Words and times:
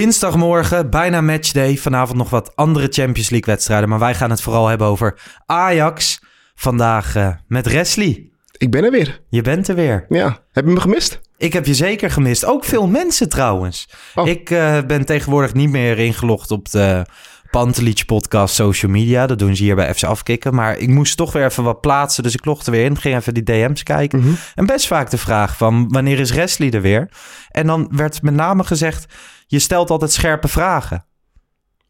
Dinsdagmorgen, 0.00 0.90
bijna 0.90 1.20
matchday. 1.20 1.76
Vanavond 1.76 2.18
nog 2.18 2.30
wat 2.30 2.56
andere 2.56 2.86
Champions 2.90 3.30
League 3.30 3.54
wedstrijden. 3.54 3.88
Maar 3.88 3.98
wij 3.98 4.14
gaan 4.14 4.30
het 4.30 4.42
vooral 4.42 4.66
hebben 4.66 4.86
over 4.86 5.18
Ajax. 5.46 6.20
Vandaag 6.54 7.16
eh, 7.16 7.28
met 7.46 7.72
Wesley. 7.72 8.30
Ik 8.56 8.70
ben 8.70 8.84
er 8.84 8.90
weer. 8.90 9.20
Je 9.28 9.42
bent 9.42 9.68
er 9.68 9.74
weer. 9.74 10.06
Ja. 10.08 10.38
Heb 10.52 10.66
je 10.66 10.72
me 10.72 10.80
gemist? 10.80 11.20
Ik 11.36 11.52
heb 11.52 11.66
je 11.66 11.74
zeker 11.74 12.10
gemist. 12.10 12.44
Ook 12.44 12.64
veel 12.64 12.86
mensen 12.86 13.28
trouwens. 13.28 13.88
Oh. 14.14 14.26
Ik 14.26 14.50
eh, 14.50 14.78
ben 14.86 15.04
tegenwoordig 15.04 15.54
niet 15.54 15.70
meer 15.70 15.98
ingelogd 15.98 16.50
op 16.50 16.70
de 16.70 17.06
Pantelich 17.50 18.04
podcast 18.06 18.54
social 18.54 18.90
media. 18.90 19.26
Dat 19.26 19.38
doen 19.38 19.56
ze 19.56 19.62
hier 19.62 19.74
bij 19.74 19.94
FC 19.94 20.04
Afkikken. 20.04 20.54
Maar 20.54 20.78
ik 20.78 20.88
moest 20.88 21.16
toch 21.16 21.32
weer 21.32 21.44
even 21.44 21.64
wat 21.64 21.80
plaatsen. 21.80 22.22
Dus 22.22 22.34
ik 22.34 22.44
logde 22.44 22.70
weer 22.70 22.84
in. 22.84 22.96
Ging 22.96 23.16
even 23.16 23.34
die 23.34 23.42
DM's 23.42 23.82
kijken. 23.82 24.18
Mhm. 24.18 24.32
En 24.54 24.66
best 24.66 24.86
vaak 24.86 25.10
de 25.10 25.18
vraag 25.18 25.56
van 25.56 25.88
wanneer 25.88 26.18
is 26.18 26.30
Wesley 26.30 26.70
er 26.70 26.80
weer? 26.80 27.08
En 27.50 27.66
dan 27.66 27.88
werd 27.90 28.22
met 28.22 28.34
name 28.34 28.64
gezegd... 28.64 29.06
je 29.50 29.58
stelt 29.58 29.90
altijd 29.90 30.12
scherpe 30.12 30.48
vragen. 30.48 31.04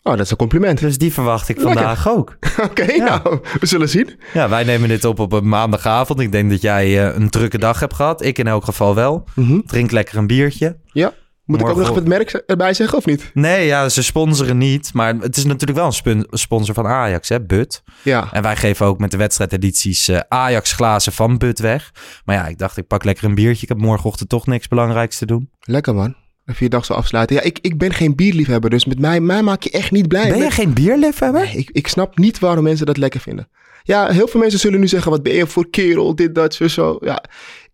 Oh, 0.02 0.12
dat 0.12 0.20
is 0.24 0.30
een 0.30 0.36
compliment. 0.36 0.78
Dus 0.80 0.98
die 0.98 1.12
verwacht 1.12 1.48
ik 1.48 1.56
Lekker. 1.56 1.74
vandaag 1.74 2.08
ook. 2.08 2.36
Oké, 2.70 2.92
Ja. 2.92 3.04
nou, 3.22 3.40
we 3.60 3.66
zullen 3.66 3.88
zien. 3.88 4.20
Ja, 4.32 4.48
wij 4.48 4.64
nemen 4.64 4.88
dit 4.88 5.04
op 5.04 5.18
op 5.18 5.32
een 5.32 5.48
maandagavond. 5.48 6.20
Ik 6.20 6.32
denk 6.32 6.50
dat 6.50 6.60
jij 6.60 7.08
eh, 7.08 7.16
een 7.16 7.30
drukke 7.30 7.58
dag 7.58 7.80
hebt 7.80 7.94
gehad. 7.94 8.22
Ik 8.24 8.38
in 8.38 8.46
elk 8.46 8.64
geval 8.64 8.94
wel. 8.94 9.24
Mhm. 9.34 9.60
Drink 9.66 9.90
lekker 9.90 10.16
een 10.18 10.26
biertje. 10.26 10.78
Ja. 10.84 11.12
Moet 11.44 11.60
ik 11.60 11.68
ook 11.68 11.76
nog 11.76 11.94
het 11.94 12.06
merk 12.08 12.30
erbij 12.30 12.74
zeggen 12.74 12.98
of 12.98 13.06
niet? 13.06 13.30
Nee, 13.34 13.66
ja, 13.66 13.88
ze 13.88 14.02
sponsoren 14.02 14.58
niet. 14.58 14.94
Maar 14.94 15.14
het 15.14 15.36
is 15.36 15.44
natuurlijk 15.44 15.78
wel 15.78 15.92
een 16.04 16.26
sponsor 16.30 16.74
van 16.74 16.86
Ajax, 16.86 17.28
hè, 17.28 17.40
But. 17.40 17.82
Ja. 18.02 18.28
En 18.32 18.42
wij 18.42 18.56
geven 18.56 18.86
ook 18.86 18.98
met 18.98 19.10
de 19.10 19.16
wedstrijdedities 19.16 20.08
eh, 20.08 20.20
Ajax 20.28 20.72
glazen 20.72 21.12
van 21.12 21.38
But 21.38 21.58
weg. 21.58 21.90
Maar 22.24 22.36
ja, 22.36 22.46
ik 22.46 22.58
dacht, 22.58 22.76
ik 22.76 22.86
pak 22.86 23.04
lekker 23.04 23.24
een 23.24 23.34
biertje. 23.34 23.62
Ik 23.62 23.68
heb 23.68 23.78
morgenochtend 23.78 24.28
toch 24.28 24.46
niks 24.46 24.68
belangrijks 24.68 25.18
te 25.18 25.26
doen. 25.26 25.50
Lekker 25.60 25.94
man. 25.94 26.14
Even 26.46 26.64
je 26.64 26.68
dag 26.68 26.84
zo 26.84 26.92
afsluiten. 26.92 27.36
Ja, 27.36 27.42
ik, 27.42 27.58
ik 27.60 27.78
ben 27.78 27.92
geen 27.94 28.14
bierliefhebber, 28.16 28.70
dus 28.70 28.84
met 28.84 28.98
mij, 28.98 29.20
mij 29.20 29.42
maak 29.42 29.62
je 29.62 29.70
echt 29.70 29.90
niet 29.90 30.08
blij. 30.08 30.28
Ben 30.28 30.36
je 30.36 30.42
Met- 30.44 30.52
geen 30.52 30.72
bierliefhebber? 30.72 31.42
Nee, 31.44 31.56
ik, 31.56 31.70
ik 31.72 31.86
snap 31.86 32.18
niet 32.18 32.38
waarom 32.38 32.64
mensen 32.64 32.86
dat 32.86 32.96
lekker 32.96 33.20
vinden. 33.20 33.48
Ja, 33.82 34.08
heel 34.08 34.28
veel 34.28 34.40
mensen 34.40 34.58
zullen 34.58 34.80
nu 34.80 34.88
zeggen, 34.88 35.10
wat 35.10 35.22
ben 35.22 35.32
je 35.34 35.46
voor 35.46 35.70
kerel, 35.70 36.14
dit, 36.14 36.34
dat, 36.34 36.54
zo, 36.54 36.68
zo. 36.68 36.98
Ja, 37.00 37.24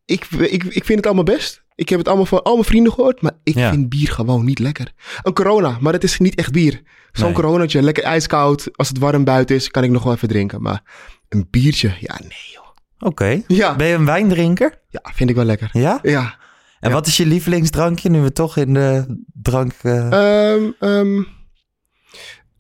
ik, 0.05 0.25
ik, 0.31 0.65
ik 0.65 0.85
vind 0.85 0.99
het 0.99 1.07
allemaal 1.07 1.25
best. 1.25 1.65
Ik 1.75 1.89
heb 1.89 1.99
het 1.99 2.09
allemaal 2.09 2.27
van 2.27 2.43
al 2.43 2.53
mijn 2.53 2.65
vrienden 2.67 2.93
gehoord, 2.93 3.23
maar 3.23 3.33
ik 3.43 3.55
Ja. 3.55 3.71
vind 3.71 3.89
bier 3.89 4.09
gewoon 4.09 4.45
niet 4.45 4.59
lekker. 4.59 4.93
Een 5.23 5.33
corona, 5.33 5.77
maar 5.81 5.93
het 5.93 6.05
is 6.05 6.19
niet 6.19 6.35
echt 6.35 6.53
bier. 6.53 6.83
Zo'n 7.13 7.25
Nee. 7.27 7.35
coronaatje, 7.35 7.83
lekker 7.83 8.03
ijskoud. 8.05 8.69
Als 8.77 8.89
het 8.89 8.99
warm 8.99 9.25
buiten 9.25 9.57
is, 9.57 9.71
kan 9.71 9.85
ik 9.85 9.91
nog 9.91 10.03
wel 10.03 10.13
even 10.13 10.29
drinken. 10.29 10.63
Maar 10.63 10.83
een 11.29 11.47
biertje, 11.51 11.93
ja, 12.01 12.15
nee 12.21 12.53
joh. 12.53 12.65
Oké. 12.99 13.43
Ja, 13.47 13.77
Ben 13.77 13.87
je 13.87 13.95
een 13.95 14.05
wijndrinker? 14.05 14.81
ja 14.89 15.01
vind 15.15 15.31
ik 15.31 15.37
wel 15.37 15.45
lekker. 15.45 15.69
Ja? 15.73 15.99
Ja. 16.03 16.39
En 16.81 16.89
Ja. 16.89 16.95
wat 16.95 17.07
is 17.07 17.17
je 17.17 17.27
lievelingsdrankje 17.27 18.11
nu 18.11 18.21
we 18.21 18.33
toch 18.33 18.57
in 18.57 18.75
de 18.75 19.21
drank... 19.43 19.73
eh, 19.83 20.53
Ehm, 20.53 20.71
ehm, 20.81 21.23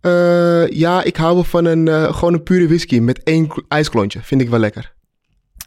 eh, 0.01 0.69
ja, 0.69 1.03
ik 1.03 1.17
hou 1.17 1.35
wel 1.35 1.45
van 1.45 1.65
een, 1.65 1.89
eh, 1.89 2.15
gewoon 2.15 2.33
een 2.35 2.43
pure 2.43 2.67
whisky 2.67 2.99
met 2.99 3.23
één 3.23 3.47
kl- 3.47 3.61
ijsklontje. 3.69 4.21
Vind 4.23 4.41
ik 4.41 4.49
wel 4.49 4.59
lekker. 4.59 4.95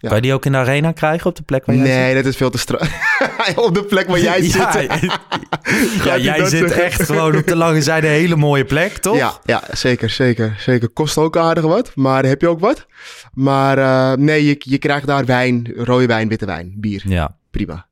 ja. 0.02 0.08
Kan 0.08 0.18
je 0.18 0.22
die 0.24 0.34
ook 0.34 0.46
in 0.46 0.52
de 0.52 0.58
arena 0.58 0.92
krijgen 0.92 1.30
op 1.30 1.36
de 1.36 1.42
plek 1.44 1.66
waar 1.66 1.76
jij 1.76 1.86
zit? 1.86 1.96
Nee, 1.96 2.14
dat 2.16 2.26
is 2.26 2.36
veel 2.36 2.50
te 2.50 2.58
strak. 2.58 2.82
op 3.56 3.74
de 3.74 3.84
plek 3.84 4.08
waar 4.08 4.20
jij 4.20 4.42
ja, 4.44 4.72
zit. 4.72 4.90
ja, 6.06 6.18
jij 6.18 6.40
zit 6.46 6.50
zeggen? 6.50 6.84
echt 6.84 7.04
gewoon 7.06 7.36
op 7.38 7.48
de 7.48 7.56
lange 7.56 7.82
zijde 7.82 8.08
een 8.08 8.14
hele 8.14 8.36
mooie 8.36 8.66
plek, 8.66 8.92
toch? 8.98 9.16
Ja, 9.18 9.40
ja, 9.44 9.64
zeker, 9.72 10.10
zeker, 10.10 10.56
zeker. 10.60 10.90
Kost 10.90 11.18
ook 11.18 11.38
aardig 11.38 11.64
wat, 11.64 11.92
maar 11.96 12.26
heb 12.26 12.42
je 12.42 12.48
ook 12.48 12.60
wat. 12.60 12.86
Maar 13.34 14.20
nee, 14.20 14.46
je, 14.46 14.56
je 14.60 14.78
krijgt 14.78 15.08
daar 15.08 15.26
wijn, 15.26 15.72
rode 15.76 16.06
wijn, 16.06 16.28
witte 16.28 16.46
wijn, 16.46 16.74
bier. 16.78 17.02
Ja, 17.06 17.38
Prima. 17.52 17.88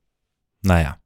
Nou 0.60 0.80
ja. 0.80 1.00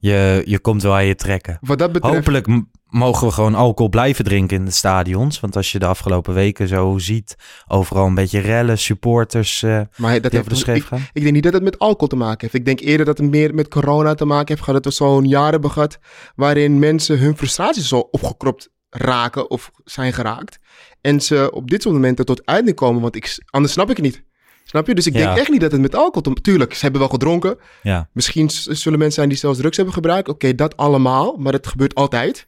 Je, 0.00 0.42
je 0.44 0.58
komt 0.58 0.82
wel 0.82 0.94
aan 0.94 1.04
je 1.04 1.14
trekken. 1.14 1.58
Wat 1.60 1.78
dat 1.78 1.92
betreft... 1.92 2.14
Hopelijk 2.14 2.46
mogen 2.88 3.26
we 3.26 3.32
gewoon 3.32 3.54
alcohol 3.54 3.90
blijven 3.90 4.24
drinken 4.24 4.56
in 4.56 4.64
de 4.64 4.70
stadions. 4.70 5.40
Want 5.40 5.56
als 5.56 5.72
je 5.72 5.78
de 5.78 5.86
afgelopen 5.86 6.34
weken 6.34 6.68
zo 6.68 6.98
ziet, 6.98 7.36
overal 7.66 8.06
een 8.06 8.14
beetje 8.14 8.38
rellen, 8.38 8.78
supporters 8.78 9.62
eh 9.62 9.80
maar 9.96 10.20
dat 10.20 10.32
heeft, 10.32 10.48
de 10.48 10.54
scheef 10.54 10.90
ik 11.12 11.22
denk 11.22 11.34
niet 11.34 11.42
dat 11.42 11.52
het 11.52 11.62
met 11.62 11.78
alcohol 11.78 12.06
te 12.08 12.16
maken 12.16 12.40
heeft. 12.40 12.54
Ik 12.54 12.64
denk 12.64 12.80
eerder 12.80 13.06
dat 13.06 13.18
het 13.18 13.30
meer 13.30 13.54
met 13.54 13.68
corona 13.68 14.14
te 14.14 14.24
maken 14.24 14.48
heeft 14.48 14.62
gehad. 14.62 14.82
Dat 14.82 14.92
we 14.92 15.04
zo'n 15.04 15.24
jaar 15.24 15.50
hebben 15.50 15.70
gehad 15.70 15.98
waarin 16.34 16.78
mensen 16.78 17.18
hun 17.18 17.36
frustraties 17.36 17.88
zo 17.88 17.98
opgekropt 17.98 18.70
raken 18.90 19.50
of 19.50 19.70
zijn 19.84 20.12
geraakt. 20.12 20.58
En 21.00 21.20
ze 21.20 21.50
op 21.52 21.70
dit 21.70 21.82
soort 21.82 21.94
momenten 21.94 22.24
tot 22.24 22.46
uiting 22.46 22.76
komen, 22.76 23.02
want 23.02 23.16
ik, 23.16 23.42
anders 23.50 23.72
snap 23.72 23.90
ik 23.90 23.96
het 23.96 24.04
niet. 24.04 24.26
Snap 24.68 24.86
je? 24.86 24.94
Dus 24.94 25.06
ik 25.06 25.12
Ja. 25.14 25.24
denk 25.24 25.38
echt 25.38 25.50
niet 25.50 25.60
dat 25.60 25.72
het 25.72 25.80
met 25.80 25.94
alcohol 25.94 26.32
te 26.32 26.40
Tuurlijk, 26.40 26.74
ze 26.74 26.80
hebben 26.80 27.00
wel 27.00 27.10
gedronken. 27.10 27.58
Ja, 27.82 28.08
Misschien 28.12 28.50
zullen 28.50 28.98
mensen 28.98 29.16
zijn 29.16 29.28
die 29.28 29.38
zelfs 29.38 29.58
drugs 29.58 29.76
hebben 29.76 29.94
gebruikt. 29.94 30.28
Oké, 30.28 30.54
dat 30.54 30.76
allemaal, 30.76 31.36
maar 31.36 31.52
dat 31.52 31.66
gebeurt 31.66 31.94
altijd. 31.94 32.46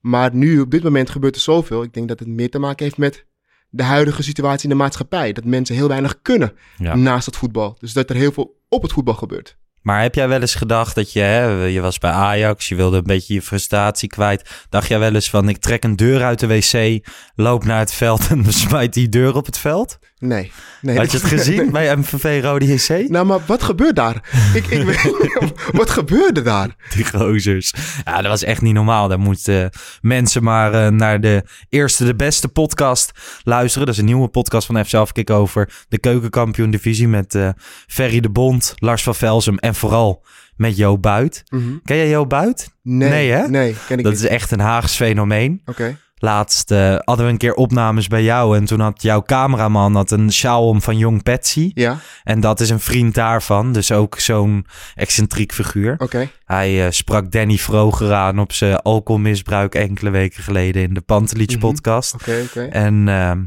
Maar 0.00 0.34
nu, 0.34 0.60
op 0.60 0.70
dit 0.70 0.82
moment, 0.82 1.10
gebeurt 1.10 1.34
er 1.34 1.40
zoveel. 1.40 1.82
Ik 1.82 1.94
denk 1.94 2.08
dat 2.08 2.18
het 2.18 2.28
meer 2.28 2.50
te 2.50 2.58
maken 2.58 2.84
heeft 2.84 2.96
met 2.96 3.24
de 3.70 3.82
huidige 3.82 4.22
situatie 4.22 4.62
in 4.62 4.68
de 4.76 4.82
maatschappij. 4.82 5.32
Dat 5.32 5.44
mensen 5.44 5.74
heel 5.74 5.88
weinig 5.88 6.22
kunnen 6.22 6.52
ja. 6.78 6.96
naast 6.96 7.26
het 7.26 7.36
voetbal. 7.36 7.76
Dus 7.78 7.92
dat 7.92 8.10
er 8.10 8.16
heel 8.16 8.32
veel 8.32 8.60
op 8.68 8.82
het 8.82 8.92
voetbal 8.92 9.14
gebeurt. 9.14 9.56
Maar 9.80 10.02
heb 10.02 10.14
jij 10.14 10.28
wel 10.28 10.40
eens 10.40 10.54
gedacht 10.54 10.94
dat 10.94 11.12
je, 11.12 11.20
hè, 11.20 11.64
je 11.64 11.80
was 11.80 11.98
bij 11.98 12.10
Ajax, 12.10 12.68
je 12.68 12.74
wilde 12.74 12.96
een 12.96 13.02
beetje 13.02 13.34
je 13.34 13.42
frustratie 13.42 14.08
kwijt. 14.08 14.66
Dacht 14.68 14.88
jij 14.88 14.98
wel 14.98 15.14
eens 15.14 15.30
van, 15.30 15.48
ik 15.48 15.56
trek 15.56 15.84
een 15.84 15.96
deur 15.96 16.22
uit 16.22 16.40
de 16.40 16.46
wc, 16.46 17.06
loop 17.34 17.64
naar 17.64 17.78
het 17.78 17.92
veld 17.92 18.28
en 18.30 18.52
smijt 18.52 18.92
die 18.92 19.08
deur 19.08 19.36
op 19.36 19.46
het 19.46 19.58
veld? 19.58 19.98
Nee. 20.24 20.52
nee 20.80 20.96
Had 20.96 21.10
je 21.12 21.18
het 21.18 21.26
gezien 21.38 21.70
bij 21.70 21.96
MVV 21.96 22.40
Rode 22.42 22.66
JC? 22.74 23.08
Nou, 23.08 23.26
maar 23.26 23.38
wat 23.46 23.62
gebeurt 23.62 23.96
daar? 23.96 24.14
ik, 24.54 24.66
ik 24.66 24.82
weet 24.84 25.04
niet, 25.04 25.52
wat 25.80 25.90
gebeurde 25.90 26.42
daar? 26.42 26.68
Die 26.94 27.04
gozers. 27.04 27.74
Ja, 28.04 28.16
dat 28.16 28.26
was 28.30 28.42
echt 28.42 28.60
niet 28.60 28.74
normaal. 28.74 29.08
Daar 29.08 29.18
moeten 29.20 29.70
mensen 30.00 30.42
maar 30.42 30.74
eh, 30.74 30.88
naar 30.92 31.20
de 31.20 31.42
eerste, 31.68 32.04
de 32.04 32.14
beste 32.14 32.48
podcast 32.48 33.12
luisteren. 33.42 33.86
Dat 33.86 33.94
is 33.94 34.00
een 34.00 34.06
nieuwe 34.06 34.28
podcast 34.28 34.66
van 34.66 34.84
FC 34.84 34.94
Afkik 34.94 35.30
over 35.30 35.84
de 35.88 35.98
keukenkampioen 35.98 36.70
divisie 36.70 37.08
met 37.08 37.34
eh, 37.34 37.48
Ferry 37.86 38.20
de 38.20 38.30
Bond, 38.30 38.74
Lars 38.76 39.02
van 39.02 39.14
Velzem 39.14 39.58
en 39.58 39.74
vooral 39.74 40.24
met 40.56 40.76
Jo 40.76 40.98
Buit. 40.98 41.42
Ken 41.84 41.96
jij 41.96 42.08
Jo 42.08 42.26
Buit? 42.26 42.68
Nee, 42.82 43.08
Nee, 43.08 43.30
hè? 43.30 43.48
Nee, 43.48 43.74
ken 43.86 43.98
ik 43.98 44.04
Dat 44.04 44.12
niet. 44.12 44.22
is 44.22 44.28
echt 44.28 44.50
een 44.50 44.60
Haags 44.60 44.94
fenomeen. 44.96 45.62
Oké. 45.66 45.96
Laatst 46.24 46.70
eh, 46.70 46.96
hadden 47.04 47.26
we 47.26 47.32
een 47.32 47.38
keer 47.38 47.54
opnames 47.54 48.08
bij 48.08 48.22
jou 48.22 48.56
en 48.56 48.64
toen 48.64 48.80
had 48.80 49.02
jouw 49.02 49.22
cameraman 49.22 49.94
had 49.94 50.10
een 50.10 50.32
sjaal 50.32 50.68
om 50.68 50.82
van 50.82 50.96
Jong 50.98 51.22
Patsy. 51.22 51.70
Ja, 51.74 51.98
En 52.24 52.40
dat 52.40 52.60
is 52.60 52.70
een 52.70 52.80
vriend 52.80 53.14
daarvan, 53.14 53.72
dus 53.72 53.92
ook 53.92 54.18
zo'n 54.18 54.66
excentriek 54.94 55.52
figuur. 55.52 55.94
oké. 55.98 56.28
Hij 56.44 56.84
eh, 56.86 56.90
sprak 56.90 57.30
Danny 57.32 57.56
Vroger 57.56 58.12
aan 58.12 58.38
op 58.38 58.52
zijn 58.52 58.76
alcoholmisbruik 58.76 59.74
enkele 59.74 60.10
weken 60.10 60.42
geleden 60.42 60.82
in 60.82 60.94
de 60.94 61.00
Pantelich 61.00 61.50
Mhm. 61.50 61.58
podcast. 61.58 62.14
Oké, 62.14 62.42
oké. 62.44 62.62
En 62.64 63.08
ehm, 63.08 63.42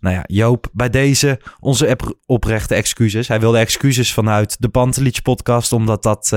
nou 0.00 0.14
ja, 0.16 0.22
Joop, 0.26 0.68
bij 0.72 0.90
deze 0.90 1.40
onze 1.60 1.98
oprechte 2.26 2.74
excuses. 2.74 3.28
Hij 3.28 3.40
wilde 3.40 3.58
excuses 3.58 4.12
vanuit 4.14 4.56
de 4.58 4.68
Pantelich 4.68 5.22
podcast, 5.22 5.72
omdat 5.72 6.02
dat... 6.02 6.32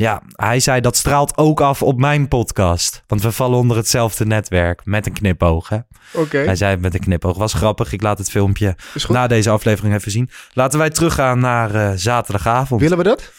ja, 0.00 0.22
hij 0.32 0.60
zei 0.60 0.80
dat 0.80 0.96
straalt 0.96 1.36
ook 1.36 1.60
af 1.60 1.82
op 1.82 1.98
mijn 1.98 2.28
podcast. 2.28 3.02
Want 3.06 3.22
we 3.22 3.32
vallen 3.32 3.58
onder 3.58 3.76
hetzelfde 3.76 4.26
netwerk 4.26 4.84
met 4.84 5.06
een 5.06 5.12
knipoog. 5.12 5.68
Hè? 5.68 5.78
Oké, 6.12 6.38
Hij 6.38 6.56
zei 6.56 6.70
het 6.70 6.80
met 6.80 6.94
een 6.94 7.00
knipoog. 7.00 7.36
Was 7.36 7.52
grappig. 7.52 7.92
Ik 7.92 8.02
laat 8.02 8.18
het 8.18 8.30
filmpje 8.30 8.76
na 9.08 9.26
deze 9.26 9.50
aflevering 9.50 9.94
even 9.94 10.10
zien. 10.10 10.30
Laten 10.52 10.78
wij 10.78 10.90
teruggaan 10.90 11.38
naar 11.38 11.74
eh, 11.74 11.92
zaterdagavond. 11.94 12.80
Willen 12.80 12.98
we 12.98 13.04
dat? 13.04 13.32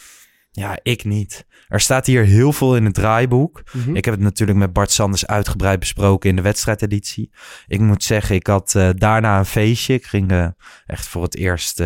Ja, 0.52 0.80
ik 0.84 1.04
niet. 1.04 1.46
Er 1.68 1.80
staat 1.80 2.06
hier 2.06 2.24
heel 2.24 2.54
veel 2.54 2.76
in 2.76 2.86
het 2.86 2.94
draaiboek. 2.94 3.64
Mhm. 3.72 3.96
Ik 3.96 4.06
heb 4.06 4.14
het 4.14 4.24
natuurlijk 4.24 4.60
met 4.60 4.74
Bart 4.74 4.92
Sanders 4.92 5.28
uitgebreid 5.28 5.80
besproken 5.80 6.30
in 6.30 6.36
de 6.36 6.42
wedstrijdeditie. 6.42 7.32
Ik 7.68 7.80
moet 7.80 8.04
zeggen, 8.04 8.36
ik 8.36 8.48
had 8.48 8.76
eh, 8.76 8.90
daarna 8.96 9.40
een 9.40 9.46
feestje. 9.46 9.94
Ik 9.94 10.06
ging 10.06 10.32
eh, 10.32 10.48
echt 10.86 11.08
voor 11.08 11.24
het 11.24 11.36
eerst 11.36 11.82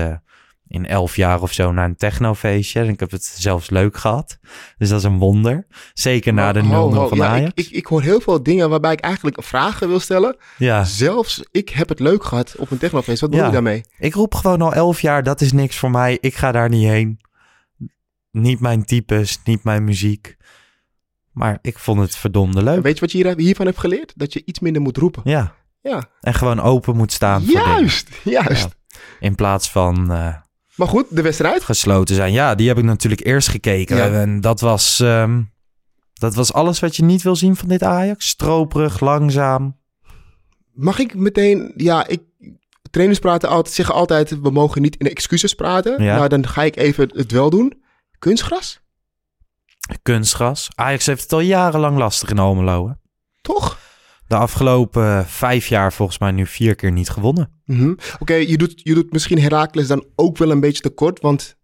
in 0.67 0.85
elf 0.85 1.15
jaar 1.15 1.41
of 1.41 1.51
zo 1.51 1.71
naar 1.71 1.85
een 1.85 1.95
technofeestje. 1.95 2.79
En 2.79 2.87
ik 2.89 2.99
heb 2.99 3.11
het 3.11 3.23
zelfs 3.25 3.69
leuk 3.69 3.97
gehad. 3.97 4.37
Dus 4.77 4.89
dat 4.89 4.97
is 4.99 5.03
een 5.03 5.17
wonder. 5.17 5.65
Zeker 5.93 6.33
na 6.33 6.51
de 6.53 6.61
0-0 6.61 6.65
Ho, 6.65 6.93
ho, 6.93 7.07
van 7.07 7.17
ja, 7.17 7.27
Ajax. 7.27 7.51
Ik, 7.53 7.65
ik, 7.65 7.71
ik 7.71 7.85
hoor 7.85 8.01
heel 8.01 8.19
veel 8.19 8.43
dingen 8.43 8.69
waarbij 8.69 8.91
ik 8.91 8.99
eigenlijk 8.99 9.43
vragen 9.43 9.87
wil 9.87 9.99
stellen. 9.99 10.37
ja, 10.57 10.83
Zelfs 10.83 11.43
ik 11.51 11.69
heb 11.69 11.89
het 11.89 11.99
leuk 11.99 12.23
gehad 12.23 12.55
op 12.57 12.71
een 12.71 12.77
technofeest. 12.77 13.21
Wat 13.21 13.29
bedoel 13.29 13.45
Ja. 13.45 13.51
je 13.51 13.55
daarmee? 13.55 13.83
ik 13.97 14.13
roep 14.13 14.33
gewoon 14.35 14.61
al 14.61 14.73
elf 14.73 15.01
jaar, 15.01 15.23
dat 15.23 15.41
is 15.41 15.51
niks 15.51 15.77
voor 15.77 15.91
mij. 15.91 16.17
Ik 16.21 16.35
ga 16.35 16.51
daar 16.51 16.69
niet 16.69 16.87
heen. 16.87 17.19
Niet 18.31 18.59
mijn 18.59 18.85
types, 18.85 19.39
niet 19.43 19.63
mijn 19.63 19.83
muziek. 19.83 20.35
Maar 21.31 21.59
ik 21.61 21.77
vond 21.79 21.99
het 21.99 22.15
verdomde 22.15 22.63
leuk. 22.63 22.83
Weet 22.83 22.93
je 22.93 22.99
wat 22.99 23.11
je 23.11 23.17
hier, 23.17 23.37
hiervan 23.37 23.65
hebt 23.65 23.77
geleerd? 23.79 24.13
Dat 24.15 24.33
je 24.33 24.41
iets 24.45 24.59
minder 24.59 24.81
moet 24.81 24.97
roepen. 24.97 25.21
Ja, 25.25 25.55
Ja, 25.81 26.03
en 26.21 26.33
gewoon 26.33 26.59
open 26.59 26.95
moet 26.95 27.11
staan 27.11 27.43
voor 27.43 27.53
juist, 27.53 28.09
juist. 28.23 28.75
Ja. 28.87 28.97
In 29.19 29.35
plaats 29.35 29.71
van 29.71 30.11
eh, 30.11 30.35
Maar 30.75 30.87
goed, 30.87 31.05
de 31.09 31.21
wedstrijd. 31.21 31.63
gesloten 31.63 32.15
zijn. 32.15 32.31
Ja, 32.31 32.55
die 32.55 32.67
heb 32.67 32.77
ik 32.77 32.83
natuurlijk 32.83 33.25
eerst 33.25 33.47
gekeken. 33.47 33.97
Ja. 33.97 34.09
En 34.11 34.41
dat 34.41 34.59
was, 34.59 34.99
ehm, 34.99 35.41
dat 36.13 36.35
was 36.35 36.53
alles 36.53 36.79
wat 36.79 36.95
je 36.95 37.03
niet 37.03 37.21
wil 37.21 37.35
zien 37.35 37.55
van 37.55 37.67
dit 37.67 37.83
Ajax. 37.83 38.27
Stroperig, 38.27 38.99
langzaam. 38.99 39.77
Mag 40.73 40.99
ik 40.99 41.15
meteen, 41.15 41.73
ja, 41.75 42.07
ik, 42.07 42.21
trainers 42.91 43.19
praten 43.19 43.49
altijd, 43.49 43.75
zeggen 43.75 43.95
altijd, 43.95 44.39
we 44.41 44.49
mogen 44.49 44.81
niet 44.81 44.95
in 44.95 45.09
excuses 45.09 45.53
praten. 45.53 46.03
Ja. 46.03 46.15
Nou, 46.15 46.27
dan 46.27 46.47
ga 46.47 46.63
ik 46.63 46.75
even 46.75 47.09
het 47.13 47.31
wel 47.31 47.49
doen. 47.49 47.83
Kunstgras? 48.19 48.79
Kunstgras. 50.01 50.69
Ajax 50.75 51.05
heeft 51.05 51.21
het 51.21 51.33
al 51.33 51.39
jarenlang 51.39 51.97
lastig 51.97 52.29
in 52.29 52.39
Almelo. 52.39 52.87
hè. 52.87 52.93
Toch? 53.41 53.79
De 54.27 54.35
afgelopen 54.35 55.25
vijf 55.27 55.67
jaar 55.67 55.93
volgens 55.93 56.17
mij 56.19 56.31
nu 56.31 56.45
vier 56.47 56.75
keer 56.75 56.91
niet 56.91 57.09
gewonnen. 57.09 57.51
Mhm. 57.65 57.93
Oké, 58.19 58.33
je, 58.33 58.57
doet, 58.57 58.81
je 58.83 58.93
doet 58.93 59.11
misschien 59.11 59.41
Heracles 59.41 59.87
dan 59.87 60.05
ook 60.15 60.37
wel 60.37 60.51
een 60.51 60.59
beetje 60.59 60.81
tekort, 60.81 61.19
want 61.19 61.55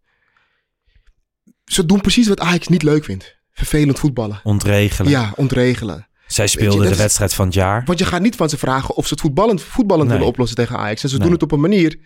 ze 1.65 1.85
doen 1.85 2.01
precies 2.01 2.27
wat 2.27 2.39
Ajax 2.39 2.67
niet 2.67 2.83
leuk 2.83 3.03
vindt. 3.03 3.39
Vervelend 3.51 3.99
voetballen. 3.99 4.39
Ontregelen. 4.43 5.11
Ja, 5.11 5.33
ontregelen. 5.35 6.07
Zij 6.27 6.47
speelden 6.47 6.89
de 6.89 6.95
wedstrijd 6.95 7.33
van 7.33 7.45
het 7.45 7.53
jaar. 7.53 7.83
Want 7.85 7.99
je 7.99 8.05
gaat 8.05 8.21
niet 8.21 8.35
van 8.35 8.49
ze 8.49 8.57
vragen 8.57 8.95
of 8.95 9.07
ze 9.07 9.13
het 9.13 9.21
voetballend, 9.21 9.61
voetballend 9.61 10.07
Nee. 10.07 10.17
willen 10.17 10.31
oplossen 10.33 10.57
tegen 10.57 10.77
Ajax. 10.77 11.03
En 11.03 11.09
ze 11.09 11.15
Nee. 11.15 11.23
doen 11.23 11.33
het 11.33 11.43
op 11.43 11.51
een 11.51 11.59
manier 11.59 11.99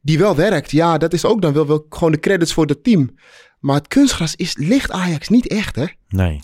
die 0.00 0.18
wel 0.18 0.36
werkt. 0.36 0.70
Ja, 0.70 0.98
dat 0.98 1.12
is 1.12 1.24
ook 1.24 1.42
dan 1.42 1.52
wel, 1.52 1.66
wel 1.66 1.86
gewoon 1.88 2.12
de 2.12 2.20
credits 2.20 2.52
voor 2.52 2.66
het 2.66 2.84
team. 2.84 3.14
Maar 3.60 3.76
het 3.76 3.88
kunstgras 3.88 4.36
is, 4.36 4.56
ligt 4.56 4.90
Ajax 4.90 5.28
niet 5.28 5.46
echt, 5.48 5.76
hè? 5.76 5.86
Nee. 6.08 6.40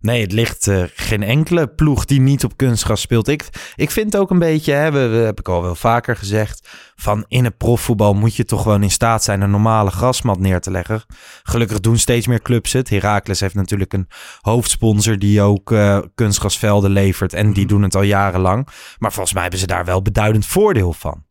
Nee, 0.00 0.20
het 0.22 0.32
ligt 0.32 0.66
eh, 0.66 0.82
geen 0.94 1.22
enkele 1.22 1.68
ploeg 1.68 2.04
die 2.04 2.20
niet 2.20 2.44
op 2.44 2.56
kunstgras 2.56 3.00
speelt. 3.00 3.28
Ik, 3.28 3.48
ik 3.74 3.90
vind 3.90 4.16
ook 4.16 4.30
een 4.30 4.38
beetje, 4.38 4.72
hè, 4.72 4.90
we, 4.92 5.06
we- 5.06 5.16
heb 5.16 5.38
ik 5.38 5.48
al 5.48 5.62
wel 5.62 5.74
vaker 5.74 6.16
gezegd, 6.16 6.68
van 6.96 7.24
in 7.28 7.44
het 7.44 7.56
profvoetbal 7.56 8.14
moet 8.14 8.34
je 8.36 8.44
toch 8.44 8.62
gewoon 8.62 8.82
in 8.82 8.90
staat 8.90 9.24
zijn 9.24 9.40
een 9.40 9.50
normale 9.50 9.90
grasmat 9.90 10.38
neer 10.40 10.60
te 10.60 10.70
leggen. 10.70 11.02
Gelukkig 11.42 11.80
doen 11.80 11.98
steeds 11.98 12.26
meer 12.26 12.42
clubs 12.42 12.72
het. 12.72 12.88
Heracles 12.88 13.40
heeft 13.40 13.54
natuurlijk 13.54 13.92
een 13.92 14.08
hoofdsponsor 14.40 15.18
die 15.18 15.42
ook 15.42 15.72
eh, 15.72 15.98
kunstgrasvelden 16.14 16.90
levert 16.90 17.32
en 17.32 17.52
die 17.52 17.66
doen 17.66 17.82
het 17.82 17.94
al 17.94 18.02
jarenlang. 18.02 18.68
Maar 18.98 19.12
volgens 19.12 19.32
mij 19.32 19.42
hebben 19.42 19.60
ze 19.60 19.66
daar 19.66 19.84
wel 19.84 20.02
beduidend 20.02 20.46
voordeel 20.46 20.92
van. 20.92 21.24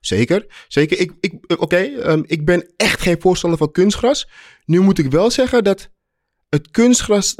Zeker, 0.00 0.46
zeker. 0.68 0.98
Ik, 0.98 1.12
ik, 1.20 1.34
eh, 1.46 1.60
Oké, 1.60 1.76
ehm, 1.76 2.22
ik 2.26 2.44
ben 2.44 2.72
echt 2.76 3.00
geen 3.02 3.20
voorstander 3.20 3.58
van 3.58 3.72
kunstgras. 3.72 4.28
Nu 4.64 4.80
moet 4.80 4.98
ik 4.98 5.10
wel 5.10 5.30
zeggen 5.30 5.64
dat 5.64 5.90
het 6.48 6.70
kunstgras... 6.70 7.34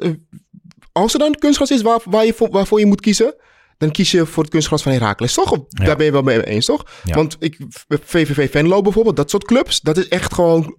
als 0.93 1.12
er 1.12 1.19
dan 1.19 1.35
kunstgras 1.35 1.71
is 1.71 1.83
waar, 1.83 2.00
waar 2.05 2.25
je 2.25 2.35
voor, 2.35 2.50
waarvoor 2.50 2.79
je 2.79 2.87
moet 2.87 3.00
kiezen... 3.00 3.35
dan 3.79 3.91
kies 3.91 4.11
je 4.11 4.27
voor 4.27 4.43
het 4.43 4.53
kunstgras 4.53 4.83
van 4.83 4.93
Heracles, 4.93 5.35
toch? 5.35 5.50
Ja. 5.50 5.85
Daar 5.85 5.97
ben 5.97 6.06
je 6.06 6.12
wel 6.12 6.23
mee 6.23 6.47
eens, 6.47 6.67
toch? 6.67 6.87
Ja. 7.05 7.15
Want 7.15 7.37
ik, 7.39 7.59
VVV 7.89 8.50
Venlo 8.50 8.81
bijvoorbeeld, 8.83 9.17
dat 9.17 9.31
soort 9.31 9.44
clubs... 9.44 9.81
dat 9.81 9.97
is 9.97 10.09
echt 10.09 10.35
gewoon... 10.35 10.77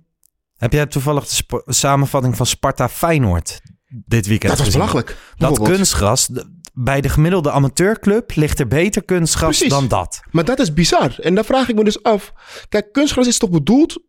Heb 0.57 0.73
jij 0.73 0.85
toevallig 0.85 1.25
de 1.25 1.63
samenvatting 1.65 2.37
van 2.37 2.45
Sparta 2.45 2.89
Feyenoord 2.89 3.61
dit 4.05 4.27
weekend 4.27 4.49
Dat 4.49 4.57
was 4.57 4.65
gezien? 4.65 4.79
belachelijk. 4.79 5.17
Dat 5.37 5.59
kunstgras, 5.59 6.29
bij 6.73 7.01
de 7.01 7.09
gemiddelde 7.09 7.51
amateurclub 7.51 8.35
ligt 8.35 8.59
er 8.59 8.67
beter 8.67 9.03
kunstgras 9.03 9.57
Precies. 9.57 9.73
dan 9.73 9.87
dat. 9.87 10.19
Maar 10.31 10.45
dat 10.45 10.59
is 10.59 10.73
bizar. 10.73 11.15
En 11.19 11.35
dan 11.35 11.45
vraag 11.45 11.69
ik 11.69 11.75
me 11.75 11.83
dus 11.83 12.03
af. 12.03 12.33
Kijk, 12.69 12.91
kunstgras 12.91 13.27
is 13.27 13.37
toch 13.37 13.49
bedoeld 13.49 14.03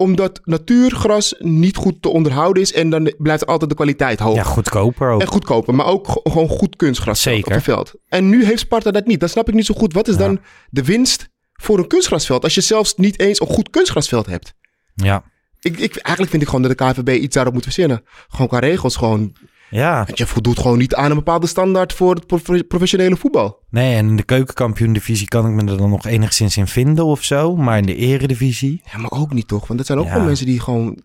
omdat 0.00 0.40
natuurgras 0.44 1.34
niet 1.38 1.76
goed 1.76 2.02
te 2.02 2.08
onderhouden 2.08 2.62
is. 2.62 2.72
En 2.72 2.90
dan 2.90 3.14
blijft 3.18 3.46
altijd 3.46 3.70
de 3.70 3.76
kwaliteit 3.76 4.18
hoog. 4.20 4.34
Ja, 4.36 4.42
goedkoper 4.42 5.10
ook. 5.10 5.20
En 5.20 5.26
goedkoper, 5.26 5.74
maar 5.74 5.86
ook 5.86 6.20
gewoon 6.22 6.48
goed 6.48 6.76
kunstgras 6.76 7.22
Zeker. 7.22 7.46
op 7.46 7.52
het 7.52 7.62
veld. 7.62 7.94
En 8.08 8.28
nu 8.28 8.44
heeft 8.44 8.58
Sparta 8.60 8.90
dat 8.90 9.06
niet. 9.06 9.20
Dan 9.20 9.28
snap 9.28 9.48
ik 9.48 9.54
niet 9.54 9.66
zo 9.66 9.74
goed. 9.74 9.92
Wat 9.92 10.08
is 10.08 10.14
Ja. 10.14 10.20
dan 10.20 10.40
de 10.70 10.84
winst 10.84 11.28
voor 11.52 11.78
een 11.78 11.86
kunstgrasveld? 11.86 12.42
Als 12.44 12.54
je 12.54 12.60
zelfs 12.60 12.94
niet 12.96 13.20
eens 13.20 13.40
een 13.40 13.46
goed 13.46 13.70
kunstgrasveld 13.70 14.26
hebt. 14.26 14.54
Ja. 14.94 15.24
Ik, 15.60 15.78
ik, 15.78 15.96
eigenlijk 15.96 16.30
vind 16.30 16.42
ik 16.42 16.48
gewoon 16.48 16.62
dat 16.68 16.78
de 16.78 16.84
KVB 16.84 17.22
iets 17.22 17.34
daarop 17.34 17.54
moet 17.54 17.62
verzinnen. 17.62 18.02
Gewoon 18.28 18.48
qua 18.48 18.58
regels. 18.58 18.96
Gewoon, 18.96 19.32
ja, 19.70 20.04
want 20.04 20.18
je 20.18 20.26
voldoet 20.26 20.58
gewoon 20.58 20.78
niet 20.78 20.94
aan 20.94 21.10
een 21.10 21.16
bepaalde 21.16 21.46
standaard 21.46 21.92
voor 21.92 22.14
het 22.14 22.26
prof- 22.26 22.66
professionele 22.68 23.16
voetbal. 23.16 23.58
nee, 23.70 23.94
en 23.96 24.08
in 24.08 24.16
de 24.16 24.22
keukenkampioen-divisie 24.22 25.28
kan 25.28 25.46
ik 25.46 25.52
me 25.52 25.70
er 25.72 25.78
dan 25.78 25.90
nog 25.90 26.06
enigszins 26.06 26.56
in 26.56 26.66
vinden 26.66 27.04
of 27.04 27.22
zo. 27.24 27.56
Maar 27.56 27.78
in 27.78 27.86
de 27.86 27.96
eredivisie, 27.96 28.82
Ja, 28.92 28.98
maar 28.98 29.10
ook 29.10 29.32
niet 29.32 29.48
toch? 29.48 29.66
Want 29.66 29.78
dat 29.78 29.86
zijn 29.86 29.98
ook 29.98 30.06
Ja. 30.06 30.14
wel 30.14 30.24
mensen 30.24 30.46
die 30.46 30.60
gewoon 30.60 30.98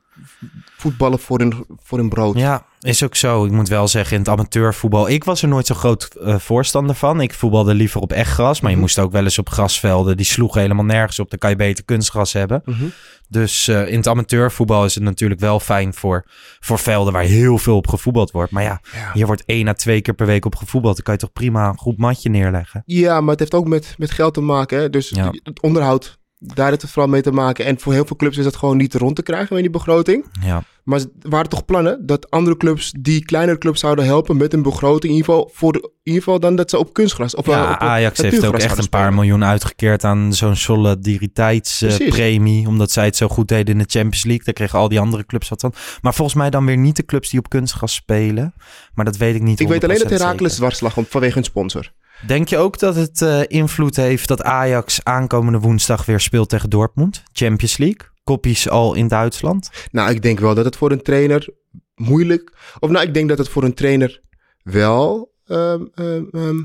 voetballen 0.77 1.19
voor 1.19 1.39
hun, 1.39 1.65
voor 1.83 1.97
hun 1.97 2.09
brood. 2.09 2.37
ja, 2.37 2.65
is 2.79 3.03
ook 3.03 3.15
zo. 3.15 3.45
Ik 3.45 3.51
moet 3.51 3.67
wel 3.69 3.87
zeggen, 3.87 4.13
in 4.13 4.19
het 4.19 4.29
amateurvoetbal, 4.29 5.09
ik 5.09 5.23
was 5.23 5.41
er 5.41 5.47
nooit 5.47 5.65
zo 5.67 5.75
groot 5.75 6.03
eh, 6.21 6.39
voorstander 6.39 6.95
van. 6.95 7.21
Ik 7.21 7.33
voetbalde 7.33 7.73
liever 7.73 8.01
op 8.01 8.11
echt 8.11 8.31
gras, 8.31 8.59
maar 8.61 8.69
je 8.69 8.75
Mhm. 8.75 8.85
moest 8.85 8.99
ook 8.99 9.11
wel 9.11 9.23
eens 9.23 9.39
op 9.39 9.49
grasvelden. 9.49 10.17
Die 10.17 10.25
sloegen 10.25 10.61
helemaal 10.61 10.85
nergens 10.85 11.19
op. 11.19 11.29
Dan 11.29 11.39
kan 11.39 11.49
je 11.49 11.55
beter 11.55 11.83
kunstgras 11.85 12.33
hebben. 12.33 12.61
Mhm. 12.65 12.85
Dus 13.29 13.67
eh, 13.67 13.87
in 13.87 13.97
het 13.97 14.07
amateurvoetbal 14.07 14.85
is 14.85 14.95
het 14.95 15.03
natuurlijk 15.03 15.39
wel 15.41 15.59
fijn 15.59 15.93
voor, 15.93 16.25
voor 16.59 16.79
velden 16.79 17.13
waar 17.13 17.23
heel 17.23 17.57
veel 17.57 17.75
op 17.75 17.87
gevoetbald 17.87 18.31
wordt. 18.31 18.51
Maar 18.51 18.63
ja, 18.63 18.81
Ja. 18.93 19.11
hier 19.13 19.25
wordt 19.25 19.43
één 19.45 19.67
à 19.67 19.73
twee 19.73 20.01
keer 20.01 20.13
per 20.13 20.25
week 20.25 20.45
op 20.45 20.55
gevoetbald. 20.55 20.95
Dan 20.95 21.03
kan 21.03 21.13
je 21.13 21.19
toch 21.19 21.31
prima 21.33 21.69
een 21.69 21.77
goed 21.77 21.97
matje 21.97 22.29
neerleggen. 22.29 22.83
Ja, 22.85 23.21
maar 23.21 23.29
het 23.29 23.39
heeft 23.39 23.53
ook 23.53 23.67
met, 23.67 23.95
met 23.97 24.11
geld 24.11 24.33
te 24.33 24.41
maken. 24.41 24.79
Hè? 24.79 24.89
Dus 24.89 25.09
Ja. 25.09 25.31
het 25.43 25.61
onderhoud, 25.61 26.17
daar 26.53 26.69
heeft 26.69 26.81
het 26.81 26.91
vooral 26.91 27.11
mee 27.11 27.21
te 27.21 27.31
maken. 27.31 27.65
En 27.65 27.79
voor 27.79 27.93
heel 27.93 28.05
veel 28.05 28.15
clubs 28.15 28.37
is 28.37 28.43
dat 28.43 28.55
gewoon 28.55 28.77
niet 28.77 28.93
rond 28.93 29.15
te 29.15 29.23
krijgen 29.23 29.55
in 29.55 29.61
die 29.61 29.71
begroting. 29.71 30.25
Ja, 30.41 30.63
Maar 30.83 30.99
er 30.99 31.29
waren 31.29 31.49
toch 31.49 31.65
plannen 31.65 32.05
dat 32.05 32.31
andere 32.31 32.57
clubs 32.57 32.93
die 32.99 33.25
kleinere 33.25 33.57
clubs 33.57 33.79
zouden 33.79 34.05
helpen 34.05 34.37
met 34.37 34.53
een 34.53 34.61
begroting. 34.61 35.13
In 35.13 35.17
ieder 35.19 35.25
geval, 35.33 35.49
voor 35.53 35.73
de, 35.73 35.79
in 35.79 35.89
ieder 36.03 36.21
geval 36.23 36.39
dan 36.39 36.55
dat 36.55 36.69
ze 36.69 36.77
op 36.77 36.93
kunstgras 36.93 37.35
of 37.35 37.45
ja 37.45 37.71
op 37.73 37.79
eh, 37.81 37.87
Ajax 37.87 38.21
heeft 38.21 38.45
ook 38.45 38.57
echt 38.57 38.77
een 38.77 38.89
paar 38.89 39.13
miljoen 39.13 39.43
uitgekeerd 39.43 40.03
aan 40.03 40.33
zo'n 40.33 40.55
solidariteitspremie. 40.55 42.67
omdat 42.67 42.91
zij 42.91 43.05
het 43.05 43.15
zo 43.15 43.27
goed 43.27 43.47
deden 43.47 43.73
in 43.73 43.77
de 43.83 43.89
Champions 43.89 44.23
League. 44.23 44.43
Daar 44.45 44.53
kregen 44.53 44.79
al 44.79 44.89
die 44.89 44.99
andere 44.99 45.25
clubs 45.25 45.49
wat 45.49 45.61
van. 45.61 45.73
Maar 46.01 46.13
volgens 46.13 46.37
mij 46.37 46.49
dan 46.49 46.65
weer 46.65 46.77
niet 46.77 46.95
de 46.95 47.05
clubs 47.05 47.29
die 47.29 47.39
op 47.39 47.49
kunstgras 47.49 47.93
spelen. 47.93 48.53
Maar 48.93 49.05
dat 49.05 49.17
weet 49.17 49.35
ik 49.35 49.41
niet 49.41 49.59
Ik 49.59 49.67
weet 49.67 49.83
alleen 49.83 49.97
dat 49.97 50.07
100% 50.07 50.09
Herakles 50.09 50.55
zeker. 50.55 50.55
dwars 50.55 50.79
lag 50.79 50.97
om- 50.97 51.05
vanwege 51.09 51.33
hun 51.33 51.43
sponsor. 51.43 51.91
Denk 52.27 52.47
je 52.47 52.57
ook 52.57 52.79
dat 52.79 52.95
het 52.95 53.21
eh, 53.21 53.41
invloed 53.47 53.95
heeft 53.95 54.27
dat 54.27 54.43
Ajax 54.43 55.03
aankomende 55.03 55.59
woensdag 55.59 56.05
weer 56.05 56.19
speelt 56.19 56.49
tegen 56.49 56.69
Dortmund? 56.69 57.23
Champions 57.33 57.77
League? 57.77 58.07
Koppies 58.23 58.69
al 58.69 58.93
in 58.93 59.07
Duitsland? 59.07 59.69
Nou, 59.91 60.09
ik 60.09 60.21
denk 60.21 60.39
wel 60.39 60.55
dat 60.55 60.65
het 60.65 60.75
voor 60.75 60.91
een 60.91 61.01
trainer 61.01 61.47
moeilijk... 61.95 62.53
Of 62.79 62.89
nou, 62.89 63.07
ik 63.07 63.13
denk 63.13 63.29
dat 63.29 63.37
het 63.37 63.49
voor 63.49 63.63
een 63.63 63.73
trainer 63.73 64.21
wel... 64.63 65.33
ehm, 65.45 65.85
ehm, 65.93 66.23
ehm, 66.31 66.63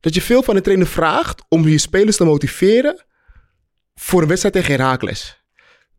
dat 0.00 0.14
je 0.14 0.22
veel 0.22 0.42
van 0.42 0.56
een 0.56 0.62
trainer 0.62 0.86
vraagt 0.86 1.42
om 1.48 1.68
je 1.68 1.78
spelers 1.78 2.16
te 2.16 2.24
motiveren 2.24 3.04
voor 3.94 4.22
een 4.22 4.28
wedstrijd 4.28 4.54
tegen 4.54 4.74
Herakles. 4.74 5.44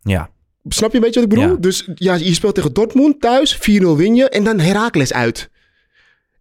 Ja. 0.02 0.30
Snap 0.68 0.90
je 0.92 0.98
een 0.98 1.04
beetje 1.04 1.22
wat 1.22 1.30
ik 1.30 1.36
bedoel? 1.36 1.54
Ja. 1.54 1.60
Dus 1.60 1.90
ja, 1.96 2.14
je 2.14 2.34
speelt 2.34 2.56
tegen 2.56 2.74
Dortmund 2.74 3.22
thuis, 3.22 3.58
4-0 3.58 3.60
win 3.96 4.16
je 4.16 4.30
en 4.30 4.44
dan 4.44 4.60
Herakles 4.60 5.14
uit. 5.14 5.50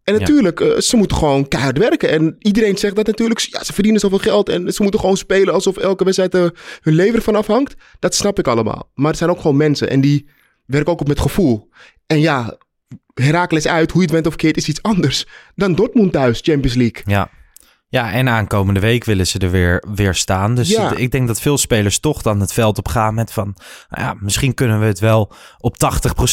En 0.05 0.19
natuurlijk, 0.19 0.61
eh, 0.61 0.79
ze 0.79 0.97
moeten 0.97 1.17
gewoon 1.17 1.49
keihard 1.49 1.79
werken. 1.79 2.11
En 2.11 2.37
iedereen 2.39 2.79
zegt 2.79 2.97
dat 2.97 3.07
natuurlijk. 3.07 3.41
Ja, 3.41 3.65
ze 3.65 3.73
verdienen 3.73 4.01
zoveel 4.01 4.19
geld 4.19 4.49
en 4.49 4.73
ze 4.73 4.83
moeten 4.83 5.01
gewoon 5.01 5.17
spelen 5.17 5.55
alsof 5.55 5.77
elke 5.77 6.05
wedstrijd 6.05 6.35
eh, 6.35 6.47
hun 6.81 6.95
leven 6.95 7.15
ervan 7.15 7.37
afhangt. 7.37 7.75
Dat 7.99 8.15
snap 8.15 8.39
ik 8.39 8.47
allemaal. 8.47 8.91
Maar 8.95 9.09
het 9.09 9.19
zijn 9.19 9.31
ook 9.31 9.41
gewoon 9.41 9.57
mensen 9.57 9.91
en 9.91 10.01
die 10.01 10.29
werken 10.67 10.93
ook 10.93 11.01
op 11.01 11.09
met 11.09 11.21
gevoel. 11.21 11.69
En 12.07 12.21
ja, 12.21 12.59
Herakles 13.15 13.67
uit, 13.67 13.91
hoe 13.91 14.01
je 14.01 14.07
het 14.07 14.15
bent 14.15 14.27
of 14.27 14.37
keert, 14.37 14.57
is 14.57 14.69
iets 14.69 14.83
anders 14.83 15.27
dan 15.55 15.75
Dortmund 15.75 16.13
thuis, 16.13 16.41
Champions 16.43 16.75
League. 16.75 17.03
Ja. 17.05 17.31
Ja, 17.93 18.13
en 18.13 18.29
aankomende 18.29 18.81
week 18.81 19.05
willen 19.05 19.27
ze 19.27 19.39
er 19.39 19.51
weer, 19.51 19.85
weer 19.95 20.15
staan. 20.15 20.55
Dus 20.55 20.69
Ja. 20.69 20.97
ik 20.97 21.11
denk 21.11 21.27
dat 21.27 21.41
veel 21.41 21.59
spelers 21.59 21.99
toch 21.99 22.23
dan 22.23 22.41
het 22.41 22.53
veld 22.53 22.79
op 22.79 22.89
gaan 22.89 23.15
met 23.15 23.33
van... 23.33 23.55
Nou 23.89 24.03
ja, 24.05 24.15
misschien 24.21 24.55
kunnen 24.55 24.81
we 24.81 24.87
het 24.87 24.99
wel 24.99 25.33
op 25.59 25.77
80% 25.79 25.79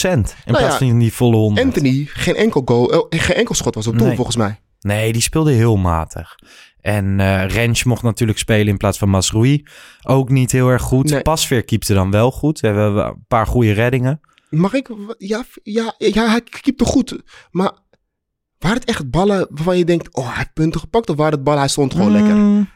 in 0.03 0.23
Nou 0.45 0.57
plaats 0.57 0.77
van 0.77 0.97
die 0.99 1.13
volle 1.13 1.35
100. 1.35 1.65
Anthony, 1.67 2.05
geen 2.09 2.35
enkel 2.35 2.61
goal, 2.65 2.91
eh, 3.09 3.19
geen 3.19 3.35
enkel 3.35 3.55
schot 3.55 3.75
was 3.75 3.87
op 3.87 3.97
doel 3.97 4.07
Nee. 4.07 4.15
volgens 4.15 4.35
mij. 4.37 4.59
Nee, 4.79 5.11
die 5.13 5.21
speelde 5.21 5.51
heel 5.51 5.75
matig. 5.77 6.35
En 6.81 7.19
eh 7.19 7.45
Rens 7.47 7.83
mocht 7.83 8.03
natuurlijk 8.03 8.39
spelen 8.39 8.67
in 8.67 8.77
plaats 8.77 8.97
van 8.97 9.09
Masroei. 9.09 9.63
Ook 10.01 10.29
niet 10.29 10.51
heel 10.51 10.69
erg 10.69 10.81
goed. 10.81 11.09
Nee. 11.09 11.21
Pasveer 11.21 11.63
keepte 11.63 11.93
dan 11.93 12.11
wel 12.11 12.31
goed. 12.31 12.59
We 12.59 12.67
hebben 12.67 13.05
een 13.05 13.23
paar 13.27 13.47
goede 13.47 13.71
reddingen. 13.71 14.21
Mag 14.49 14.73
ik? 14.73 14.89
Ja, 15.17 15.43
ja, 15.63 15.93
ja 15.97 16.29
hij 16.29 16.41
keepte 16.41 16.85
goed. 16.85 17.21
Maar 17.51 17.71
waren 18.59 18.77
het 18.77 18.89
echt 18.89 19.09
ballen 19.09 19.47
waarvan 19.49 19.77
je 19.77 19.85
denkt... 19.85 20.15
Oh, 20.15 20.25
hij 20.27 20.35
heeft 20.35 20.53
punten 20.53 20.79
gepakt? 20.79 21.09
Of 21.09 21.15
waren 21.15 21.33
het 21.33 21.43
ballen, 21.43 21.59
hij 21.59 21.69
stond 21.69 21.93
gewoon 21.93 22.11
lekker? 22.11 22.35
Mm, 22.35 22.69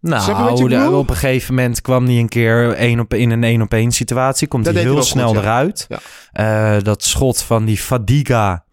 wat 0.00 0.10
Nou, 0.10 0.68
de- 0.68 0.90
op 0.90 1.10
een 1.10 1.16
gegeven 1.16 1.54
moment 1.54 1.80
kwam 1.80 2.04
hij 2.04 2.18
een 2.18 2.28
keer 2.28 2.72
één 2.72 3.00
op, 3.00 3.14
in 3.14 3.30
een 3.30 3.44
één 3.44 3.62
op 3.62 3.72
één 3.72 3.92
situatie. 3.92 4.48
Komt 4.48 4.64
Dat 4.64 4.74
hij 4.74 4.82
heel 4.82 5.02
snel 5.02 5.26
goed, 5.28 5.36
ja. 5.36 5.42
eruit. 5.42 5.86
Ja. 5.88 5.98
Eh, 6.76 6.82
dat 6.82 7.04
schot 7.04 7.42
van 7.42 7.64
die 7.64 7.76
Fadiga, 7.78 8.64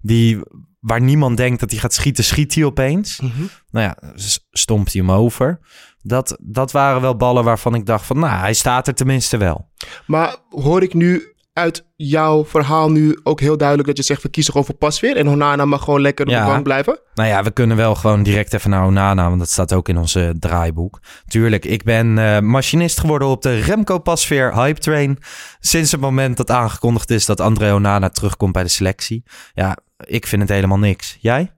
die, 0.00 0.38
waar 0.80 1.00
niemand 1.00 1.36
denkt 1.36 1.60
dat 1.60 1.70
hij 1.70 1.78
gaat 1.80 1.94
schieten, 1.94 2.24
schiet 2.24 2.54
hij 2.54 2.64
opeens. 2.64 3.20
Mhm. 3.20 3.42
Nou 3.70 3.86
ja, 3.86 4.12
stompt 4.50 4.92
hij 4.92 5.02
hem 5.02 5.10
over. 5.12 5.58
Dat, 6.02 6.36
dat 6.40 6.72
waren 6.72 7.00
wel 7.00 7.16
ballen 7.16 7.44
waarvan 7.44 7.74
ik 7.74 7.86
dacht 7.86 8.06
van, 8.06 8.18
nou, 8.18 8.38
hij 8.38 8.54
staat 8.54 8.86
er 8.86 8.94
tenminste 8.94 9.36
wel. 9.36 9.68
Maar 10.06 10.36
hoor 10.50 10.82
ik 10.82 10.94
nu 10.94 11.34
uit 11.60 11.84
jouw 11.96 12.44
verhaal 12.44 12.90
nu 12.90 13.18
ook 13.22 13.40
heel 13.40 13.56
duidelijk 13.56 13.88
dat 13.88 13.96
je 13.96 14.02
zegt... 14.02 14.22
we 14.22 14.28
kiezen 14.28 14.52
gewoon 14.52 14.66
voor 14.66 14.76
Pasveer 14.76 15.16
en 15.16 15.28
Onana 15.28 15.64
mag 15.64 15.84
gewoon 15.84 16.00
lekker 16.00 16.26
op 16.26 16.32
Ja. 16.32 16.44
de 16.44 16.50
bank 16.50 16.62
blijven? 16.62 17.00
Nou 17.14 17.28
ja, 17.28 17.42
we 17.42 17.50
kunnen 17.50 17.76
wel 17.76 17.94
gewoon 17.94 18.22
direct 18.22 18.52
even 18.52 18.70
naar 18.70 18.86
Onana, 18.86 19.26
want 19.28 19.38
dat 19.38 19.50
staat 19.50 19.72
ook 19.72 19.88
in 19.88 19.98
onze 19.98 20.34
draaiboek. 20.38 21.00
Tuurlijk, 21.26 21.64
ik 21.64 21.82
ben 21.82 22.18
eh, 22.18 22.38
machinist 22.40 23.00
geworden 23.00 23.28
op 23.28 23.42
de 23.42 23.58
Remco 23.58 23.98
Pasveer 23.98 24.54
Hype 24.54 24.80
Train. 24.80 25.18
Sinds 25.60 25.92
het 25.92 26.00
moment 26.00 26.36
dat 26.36 26.50
aangekondigd 26.50 27.10
is 27.10 27.26
dat 27.26 27.40
André 27.40 27.72
Onana 27.74 28.08
terugkomt 28.08 28.52
bij 28.52 28.62
de 28.62 28.68
selectie. 28.68 29.22
Ja, 29.54 29.76
ik 30.04 30.26
vind 30.26 30.42
het 30.42 30.50
helemaal 30.50 30.78
niks. 30.78 31.16
Jij? 31.20 31.52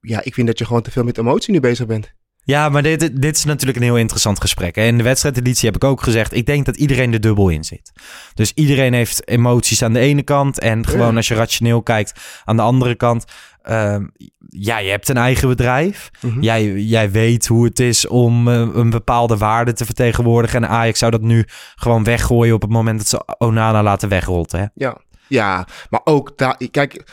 Ja, 0.00 0.20
ik 0.24 0.34
vind 0.34 0.46
dat 0.46 0.58
je 0.58 0.64
gewoon 0.64 0.82
te 0.82 0.90
veel 0.90 1.04
met 1.04 1.18
emotie 1.18 1.52
nu 1.52 1.60
bezig 1.60 1.86
bent. 1.86 2.14
Ja, 2.46 2.68
maar 2.68 2.82
dit, 2.82 3.20
dit 3.22 3.36
is 3.36 3.44
natuurlijk 3.44 3.78
een 3.78 3.84
heel 3.84 3.96
interessant 3.96 4.40
gesprek. 4.40 4.74
hè. 4.74 4.82
In 4.82 4.96
de 4.96 5.02
wedstrijdeditie 5.02 5.66
heb 5.66 5.76
ik 5.76 5.84
ook 5.84 6.02
gezegd... 6.02 6.34
ik 6.34 6.46
denk 6.46 6.66
dat 6.66 6.76
iedereen 6.76 7.12
er 7.12 7.20
dubbel 7.20 7.48
in 7.48 7.64
zit. 7.64 7.92
Dus 8.34 8.52
iedereen 8.54 8.92
heeft 8.92 9.28
emoties 9.28 9.82
aan 9.82 9.92
de 9.92 9.98
ene 9.98 10.22
kant... 10.22 10.58
en 10.58 10.86
gewoon 10.86 11.16
als 11.16 11.28
je 11.28 11.34
rationeel 11.34 11.82
kijkt 11.82 12.40
aan 12.44 12.56
de 12.56 12.62
andere 12.62 12.94
kant... 12.94 13.24
ehm, 13.62 14.06
ja, 14.48 14.78
je 14.78 14.90
hebt 14.90 15.08
een 15.08 15.16
eigen 15.16 15.48
bedrijf. 15.48 16.10
Mhm. 16.20 16.40
jij, 16.40 16.72
jij 16.72 17.10
weet 17.10 17.46
hoe 17.46 17.64
het 17.64 17.80
is 17.80 18.06
om 18.06 18.48
eh, 18.48 18.54
een 18.54 18.90
bepaalde 18.90 19.36
waarde 19.36 19.72
te 19.72 19.84
vertegenwoordigen. 19.84 20.62
En 20.62 20.68
Ajax 20.68 20.98
zou 20.98 21.10
dat 21.10 21.22
nu 21.22 21.44
gewoon 21.74 22.04
weggooien... 22.04 22.54
op 22.54 22.62
het 22.62 22.70
moment 22.70 22.98
dat 22.98 23.08
ze 23.08 23.36
Onana 23.38 23.82
laten 23.82 24.08
wegrotten. 24.08 24.58
Hè? 24.58 24.66
Ja, 24.74 24.98
ja 25.28 25.66
maar 25.90 26.00
ook 26.04 26.38
daar... 26.38 26.60
Kijk, 26.70 27.04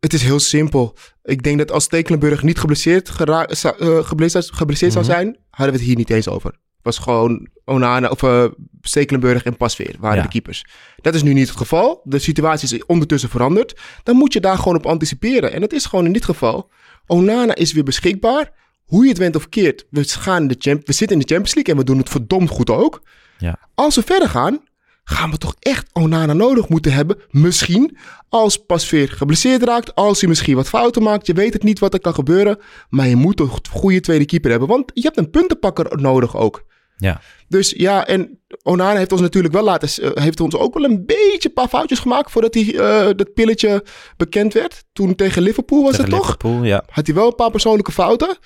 het 0.00 0.12
is 0.12 0.22
heel 0.22 0.38
simpel. 0.40 0.96
Ik 1.22 1.42
denk 1.42 1.58
dat 1.58 1.72
als 1.72 1.84
Stekelenburg 1.84 2.42
niet 2.42 2.58
geblesseerd, 2.58 3.10
zou- 3.48 3.76
eh, 3.78 4.04
geblesseerd, 4.06 4.50
geblesseerd 4.52 4.94
Mhm. 4.94 5.04
zou 5.04 5.18
zijn... 5.18 5.36
hadden 5.50 5.72
we 5.74 5.80
het 5.80 5.88
hier 5.88 5.96
niet 5.96 6.10
eens 6.10 6.28
over. 6.28 6.50
Het 6.50 6.88
was 6.96 6.98
gewoon 6.98 7.48
Onana, 7.64 8.08
of 8.08 8.22
eh, 8.22 8.44
Stekelenburg 8.80 9.42
en 9.44 9.56
Pasveer 9.56 9.96
waren 9.98 10.16
Ja. 10.16 10.22
de 10.22 10.28
keepers. 10.28 10.64
Dat 11.00 11.14
is 11.14 11.22
nu 11.22 11.32
niet 11.32 11.48
het 11.48 11.56
geval. 11.56 12.00
De 12.04 12.18
situatie 12.18 12.76
is 12.78 12.86
ondertussen 12.86 13.30
veranderd. 13.30 13.80
Dan 14.02 14.16
moet 14.16 14.32
je 14.32 14.40
daar 14.40 14.58
gewoon 14.58 14.76
op 14.76 14.86
anticiperen. 14.86 15.52
En 15.52 15.60
dat 15.60 15.72
is 15.72 15.86
gewoon 15.86 16.04
in 16.06 16.12
dit 16.12 16.24
geval. 16.24 16.70
Onana 17.06 17.54
is 17.54 17.72
weer 17.72 17.84
beschikbaar. 17.84 18.52
Hoe 18.84 19.02
je 19.02 19.08
het 19.08 19.18
went 19.18 19.36
of 19.36 19.48
keert. 19.48 19.86
We, 19.90 20.04
gaan 20.04 20.46
de 20.46 20.54
champ 20.58 20.86
we 20.86 20.92
zitten 20.92 21.16
in 21.16 21.22
de 21.22 21.28
Champions 21.34 21.54
League 21.54 21.74
en 21.74 21.80
we 21.80 21.86
doen 21.86 21.98
het 21.98 22.08
verdomd 22.08 22.48
goed 22.50 22.70
ook. 22.70 23.02
Ja. 23.38 23.58
Als 23.74 23.94
we 23.94 24.02
verder 24.02 24.28
gaan, 24.28 24.58
gaan 25.04 25.30
we 25.30 25.38
toch 25.38 25.54
echt 25.58 25.86
Onana 25.92 26.32
nodig 26.32 26.68
moeten 26.68 26.92
hebben. 26.92 27.18
Misschien 27.30 27.96
als 28.28 28.56
Pasveer 28.56 29.08
geblesseerd 29.08 29.62
raakt. 29.62 29.94
Als 29.94 30.20
hij 30.20 30.28
misschien 30.28 30.56
wat 30.56 30.68
fouten 30.68 31.02
maakt. 31.02 31.26
Je 31.26 31.32
weet 31.32 31.52
het 31.52 31.62
niet 31.62 31.78
wat 31.78 31.94
er 31.94 32.00
kan 32.00 32.14
gebeuren. 32.14 32.58
Maar 32.88 33.08
je 33.08 33.16
moet 33.16 33.36
toch 33.36 33.54
een 33.56 33.70
goede 33.70 34.00
tweede 34.00 34.24
keeper 34.24 34.50
hebben. 34.50 34.68
Want 34.68 34.90
je 34.94 35.02
hebt 35.02 35.16
een 35.16 35.30
puntenpakker 35.30 36.00
nodig 36.00 36.36
ook. 36.36 36.64
Ja. 36.96 37.20
Dus 37.48 37.74
ja, 37.76 38.06
en 38.06 38.38
Onana 38.62 38.98
heeft 38.98 39.12
ons 39.12 39.20
natuurlijk 39.20 39.54
wel 39.54 39.64
laten... 39.64 40.14
eh, 40.14 40.22
heeft 40.22 40.40
ons 40.40 40.54
ook 40.56 40.74
wel 40.74 40.84
een 40.84 41.06
beetje 41.06 41.48
een 41.48 41.52
paar 41.52 41.68
foutjes 41.68 41.98
gemaakt... 41.98 42.30
voordat 42.30 42.54
hij, 42.54 42.78
eh, 42.78 43.08
dat 43.16 43.34
pilletje 43.34 43.84
bekend 44.16 44.52
werd. 44.52 44.84
Toen 44.92 45.14
tegen 45.14 45.42
Liverpool 45.42 45.82
was 45.82 45.90
Tegen 45.90 46.04
het 46.04 46.14
toch? 46.14 46.22
Liverpool, 46.22 46.62
ja. 46.64 46.82
Had 46.90 47.06
hij 47.06 47.14
wel 47.14 47.26
een 47.26 47.34
paar 47.34 47.50
persoonlijke 47.50 47.92
fouten. 47.92 48.36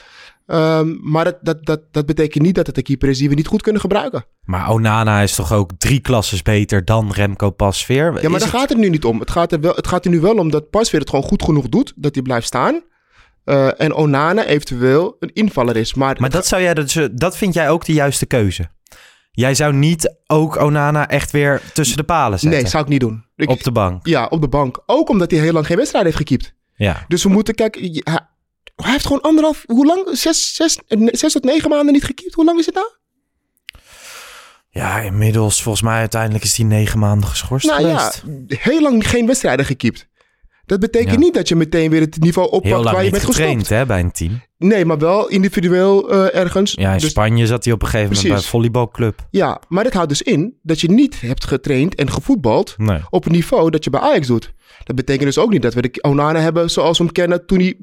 Ehm, 0.46 0.94
maar 1.00 1.24
dat, 1.24 1.36
dat, 1.42 1.64
dat, 1.66 1.80
dat 1.90 2.06
betekent 2.06 2.44
niet 2.44 2.54
dat 2.54 2.66
het 2.66 2.76
een 2.76 2.82
keeper 2.82 3.08
is 3.08 3.18
die 3.18 3.28
we 3.28 3.34
niet 3.34 3.46
goed 3.46 3.62
kunnen 3.62 3.80
gebruiken. 3.80 4.24
Maar 4.44 4.70
Onana 4.70 5.20
is 5.20 5.34
toch 5.34 5.52
ook 5.52 5.70
drie 5.78 6.00
klasses 6.00 6.42
beter 6.42 6.84
dan 6.84 7.12
Remco 7.12 7.50
Pasveer? 7.50 8.04
Ja, 8.04 8.10
maar 8.12 8.22
Is 8.22 8.30
daar 8.30 8.40
het- 8.40 8.48
gaat 8.50 8.68
het 8.68 8.78
nu 8.78 8.88
niet 8.88 9.04
om. 9.04 9.20
Het 9.20 9.30
gaat, 9.30 9.52
er 9.52 9.60
wel, 9.60 9.74
het 9.74 9.86
gaat 9.86 10.04
er 10.04 10.10
nu 10.10 10.20
wel 10.20 10.34
om 10.38 10.50
dat 10.50 10.70
Pasveer 10.70 11.00
het 11.00 11.10
gewoon 11.10 11.24
goed 11.24 11.42
genoeg 11.42 11.68
doet. 11.68 11.92
Dat 11.96 12.14
hij 12.14 12.22
blijft 12.22 12.46
staan. 12.46 12.82
Eh, 13.44 13.80
en 13.80 13.94
Onana 13.94 14.44
eventueel 14.44 15.16
een 15.20 15.30
invaller 15.32 15.76
is. 15.76 15.94
Maar, 15.94 16.16
Maar 16.20 16.30
dat, 16.30 16.46
zou 16.46 16.62
jij, 16.62 16.74
dat 17.14 17.36
vind 17.36 17.54
jij 17.54 17.70
ook 17.70 17.84
de 17.84 17.92
juiste 17.92 18.26
keuze? 18.26 18.68
Jij 19.30 19.54
zou 19.54 19.72
niet 19.72 20.16
ook 20.26 20.56
Onana 20.60 21.08
echt 21.08 21.30
weer 21.30 21.60
tussen 21.72 21.96
de 21.96 22.02
palen 22.04 22.38
zetten? 22.38 22.60
Nee, 22.60 22.70
zou 22.70 22.82
ik 22.82 22.88
niet 22.88 23.00
doen. 23.00 23.24
Ik- 23.36 23.50
Op 23.50 23.62
de 23.62 23.72
bank. 23.72 24.06
Ja, 24.06 24.26
op 24.26 24.40
de 24.40 24.48
bank. 24.48 24.82
Ook 24.86 25.08
omdat 25.08 25.30
hij 25.30 25.40
heel 25.40 25.52
lang 25.52 25.66
geen 25.66 25.76
wedstrijd 25.76 26.04
heeft 26.04 26.16
gekiept. 26.16 26.54
Ja. 26.76 27.04
Dus 27.08 27.22
we 27.22 27.28
moeten 27.28 27.54
kijken. 27.54 28.02
Hij, 28.76 28.90
heeft 28.92 29.06
gewoon 29.06 29.20
anderhalf. 29.22 29.62
Hoe 29.66 29.86
lang? 29.86 30.08
Zes, 30.12 30.54
zes, 30.54 30.78
zes 31.06 31.32
tot 31.32 31.44
negen 31.44 31.70
maanden 31.70 31.92
niet 31.92 32.04
gekiept. 32.04 32.34
Hoe 32.34 32.44
lang 32.44 32.58
is 32.58 32.66
het 32.66 32.74
nou? 32.74 32.86
ja, 34.70 34.98
inmiddels 35.00 35.62
volgens 35.62 35.84
mij 35.84 35.98
uiteindelijk 35.98 36.44
is 36.44 36.56
hij 36.56 36.66
negen 36.66 36.98
maanden 36.98 37.28
geschorst 37.28 37.66
Nou 37.66 37.86
ja, 37.86 38.12
heel 38.46 38.80
lang 38.82 39.08
geen 39.08 39.26
wedstrijden 39.26 39.66
gekiept. 39.66 40.08
Dat 40.66 40.80
betekent 40.80 41.12
Ja. 41.12 41.18
niet 41.18 41.34
dat 41.34 41.48
je 41.48 41.54
meteen 41.56 41.90
weer 41.90 42.00
het 42.00 42.20
niveau 42.20 42.50
oppakt 42.50 42.84
waar 42.84 43.04
je 43.04 43.10
bent 43.10 43.24
getraind 43.24 43.58
gestopt. 43.58 43.80
hè, 43.80 43.86
bij 43.86 44.00
een 44.00 44.12
team. 44.12 44.42
Nee, 44.58 44.84
maar 44.84 44.98
wel 44.98 45.28
individueel 45.28 46.10
eh, 46.10 46.40
ergens. 46.40 46.72
Ja, 46.72 46.92
in 46.92 46.98
Dus- 46.98 47.10
Spanje 47.10 47.46
zat 47.46 47.64
hij 47.64 47.72
op 47.72 47.82
een 47.82 47.88
gegeven 47.88 48.12
moment 48.12 48.28
bij 48.28 48.36
een 48.36 48.42
volleybalclub. 48.48 49.26
ja, 49.30 49.60
maar 49.68 49.84
dat 49.84 49.92
houdt 49.92 50.08
dus 50.08 50.22
in 50.22 50.58
dat 50.62 50.80
je 50.80 50.90
niet 50.90 51.20
hebt 51.20 51.44
getraind 51.46 51.94
en 51.94 52.10
gevoetbald 52.10 52.74
Nee. 52.76 53.00
op 53.10 53.26
een 53.26 53.32
niveau 53.32 53.70
dat 53.70 53.84
je 53.84 53.90
bij 53.90 54.00
Ajax 54.00 54.26
doet. 54.26 54.52
Dat 54.84 54.96
betekent 54.96 55.24
dus 55.24 55.38
ook 55.38 55.50
niet 55.50 55.62
dat 55.62 55.74
we 55.74 55.82
de 55.90 56.02
Onana 56.02 56.38
hebben 56.40 56.70
zoals 56.70 56.98
we 56.98 57.04
hem 57.04 57.12
kennen 57.12 57.46
toen 57.46 57.58
hij 57.58 57.76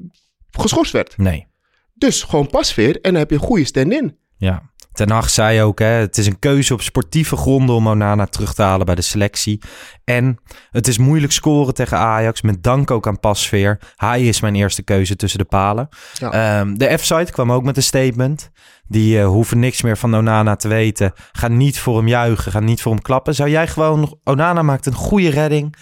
geschorst 0.60 0.92
werd. 0.92 1.16
Nee. 1.16 1.46
Dus 1.94 2.22
gewoon 2.22 2.46
pasveer 2.46 2.94
en 2.94 3.10
dan 3.10 3.14
heb 3.14 3.30
je 3.30 3.36
een 3.36 3.42
goede 3.42 3.64
stand-in. 3.64 4.18
Ja. 4.36 4.70
Ten 4.92 5.10
Hag 5.10 5.30
zei 5.30 5.62
ook, 5.62 5.78
hè, 5.78 5.86
het 5.86 6.18
is 6.18 6.26
een 6.26 6.38
keuze 6.38 6.72
op 6.72 6.82
sportieve 6.82 7.36
gronden 7.36 7.74
om 7.74 7.88
Onana 7.88 8.26
terug 8.26 8.54
te 8.54 8.62
halen 8.62 8.86
bij 8.86 8.94
de 8.94 9.02
selectie. 9.02 9.62
En 10.04 10.38
het 10.70 10.88
is 10.88 10.98
moeilijk 10.98 11.32
scoren 11.32 11.74
tegen 11.74 11.98
Ajax, 11.98 12.42
met 12.42 12.62
dank 12.62 12.90
ook 12.90 13.06
aan 13.06 13.20
Pasveer. 13.20 13.80
Hij 13.96 14.22
is 14.22 14.40
mijn 14.40 14.54
eerste 14.54 14.82
keuze 14.82 15.16
tussen 15.16 15.38
de 15.38 15.44
palen. 15.44 15.88
Ja. 16.12 16.30
Ehm, 16.30 16.74
de 16.74 16.98
F-site 16.98 17.32
kwam 17.32 17.52
ook 17.52 17.62
met 17.62 17.76
een 17.76 17.82
statement. 17.82 18.50
Die 18.86 19.18
eh, 19.18 19.26
hoeven 19.26 19.58
niks 19.58 19.82
meer 19.82 19.96
van 19.96 20.16
Onana 20.16 20.56
te 20.56 20.68
weten. 20.68 21.12
Ga 21.32 21.48
niet 21.48 21.78
voor 21.78 21.96
hem 21.96 22.08
juichen, 22.08 22.52
ga 22.52 22.60
niet 22.60 22.82
voor 22.82 22.92
hem 22.92 23.02
klappen. 23.02 23.34
Zou 23.34 23.50
jij 23.50 23.68
gewoon, 23.68 24.18
Onana 24.24 24.62
maakt 24.62 24.86
een 24.86 24.94
goede 24.94 25.30
redding. 25.30 25.76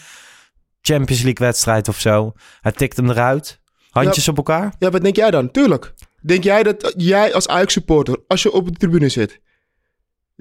Champions 0.80 1.22
League 1.22 1.46
wedstrijd 1.46 1.88
of 1.88 2.00
zo. 2.00 2.32
Hij 2.60 2.72
tikt 2.72 2.96
hem 2.96 3.10
eruit. 3.10 3.59
Handjes 3.90 4.28
op 4.28 4.36
elkaar. 4.36 4.74
Ja, 4.78 4.90
wat 4.90 5.02
denk 5.02 5.16
jij 5.16 5.30
dan? 5.30 5.50
Tuurlijk. 5.50 5.94
Denk 6.22 6.44
jij 6.44 6.62
dat 6.62 6.94
jij 6.96 7.34
als 7.34 7.48
Ajax-supporter, 7.48 8.16
als 8.28 8.42
je 8.42 8.52
op 8.52 8.66
de 8.66 8.72
tribune 8.72 9.08
zit, 9.08 9.40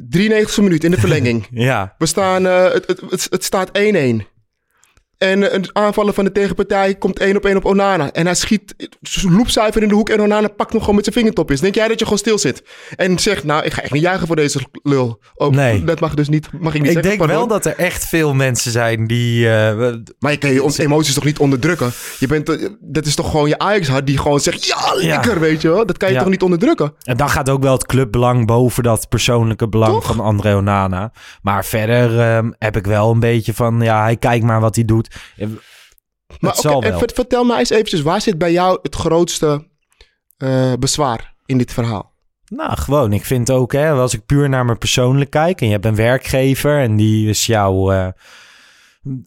93e 0.02 0.62
minuut 0.62 0.84
in 0.84 0.92
de 0.92 1.00
verlenging, 1.00 1.48
Ja, 1.70 1.96
we 1.98 2.06
staan, 2.06 2.44
het, 2.44 2.88
het, 2.88 3.02
het, 3.10 3.28
het 3.30 3.44
staat 3.44 3.70
1-1. 3.70 3.72
En 5.20 5.44
eh, 5.50 5.54
een 5.54 5.70
aanvaller 5.74 6.14
van 6.14 6.24
de 6.24 6.32
tegenpartij 6.32 6.96
komt 6.96 7.20
één 7.20 7.36
op 7.36 7.46
één 7.46 7.58
op 7.58 7.66
Onana. 7.66 8.12
En 8.12 8.26
hij 8.26 8.36
schiet 8.36 8.76
loepzuiver 9.30 9.82
in 9.82 9.88
de 9.88 9.94
hoek 9.96 10.10
en 10.10 10.22
Onana 10.22 10.48
pakt 10.48 10.72
hem 10.72 10.80
gewoon 10.80 10.96
met 10.96 11.04
zijn 11.04 11.16
vingertopjes. 11.16 11.60
Denk 11.60 11.76
jij 11.76 11.88
dat 11.88 11.98
je 12.00 12.04
gewoon 12.04 12.20
stil 12.20 12.38
zit? 12.38 12.64
En 12.96 13.20
zegt, 13.20 13.44
nou, 13.44 13.64
ik 13.64 13.74
ga 13.74 13.82
echt 13.82 13.92
niet 13.94 14.02
juichen 14.02 14.28
voor 14.28 14.36
deze 14.36 14.60
lul. 14.84 15.20
Oh, 15.36 15.50
Nee. 15.52 15.84
Dat 15.84 16.00
mag 16.00 16.14
dus 16.14 16.30
niet, 16.30 16.48
mag 16.60 16.74
ik 16.74 16.82
niet 16.82 16.86
ik 16.86 16.86
zeggen. 16.86 17.02
denk 17.04 17.18
pardon. 17.18 17.38
wel 17.38 17.48
dat 17.48 17.66
er 17.66 17.76
echt 17.78 18.06
veel 18.08 18.34
mensen 18.34 18.72
zijn 18.72 19.08
die... 19.08 19.50
eh, 19.50 19.94
Maar 20.20 20.32
je 20.32 20.38
kan 20.38 20.50
je 20.54 20.74
emoties 20.78 21.14
toch 21.14 21.24
niet 21.24 21.40
onderdrukken? 21.40 21.92
Je 22.20 22.28
bent, 22.28 22.50
eh, 22.50 22.68
dat 22.80 23.06
is 23.06 23.16
toch 23.16 23.30
gewoon 23.32 23.48
je 23.50 23.58
Ajax-hart 23.60 24.08
die 24.08 24.18
gewoon 24.18 24.40
zegt, 24.40 24.66
ja, 24.66 24.94
lekker, 24.96 25.40
weet 25.40 25.62
je 25.62 25.68
wel. 25.70 25.86
Dat 25.86 25.98
kan 25.98 26.08
je 26.10 26.14
Ja. 26.16 26.20
toch 26.22 26.30
niet 26.30 26.44
onderdrukken? 26.44 26.94
En 27.04 27.18
dan 27.18 27.30
gaat 27.30 27.50
ook 27.50 27.62
wel 27.64 27.74
het 27.74 27.86
clubbelang 27.86 28.46
boven 28.46 28.84
dat 28.84 29.10
persoonlijke 29.10 29.70
belang 29.70 30.04
van 30.04 30.20
André 30.20 30.56
Onana. 30.56 31.12
Maar 31.42 31.66
verder 31.66 32.20
ehm, 32.20 32.52
heb 32.58 32.78
ik 32.78 32.86
wel 32.86 33.12
een 33.12 33.20
beetje 33.20 33.54
van, 33.54 33.82
ja, 33.82 34.02
hij 34.04 34.18
kijkt 34.18 34.46
maar 34.46 34.60
wat 34.62 34.76
hij 34.76 34.86
doet. 34.86 35.09
Maar 36.40 36.54
oké, 36.76 36.98
vert- 36.98 37.14
vertel 37.14 37.44
mij 37.44 37.58
eens 37.60 37.70
eventjes, 37.70 38.02
waar 38.02 38.22
zit 38.22 38.38
bij 38.38 38.52
jou 38.52 38.80
het 38.82 38.96
grootste 38.96 39.68
eh, 40.38 40.74
bezwaar 40.80 41.34
in 41.46 41.58
dit 41.58 41.74
verhaal? 41.74 42.14
Nou, 42.46 42.78
gewoon. 42.78 43.14
Ik 43.14 43.26
vind 43.26 43.52
ook, 43.52 43.72
hè, 43.72 43.92
als 43.92 44.14
ik 44.14 44.26
puur 44.26 44.50
naar 44.50 44.66
me 44.66 44.76
persoonlijk 44.76 45.30
kijk 45.30 45.62
en 45.62 45.66
je 45.68 45.72
hebt 45.74 45.86
een 45.86 45.96
werkgever 45.96 46.80
en 46.80 46.96
die 46.96 47.30
is 47.30 47.46
jou, 47.46 47.94
eh, 47.94 48.08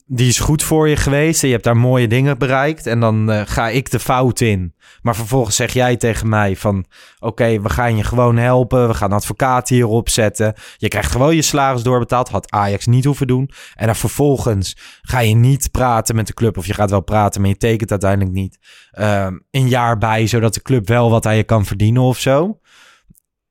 die 0.07 0.29
is 0.29 0.39
goed 0.39 0.63
voor 0.63 0.89
je 0.89 0.97
geweest 0.97 1.41
en 1.41 1.47
je 1.47 1.53
hebt 1.53 1.67
daar 1.67 1.77
mooie 1.77 2.09
dingen 2.09 2.39
bereikt 2.39 2.87
en 2.87 3.01
dan 3.01 3.31
eh, 3.31 3.43
ga 3.45 3.69
ik 3.69 3.91
de 3.91 3.99
fout 3.99 4.41
in. 4.41 4.75
Maar 5.03 5.17
vervolgens 5.17 5.57
zeg 5.57 5.73
jij 5.73 5.97
tegen 5.97 6.29
mij 6.29 6.57
van, 6.57 6.85
oké, 7.19 7.61
we 7.61 7.69
gaan 7.69 7.97
je 7.97 8.05
gewoon 8.05 8.37
helpen, 8.37 8.89
we 8.89 8.95
gaan 8.95 9.11
een 9.11 9.17
advocaat 9.17 9.69
hierop 9.69 10.09
zetten. 10.09 10.55
Je 10.77 10.89
krijgt 10.89 11.11
gewoon 11.11 11.35
je 11.35 11.43
salaris 11.43 11.83
doorbetaald, 11.83 12.29
had 12.29 12.51
Ajax 12.51 12.87
niet 12.87 13.05
hoeven 13.05 13.27
doen. 13.27 13.51
En 13.75 13.87
dan 13.87 13.97
vervolgens 13.97 14.77
ga 15.03 15.19
je 15.19 15.35
niet 15.35 15.71
praten 15.71 16.15
met 16.15 16.27
de 16.27 16.35
club 16.35 16.59
of 16.59 16.67
je 16.67 16.75
gaat 16.75 16.91
wel 16.91 17.03
praten, 17.03 17.41
maar 17.41 17.51
je 17.51 17.57
tekent 17.57 17.91
uiteindelijk 17.91 18.33
niet. 18.33 18.59
Ehm, 18.91 19.39
een 19.51 19.69
jaar 19.69 19.99
bij, 19.99 20.27
zodat 20.27 20.55
de 20.55 20.63
club 20.63 20.89
wel 20.89 21.11
wat 21.11 21.27
aan 21.27 21.37
je 21.37 21.45
kan 21.45 21.65
verdienen 21.65 22.03
of 22.03 22.19
zo 22.19 22.61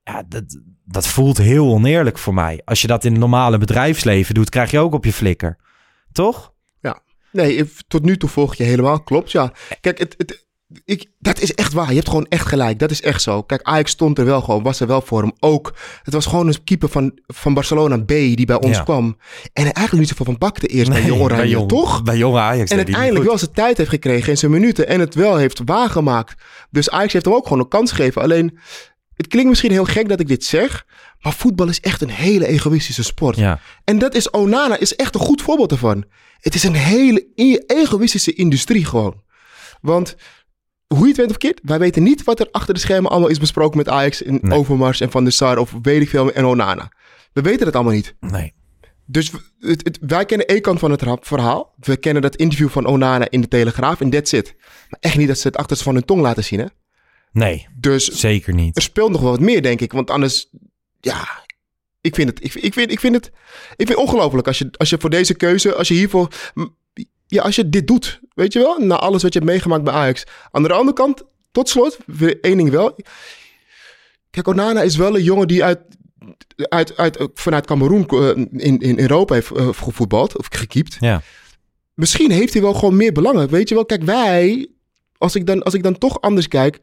ja, 0.04 0.24
dat, 0.28 0.60
dat 0.86 1.08
voelt 1.08 1.38
heel 1.38 1.68
oneerlijk 1.68 2.18
voor 2.18 2.34
mij. 2.34 2.62
Als 2.66 2.82
je 2.82 2.88
dat 2.88 3.04
in 3.04 3.12
het 3.12 3.20
normale 3.20 3.58
bedrijfsleven 3.58 4.34
doet, 4.34 4.50
krijg 4.50 4.72
je 4.72 4.80
ook 4.80 4.94
op 4.94 5.06
je 5.06 5.14
flikker. 5.14 5.58
Toch? 6.12 6.50
Nee, 7.32 7.56
if- 7.56 7.82
tot 7.88 8.04
nu 8.04 8.18
toe 8.18 8.30
volg 8.30 8.56
je 8.56 8.64
helemaal. 8.64 9.04
Klopt, 9.04 9.32
ja. 9.32 9.54
Kijk, 9.82 9.98
het, 10.00 10.16
het, 10.18 10.46
ik, 10.86 11.06
dat 11.20 11.40
is 11.40 11.54
echt 11.54 11.74
waar. 11.74 11.90
Je 11.90 11.96
hebt 11.96 12.10
gewoon 12.10 12.26
echt 12.30 12.46
gelijk. 12.48 12.80
Dat 12.80 12.92
is 12.92 13.02
echt 13.02 13.22
zo. 13.22 13.42
Kijk, 13.44 13.62
Ajax 13.64 13.92
stond 13.92 14.18
er 14.18 14.26
wel 14.26 14.42
gewoon, 14.42 14.64
was 14.64 14.80
er 14.80 14.88
wel 14.88 15.02
voor 15.02 15.22
hem. 15.22 15.32
Ook, 15.40 15.74
het 16.04 16.14
was 16.14 16.26
gewoon 16.26 16.48
een 16.48 16.64
keeper 16.64 16.90
van, 16.90 17.20
van 17.28 17.54
Barcelona 17.54 17.98
B 17.98 18.08
die 18.08 18.46
bij 18.46 18.62
ons 18.62 18.78
Ja. 18.78 18.84
kwam. 18.84 19.06
En 19.54 19.64
hij 19.64 19.72
eigenlijk 19.72 19.98
niet 19.98 20.08
zoveel 20.08 20.26
van 20.26 20.38
bakte 20.38 20.68
eerst 20.68 20.90
bij 20.92 21.00
Nee, 21.00 21.08
Jong 21.10 21.22
Oranje, 21.22 21.48
Jong- 21.50 21.70
toch? 21.70 22.04
Bij 22.04 22.18
jonge 22.18 22.40
Ajax. 22.40 22.72
En 22.72 22.78
uiteindelijk 22.78 23.26
wel 23.26 23.38
zijn 23.38 23.52
tijd 23.52 23.78
heeft 23.78 23.90
gekregen 23.90 24.30
in 24.30 24.38
zijn 24.38 24.52
minuten. 24.52 24.88
En 24.88 25.00
het 25.00 25.16
wel 25.16 25.36
heeft 25.38 25.62
waargemaakt. 25.66 26.42
Dus 26.70 26.90
Ajax 26.90 27.14
heeft 27.14 27.26
hem 27.26 27.34
ook 27.34 27.44
gewoon 27.48 27.60
een 27.60 27.68
kans 27.68 27.92
gegeven. 27.92 28.22
Alleen, 28.22 28.60
het 29.16 29.28
klinkt 29.28 29.50
misschien 29.50 29.72
heel 29.72 29.86
gek 29.86 30.10
dat 30.10 30.20
ik 30.20 30.28
dit 30.28 30.44
zeg. 30.44 30.86
Maar 31.22 31.34
voetbal 31.34 31.68
is 31.70 31.80
echt 31.80 32.02
een 32.02 32.10
hele 32.10 32.48
egoïstische 32.48 33.04
sport. 33.04 33.36
Ja. 33.38 33.60
En 33.84 34.00
dat 34.00 34.16
is 34.16 34.30
Onana 34.30 34.78
is 34.80 34.96
echt 34.96 35.16
een 35.16 35.22
goed 35.22 35.42
voorbeeld 35.42 35.72
ervan. 35.72 36.06
Het 36.40 36.56
is 36.56 36.64
een 36.64 36.74
hele 36.76 37.28
e- 37.36 37.58
egoïstische 37.68 38.34
industrie 38.34 38.86
gewoon. 38.86 39.22
Want 39.82 40.16
hoe 40.88 41.02
je 41.02 41.08
het 41.08 41.18
went 41.18 41.30
of 41.30 41.38
keert, 41.38 41.60
wij 41.64 41.80
weten 41.80 42.04
niet 42.04 42.24
wat 42.24 42.40
er 42.40 42.48
achter 42.52 42.74
de 42.74 42.80
schermen 42.80 43.12
allemaal 43.12 43.30
is 43.30 43.40
besproken 43.40 43.78
met 43.78 43.90
Ajax 43.90 44.24
en 44.24 44.40
Nee. 44.42 44.58
Overmars 44.60 45.00
en 45.02 45.12
Van 45.12 45.24
der 45.24 45.34
Sar 45.34 45.58
of 45.58 45.74
weet 45.82 46.02
ik 46.02 46.10
veel 46.10 46.32
en 46.32 46.46
Onana. 46.46 46.92
We 47.34 47.42
weten 47.42 47.66
het 47.66 47.76
allemaal 47.76 47.94
niet. 47.94 48.16
Nee. 48.20 48.54
Dus 49.06 49.30
w- 49.30 49.36
het, 49.60 49.84
het- 49.84 49.98
wij 50.02 50.26
kennen 50.26 50.48
één 50.48 50.62
kant 50.62 50.80
van 50.80 50.92
het 50.92 51.04
verhaal. 51.22 51.74
We 51.80 51.98
kennen 51.98 52.22
dat 52.22 52.36
interview 52.36 52.70
van 52.70 52.86
Onana 52.86 53.30
in 53.30 53.42
de 53.42 53.48
Telegraaf 53.48 54.02
en 54.02 54.10
that's 54.10 54.32
it. 54.34 54.56
Maar 54.90 55.00
echt 55.00 55.18
niet 55.18 55.28
dat 55.28 55.38
ze 55.38 55.48
het 55.48 55.58
achterste 55.58 55.84
van 55.84 55.94
hun 55.94 56.06
tong 56.06 56.22
laten 56.22 56.44
zien 56.44 56.60
hè. 56.60 56.66
Nee, 57.32 57.68
Dus 57.80 58.06
zeker 58.08 58.54
niet. 58.54 58.76
er 58.76 58.82
speelt 58.82 59.12
nog 59.12 59.22
wel 59.22 59.32
wat 59.32 59.40
meer, 59.40 59.62
denk 59.62 59.82
ik. 59.82 59.92
Want 59.92 60.10
anders, 60.10 60.50
ja, 61.02 61.46
ik 62.02 62.16
vind 62.16 62.30
het, 62.30 62.44
ik, 62.44 62.54
ik 62.54 62.74
vind, 62.74 62.92
ik 62.92 63.00
vind 63.00 63.16
het, 63.16 63.32
ik 63.76 63.88
vind 63.88 64.00
ongelooflijk 64.00 64.48
als 64.48 64.58
je, 64.58 64.70
als 64.78 64.90
je 64.90 64.98
voor 65.00 65.10
deze 65.10 65.34
keuze, 65.34 65.76
als 65.76 65.88
je 65.88 65.94
hiervoor, 65.94 66.34
ja, 67.28 67.42
als 67.42 67.56
je 67.56 67.70
dit 67.70 67.88
doet, 67.88 68.20
weet 68.34 68.54
je 68.54 68.60
wel, 68.60 68.80
na 68.80 68.96
alles 68.96 69.24
wat 69.24 69.34
je 69.34 69.40
hebt 69.40 69.52
meegemaakt 69.52 69.84
bij 69.84 69.94
Ajax. 69.94 70.24
Aan 70.52 70.64
de 70.64 70.74
andere 70.74 70.94
kant, 70.94 71.24
tot 71.52 71.70
slot, 71.70 71.98
één 72.42 72.58
ding 72.58 72.70
wel. 72.70 72.96
Kijk, 74.30 74.48
Onana 74.48 74.82
is 74.82 74.96
wel 74.96 75.16
een 75.16 75.24
jongen 75.24 75.48
die 75.48 75.64
uit, 75.64 75.80
uit, 76.58 76.98
uit, 76.98 77.18
vanuit 77.34 77.66
Cameroen 77.66 78.06
eh, 78.06 78.28
in, 78.52 78.80
in 78.80 79.00
Europa 79.00 79.34
heeft 79.34 79.52
eh, 79.52 79.68
gevoetbald, 79.68 80.38
of 80.38 80.48
gekiept. 80.50 80.98
Ja. 81.00 81.22
Misschien 81.94 82.32
heeft 82.32 82.54
hij 82.54 82.62
wel 82.62 82.74
gewoon 82.74 82.96
meer 82.96 83.12
belangen, 83.12 83.50
weet 83.50 83.70
je 83.70 83.76
wel. 83.76 83.86
Kijk, 83.86 84.04
wij, 84.04 84.68
als 85.18 85.36
ik 85.36 85.46
dan, 85.46 85.64
als 85.64 85.74
ik 85.74 85.84
dan 85.84 85.98
toch 85.98 86.22
anders 86.22 86.48
kijk, 86.48 86.80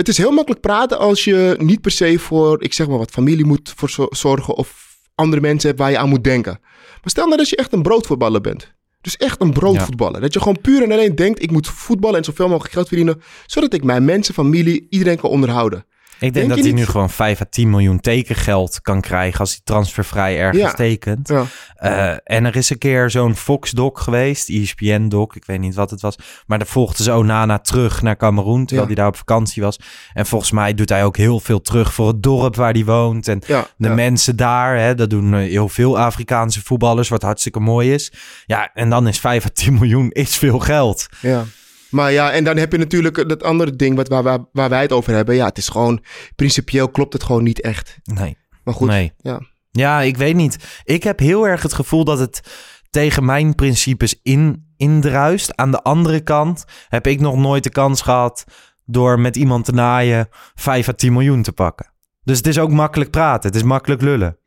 het 0.00 0.08
is 0.08 0.16
heel 0.18 0.30
makkelijk 0.30 0.60
praten 0.62 0.98
als 0.98 1.24
je 1.24 1.54
niet 1.58 1.80
per 1.80 1.90
se 1.90 2.18
voor, 2.18 2.62
ik 2.62 2.72
zeg 2.72 2.88
maar 2.88 2.98
wat, 2.98 3.10
familie 3.10 3.44
moet 3.44 3.72
voor 3.76 3.90
zo- 3.90 4.06
zorgen 4.10 4.54
of 4.54 4.96
andere 5.14 5.40
mensen 5.42 5.68
hebt 5.68 5.80
waar 5.80 5.90
je 5.90 5.98
aan 5.98 6.08
moet 6.08 6.24
denken. 6.24 6.58
Maar 6.90 7.00
stel 7.10 7.24
nou 7.26 7.36
dat 7.36 7.48
je 7.48 7.56
echt 7.56 7.72
een 7.72 7.82
broodvoetballer 7.82 8.40
bent. 8.40 8.72
Dus 9.00 9.16
echt 9.16 9.40
een 9.40 9.52
broodvoetballer. 9.52 10.20
Dat 10.20 10.32
je 10.32 10.38
gewoon 10.38 10.60
puur 10.60 10.82
en 10.82 10.92
alleen 10.92 11.14
denkt, 11.14 11.42
ik 11.42 11.50
moet 11.50 11.68
voetballen 11.68 12.18
en 12.18 12.24
zoveel 12.24 12.48
mogelijk 12.48 12.72
geld 12.74 12.88
verdienen, 12.88 13.22
zodat 13.46 13.72
ik 13.74 13.84
mijn 13.84 14.04
mensen, 14.04 14.34
familie, 14.34 14.86
iedereen 14.90 15.18
kan 15.18 15.30
onderhouden. 15.30 15.84
Ik 16.20 16.32
denk, 16.32 16.34
Denk 16.34 16.48
dat 16.48 16.58
hij 16.58 16.66
niet? 16.66 16.76
nu 16.86 16.86
gewoon 16.86 17.10
5 17.10 17.40
à 17.40 17.44
10 17.50 17.70
miljoen 17.70 18.00
tekengeld 18.00 18.80
kan 18.82 19.00
krijgen 19.00 19.40
als 19.40 19.50
hij 19.50 19.60
transfervrij 19.64 20.38
ergens 20.38 20.62
Ja. 20.62 20.72
tekent. 20.72 21.28
Ja. 21.28 21.44
Eh, 21.74 22.36
en 22.36 22.44
er 22.44 22.56
is 22.56 22.70
een 22.70 22.78
keer 22.78 23.10
zo'n 23.10 23.36
Fox-doc 23.36 24.02
geweest, 24.02 24.48
ESPN-doc, 24.48 25.34
ik 25.34 25.44
weet 25.44 25.58
niet 25.60 25.74
wat 25.74 25.90
het 25.90 26.00
was. 26.00 26.16
Maar 26.46 26.58
daar 26.58 26.66
volgde 26.66 27.02
ze 27.02 27.12
Onana 27.12 27.58
terug 27.58 28.02
naar 28.02 28.16
Cameroen, 28.16 28.64
terwijl 28.66 28.86
hij 28.86 28.96
daar 28.96 29.06
op 29.06 29.16
vakantie 29.16 29.62
was. 29.62 29.78
En 30.12 30.26
volgens 30.26 30.50
mij 30.50 30.74
doet 30.74 30.88
hij 30.88 31.04
ook 31.04 31.16
heel 31.16 31.40
veel 31.40 31.60
terug 31.60 31.92
voor 31.94 32.08
het 32.08 32.22
dorp 32.22 32.56
waar 32.56 32.72
hij 32.72 32.84
woont. 32.84 33.28
En 33.28 33.42
de 33.76 33.88
mensen 33.88 34.36
daar, 34.36 34.76
hè, 34.78 34.94
dat 34.94 35.10
doen 35.10 35.34
eh, 35.34 35.40
heel 35.40 35.68
veel 35.68 35.98
Afrikaanse 35.98 36.62
voetballers, 36.64 37.08
wat 37.08 37.22
hartstikke 37.22 37.60
mooi 37.60 37.92
is. 37.92 38.12
Ja, 38.46 38.70
en 38.74 38.90
dan 38.90 39.08
is 39.08 39.18
5 39.18 39.44
à 39.44 39.48
10 39.52 39.74
miljoen 39.74 40.10
is 40.10 40.36
veel 40.36 40.58
geld. 40.58 41.06
Ja. 41.20 41.44
Maar 41.90 42.12
ja, 42.12 42.30
en 42.32 42.44
dan 42.44 42.56
heb 42.56 42.72
je 42.72 42.78
natuurlijk 42.78 43.28
dat 43.28 43.42
andere 43.42 43.76
ding 43.76 43.96
wat, 43.96 44.08
waar, 44.08 44.22
waar, 44.22 44.38
waar 44.52 44.68
wij 44.68 44.82
het 44.82 44.92
over 44.92 45.14
hebben. 45.14 45.34
Ja, 45.34 45.46
het 45.46 45.58
is 45.58 45.68
gewoon, 45.68 46.04
principieel 46.36 46.88
klopt 46.88 47.12
het 47.12 47.22
gewoon 47.22 47.42
niet 47.42 47.60
echt. 47.60 47.98
Nee. 48.04 48.36
Maar 48.64 48.74
goed, 48.74 48.88
Nee. 48.88 49.12
ja. 49.16 49.40
Ja, 49.70 50.00
ik 50.00 50.16
weet 50.16 50.34
niet. 50.34 50.80
Ik 50.84 51.02
heb 51.02 51.18
heel 51.18 51.46
erg 51.48 51.62
het 51.62 51.72
gevoel 51.72 52.04
dat 52.04 52.18
het 52.18 52.40
tegen 52.90 53.24
mijn 53.24 53.54
principes 53.54 54.20
in, 54.22 54.72
indruist. 54.76 55.56
Aan 55.56 55.70
de 55.70 55.82
andere 55.82 56.20
kant 56.20 56.64
heb 56.88 57.06
ik 57.06 57.20
nog 57.20 57.36
nooit 57.36 57.62
de 57.62 57.70
kans 57.70 58.02
gehad 58.02 58.44
door 58.84 59.20
met 59.20 59.36
iemand 59.36 59.64
te 59.64 59.72
naaien 59.72 60.28
5 60.54 60.88
à 60.88 60.92
10 60.92 61.12
miljoen 61.12 61.42
te 61.42 61.52
pakken. 61.52 61.92
Dus 62.22 62.36
het 62.36 62.46
is 62.46 62.58
ook 62.58 62.70
makkelijk 62.70 63.10
praten. 63.10 63.48
Het 63.48 63.58
is 63.58 63.66
makkelijk 63.66 64.02
lullen. 64.02 64.38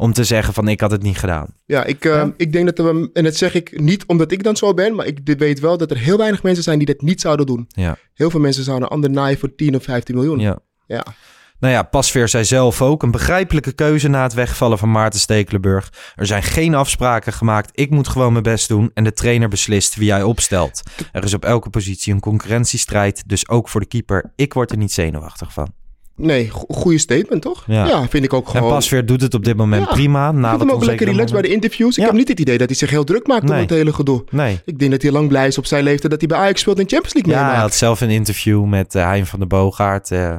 Om 0.00 0.12
te 0.12 0.24
zeggen 0.24 0.54
van 0.54 0.68
ik 0.68 0.80
had 0.80 0.90
het 0.90 1.02
niet 1.02 1.18
gedaan. 1.18 1.46
Ja, 1.66 1.84
ik, 1.84 2.04
eh, 2.04 2.12
Ja? 2.12 2.32
ik 2.36 2.52
denk 2.52 2.76
dat 2.76 2.86
we, 2.86 3.10
en 3.12 3.24
dat 3.24 3.36
zeg 3.36 3.54
ik 3.54 3.80
niet 3.80 4.04
omdat 4.06 4.32
ik 4.32 4.42
dan 4.42 4.56
zo 4.56 4.74
ben, 4.74 4.94
maar 4.94 5.06
ik 5.06 5.20
weet 5.38 5.60
wel 5.60 5.76
dat 5.76 5.90
er 5.90 5.98
heel 5.98 6.16
weinig 6.16 6.42
mensen 6.42 6.64
zijn 6.64 6.78
die 6.78 6.86
dat 6.86 7.00
niet 7.00 7.20
zouden 7.20 7.46
doen. 7.46 7.64
Ja. 7.68 7.96
Heel 8.14 8.30
veel 8.30 8.40
mensen 8.40 8.64
zouden 8.64 8.86
een 8.88 8.94
ander 8.94 9.10
naaien 9.10 9.38
voor 9.38 9.54
10 9.54 9.76
of 9.76 9.82
15 9.82 10.14
miljoen. 10.14 10.38
ja. 10.38 10.58
Ja. 10.86 11.04
Nou 11.60 11.72
ja, 11.74 11.82
Pasveer 11.82 12.28
zei 12.28 12.44
zelf 12.44 12.82
ook 12.82 13.02
een 13.02 13.10
begrijpelijke 13.10 13.72
keuze 13.72 14.08
na 14.08 14.22
het 14.22 14.34
wegvallen 14.34 14.78
van 14.78 14.90
Maarten 14.90 15.20
Stekelenburg. 15.20 15.92
Er 16.16 16.26
zijn 16.26 16.42
geen 16.42 16.74
afspraken 16.74 17.32
gemaakt. 17.32 17.70
Ik 17.72 17.90
moet 17.90 18.08
gewoon 18.08 18.32
mijn 18.32 18.44
best 18.44 18.68
doen 18.68 18.90
en 18.94 19.04
de 19.04 19.12
trainer 19.12 19.48
beslist 19.48 19.96
wie 19.96 20.10
hij 20.10 20.22
opstelt. 20.22 20.82
Er 21.12 21.24
is 21.24 21.34
op 21.34 21.44
elke 21.44 21.70
positie 21.70 22.12
een 22.12 22.20
concurrentiestrijd, 22.20 23.22
dus 23.26 23.48
ook 23.48 23.68
voor 23.68 23.80
de 23.80 23.86
keeper. 23.86 24.32
Ik 24.36 24.52
word 24.54 24.70
er 24.70 24.76
niet 24.76 24.92
zenuwachtig 24.92 25.52
van. 25.52 25.72
Nee, 26.20 26.50
go- 26.50 26.64
goede 26.68 26.98
statement 26.98 27.42
toch? 27.42 27.64
Ja. 27.66 28.08
vind 28.08 28.24
ik 28.24 28.32
ook 28.32 28.44
En 28.46 28.50
gewoon. 28.50 28.68
Pasveer 28.72 29.06
doet 29.06 29.20
het 29.20 29.34
op 29.34 29.44
dit 29.44 29.56
moment 29.56 29.84
Ja, 29.86 29.92
prima. 29.92 30.28
ik 30.28 30.34
Na 30.34 30.48
vind 30.48 30.58
dat 30.58 30.68
hem 30.68 30.70
ook 30.78 30.84
lekker 30.84 31.06
relaxed 31.06 31.32
bij 31.32 31.42
de 31.42 31.48
interviews. 31.48 31.90
Ik 31.96 31.98
Ja. 32.02 32.04
heb 32.04 32.14
niet 32.18 32.28
het 32.28 32.40
idee 32.40 32.58
dat 32.58 32.66
hij 32.68 32.76
zich 32.76 32.90
heel 32.90 33.04
druk 33.04 33.26
maakt 33.26 33.42
om 33.42 33.48
Nee. 33.50 33.60
het 33.60 33.70
hele 33.70 33.92
gedoe. 33.92 34.24
Nee. 34.30 34.60
Ik 34.64 34.78
denk 34.78 34.90
dat 34.90 35.02
hij 35.02 35.10
lang 35.10 35.28
blij 35.28 35.46
is 35.46 35.58
op 35.58 35.66
zijn 35.66 35.84
leeftijd 35.84 36.10
dat 36.10 36.20
hij 36.20 36.28
bij 36.28 36.38
Ajax 36.38 36.60
speelt 36.60 36.78
en 36.78 36.88
Champions 36.88 37.14
League 37.14 37.32
Ja, 37.32 37.38
hij 37.38 37.46
meemaakt. 37.48 37.68
had 37.70 37.78
zelf 37.78 38.00
een 38.00 38.10
interview 38.10 38.64
met 38.64 38.94
eh, 38.94 39.04
Hein 39.04 39.26
van 39.26 39.38
der 39.38 39.48
Boogaard, 39.48 40.10
eh, 40.10 40.36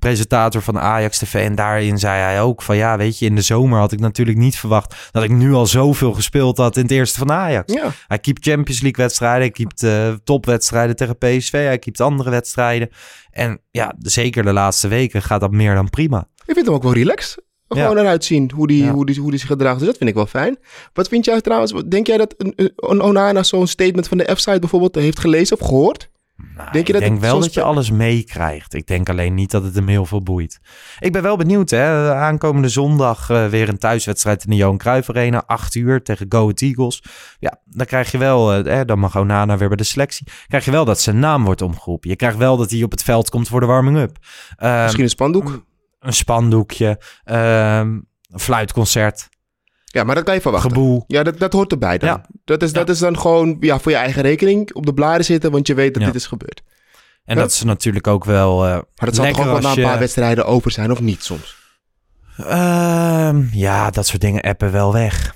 presentator 0.00 0.62
van 0.62 0.78
Ajax 0.78 1.18
TV. 1.18 1.34
En 1.34 1.54
daarin 1.54 1.98
zei 1.98 2.20
hij 2.20 2.40
ook 2.40 2.62
van 2.62 2.76
ja, 2.76 2.96
weet 2.96 3.18
je, 3.18 3.26
in 3.26 3.34
de 3.34 3.40
zomer 3.42 3.78
had 3.78 3.92
ik 3.92 4.00
natuurlijk 4.00 4.38
niet 4.38 4.56
verwacht 4.58 5.08
dat 5.10 5.22
ik 5.22 5.30
nu 5.30 5.52
al 5.52 5.66
zoveel 5.66 6.12
gespeeld 6.12 6.56
had 6.56 6.76
in 6.76 6.82
het 6.82 6.90
eerste 6.90 7.18
van 7.18 7.32
Ajax. 7.32 7.72
Ja. 7.72 7.90
Hij 8.06 8.18
keept 8.18 8.44
Champions 8.44 8.80
League 8.80 9.04
wedstrijden, 9.04 9.40
hij 9.40 9.50
keept 9.50 9.82
eh, 9.82 10.12
topwedstrijden 10.24 10.96
tegen 10.96 11.18
PSV, 11.18 11.52
hij 11.52 11.78
keept 11.78 12.00
andere 12.00 12.30
wedstrijden. 12.30 12.88
En 13.30 13.60
ja, 13.70 13.94
zeker 13.98 14.42
de 14.44 14.52
laatste 14.52 14.88
weken 14.88 15.22
gaat 15.22 15.40
dat 15.40 15.50
meer 15.50 15.74
dan 15.74 15.90
prima. 15.90 16.28
Ik 16.46 16.54
vind 16.54 16.66
hem 16.66 16.74
ook 16.74 16.82
wel 16.82 16.92
relaxed. 16.92 17.42
Gewoon 17.68 17.94
Ja. 17.96 18.00
eruit 18.02 18.24
zien 18.24 18.50
hoe 18.54 18.66
die, 18.66 18.84
Ja. 18.84 18.90
hoe, 18.90 19.06
die, 19.06 19.20
hoe 19.20 19.30
die 19.30 19.38
zich 19.38 19.48
gedraagt. 19.48 19.78
Dus 19.78 19.86
dat 19.88 19.96
vind 19.96 20.10
ik 20.10 20.16
wel 20.16 20.26
fijn. 20.26 20.58
Wat 20.92 21.08
vind 21.08 21.24
jij 21.24 21.40
trouwens? 21.40 21.72
Denk 21.88 22.06
jij 22.06 22.16
dat 22.16 22.34
een, 22.36 22.52
een 22.76 23.02
Onana 23.02 23.42
zo'n 23.42 23.66
statement 23.66 24.08
van 24.08 24.18
de 24.18 24.32
F-site 24.34 24.58
bijvoorbeeld 24.58 24.94
heeft 24.94 25.18
gelezen 25.20 25.60
of 25.60 25.66
gehoord? 25.66 26.10
Nou, 26.56 26.72
Denk 26.72 26.86
je 26.86 26.92
ik 26.92 26.92
dat 26.92 27.00
denk 27.00 27.12
het 27.12 27.30
wel 27.30 27.40
dat 27.40 27.54
je 27.54 27.62
alles 27.62 27.90
meekrijgt. 27.90 28.74
Ik 28.74 28.86
denk 28.86 29.08
alleen 29.08 29.34
niet 29.34 29.50
dat 29.50 29.62
het 29.62 29.74
hem 29.74 29.88
heel 29.88 30.06
veel 30.06 30.22
boeit. 30.22 30.60
Ik 30.98 31.12
ben 31.12 31.22
wel 31.22 31.36
benieuwd, 31.36 31.70
hè. 31.70 32.14
Aankomende 32.14 32.68
zondag 32.68 33.30
eh, 33.30 33.46
weer 33.46 33.68
een 33.68 33.78
thuiswedstrijd 33.78 34.44
in 34.44 34.50
de 34.50 34.56
Johan 34.56 34.78
Cruijff 34.78 35.08
Arena. 35.08 35.42
Acht 35.46 35.74
uur 35.74 36.02
tegen 36.02 36.26
Go 36.28 36.40
Ahead 36.40 36.60
Eagles. 36.60 37.02
Ja, 37.38 37.60
dan 37.64 37.86
krijg 37.86 38.10
je 38.10 38.18
wel, 38.18 38.54
eh, 38.54 38.80
dan 38.86 38.98
mag 38.98 39.16
Onana 39.16 39.56
weer 39.56 39.68
bij 39.68 39.76
de 39.76 39.84
selectie. 39.84 40.26
Krijg 40.46 40.64
je 40.64 40.70
wel 40.70 40.84
dat 40.84 41.00
zijn 41.00 41.18
naam 41.18 41.44
wordt 41.44 41.62
omgeroepen. 41.62 42.10
Je 42.10 42.16
krijgt 42.16 42.36
wel 42.36 42.56
dat 42.56 42.70
hij 42.70 42.82
op 42.82 42.90
het 42.90 43.02
veld 43.02 43.30
komt 43.30 43.48
voor 43.48 43.60
de 43.60 43.66
warming-up. 43.66 44.16
Ehm, 44.56 44.82
Misschien 44.82 45.04
een 45.04 45.10
spandoek? 45.10 45.64
een 46.00 46.12
spandoekje, 46.12 47.00
ehm, 47.24 47.98
een 48.28 48.40
fluitconcert, 48.40 49.28
Ja, 49.92 50.04
maar 50.04 50.14
dat 50.14 50.24
kan 50.24 50.34
je 50.34 50.40
verwachten. 50.40 50.70
geboel. 50.70 51.04
Ja, 51.06 51.22
dat, 51.22 51.38
dat 51.38 51.52
hoort 51.52 51.72
erbij 51.72 51.98
dan. 51.98 52.08
Ja. 52.08 52.24
Dat, 52.44 52.62
is, 52.62 52.72
dat 52.72 52.86
Ja. 52.86 52.92
is 52.92 52.98
dan 52.98 53.18
gewoon 53.18 53.56
ja, 53.60 53.78
voor 53.78 53.92
je 53.92 53.98
eigen 53.98 54.22
rekening 54.22 54.72
op 54.74 54.86
de 54.86 54.94
bladen 54.94 55.24
zitten, 55.24 55.50
want 55.50 55.66
je 55.66 55.74
weet 55.74 55.92
dat 55.94 56.02
Ja. 56.02 56.08
dit 56.08 56.16
is 56.20 56.26
gebeurd. 56.26 56.62
En 57.24 57.36
Ja. 57.36 57.42
dat 57.42 57.50
is 57.50 57.62
natuurlijk 57.62 58.06
ook 58.06 58.24
wel 58.24 58.64
eh 58.66 58.70
Maar 58.72 58.84
dat 58.96 59.14
zal 59.14 59.24
toch 59.26 59.38
ook 59.38 59.44
wel 59.44 59.60
na 59.60 59.70
een 59.70 59.74
je... 59.76 59.82
paar 59.82 59.98
wedstrijden 59.98 60.46
over 60.46 60.70
zijn, 60.70 60.90
of 60.90 61.00
niet 61.00 61.22
soms? 61.22 61.56
Ehm, 62.36 63.42
ja, 63.52 63.90
dat 63.90 64.06
soort 64.06 64.20
dingen 64.20 64.42
appen 64.42 64.72
wel 64.72 64.92
weg. 64.92 65.34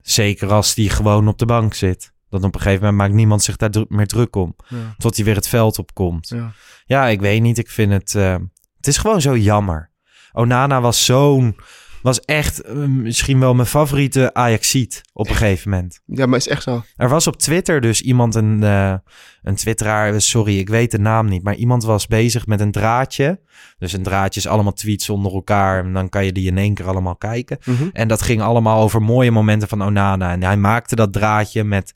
Zeker 0.00 0.52
als 0.52 0.74
die 0.74 0.90
gewoon 0.90 1.28
op 1.28 1.38
de 1.38 1.46
bank 1.46 1.74
zit. 1.74 2.12
Dan 2.30 2.44
op 2.44 2.54
een 2.54 2.60
gegeven 2.60 2.80
moment 2.84 3.02
maakt 3.02 3.12
niemand 3.14 3.42
zich 3.42 3.56
daar 3.56 3.70
dru- 3.70 3.84
meer 3.88 4.06
druk 4.06 4.36
om. 4.36 4.56
Ja. 4.68 4.76
Tot 4.98 5.16
hij 5.16 5.24
weer 5.24 5.34
het 5.34 5.48
veld 5.48 5.78
opkomt. 5.78 6.28
Ja. 6.28 6.52
Ja, 6.86 7.06
ik 7.06 7.20
weet 7.20 7.42
niet. 7.42 7.58
Ik 7.58 7.70
vind 7.70 7.92
het... 7.92 8.14
eh, 8.14 8.36
het 8.76 8.86
is 8.86 8.96
gewoon 8.96 9.20
zo 9.20 9.36
jammer. 9.36 9.90
Onana 10.32 10.80
was 10.80 11.04
zo'n... 11.04 11.56
Was 12.02 12.20
echt 12.20 12.60
eh, 12.60 12.74
misschien 12.76 13.40
wel 13.40 13.54
mijn 13.54 13.68
favoriete 13.68 14.34
Ajaxiet 14.34 15.00
op 15.12 15.28
een 15.28 15.34
gegeven 15.34 15.70
moment. 15.70 16.00
Ja, 16.06 16.26
maar 16.26 16.38
is 16.38 16.48
echt 16.48 16.62
zo. 16.62 16.82
Er 16.96 17.08
was 17.08 17.26
op 17.26 17.36
Twitter 17.36 17.80
dus 17.80 18.00
iemand, 18.00 18.34
een, 18.34 18.62
eh, 18.62 18.94
een 19.42 19.54
twitteraar, 19.54 20.20
sorry, 20.20 20.58
ik 20.58 20.68
weet 20.68 20.90
de 20.90 20.98
naam 20.98 21.28
niet, 21.28 21.42
maar 21.42 21.54
iemand 21.54 21.84
was 21.84 22.06
bezig 22.06 22.46
met 22.46 22.60
een 22.60 22.72
draadje. 22.72 23.40
Dus 23.78 23.92
een 23.92 24.02
draadje 24.02 24.40
is 24.40 24.46
allemaal 24.46 24.72
tweets 24.72 25.08
onder 25.08 25.32
elkaar 25.32 25.84
en 25.84 25.92
dan 25.92 26.08
kan 26.08 26.24
je 26.24 26.32
die 26.32 26.46
in 26.46 26.58
één 26.58 26.74
keer 26.74 26.86
allemaal 26.86 27.16
kijken. 27.16 27.58
Mhm. 27.64 27.88
En 27.92 28.08
dat 28.08 28.22
ging 28.22 28.40
allemaal 28.40 28.82
over 28.82 29.02
mooie 29.02 29.30
momenten 29.30 29.68
van 29.68 29.82
Onana. 29.82 30.32
En 30.32 30.42
hij 30.42 30.56
maakte 30.56 30.96
dat 30.96 31.12
draadje 31.12 31.64
met, 31.64 31.94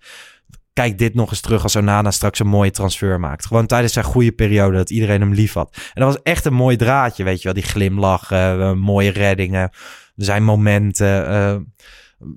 kijk 0.76 0.98
dit 0.98 1.14
nog 1.14 1.30
eens 1.30 1.40
terug 1.40 1.62
als 1.62 1.76
Onana 1.76 2.10
straks 2.10 2.38
een 2.38 2.46
mooie 2.46 2.70
transfer 2.70 3.20
maakt. 3.20 3.46
Gewoon 3.46 3.66
tijdens 3.66 3.92
zijn 3.92 4.04
goede 4.04 4.32
periode 4.32 4.76
dat 4.76 4.90
iedereen 4.90 5.20
hem 5.20 5.32
lief 5.32 5.52
had. 5.52 5.76
En 5.94 6.02
dat 6.02 6.12
was 6.12 6.22
echt 6.22 6.44
een 6.44 6.54
mooi 6.54 6.76
draadje, 6.76 7.24
weet 7.24 7.38
je 7.38 7.44
wel. 7.44 7.52
Die 7.52 7.62
glimlach, 7.62 8.30
eh, 8.30 8.72
mooie 8.72 9.10
reddingen, 9.10 9.70
zijn 10.16 10.44
momenten, 10.44 11.28
eh, 11.28 11.56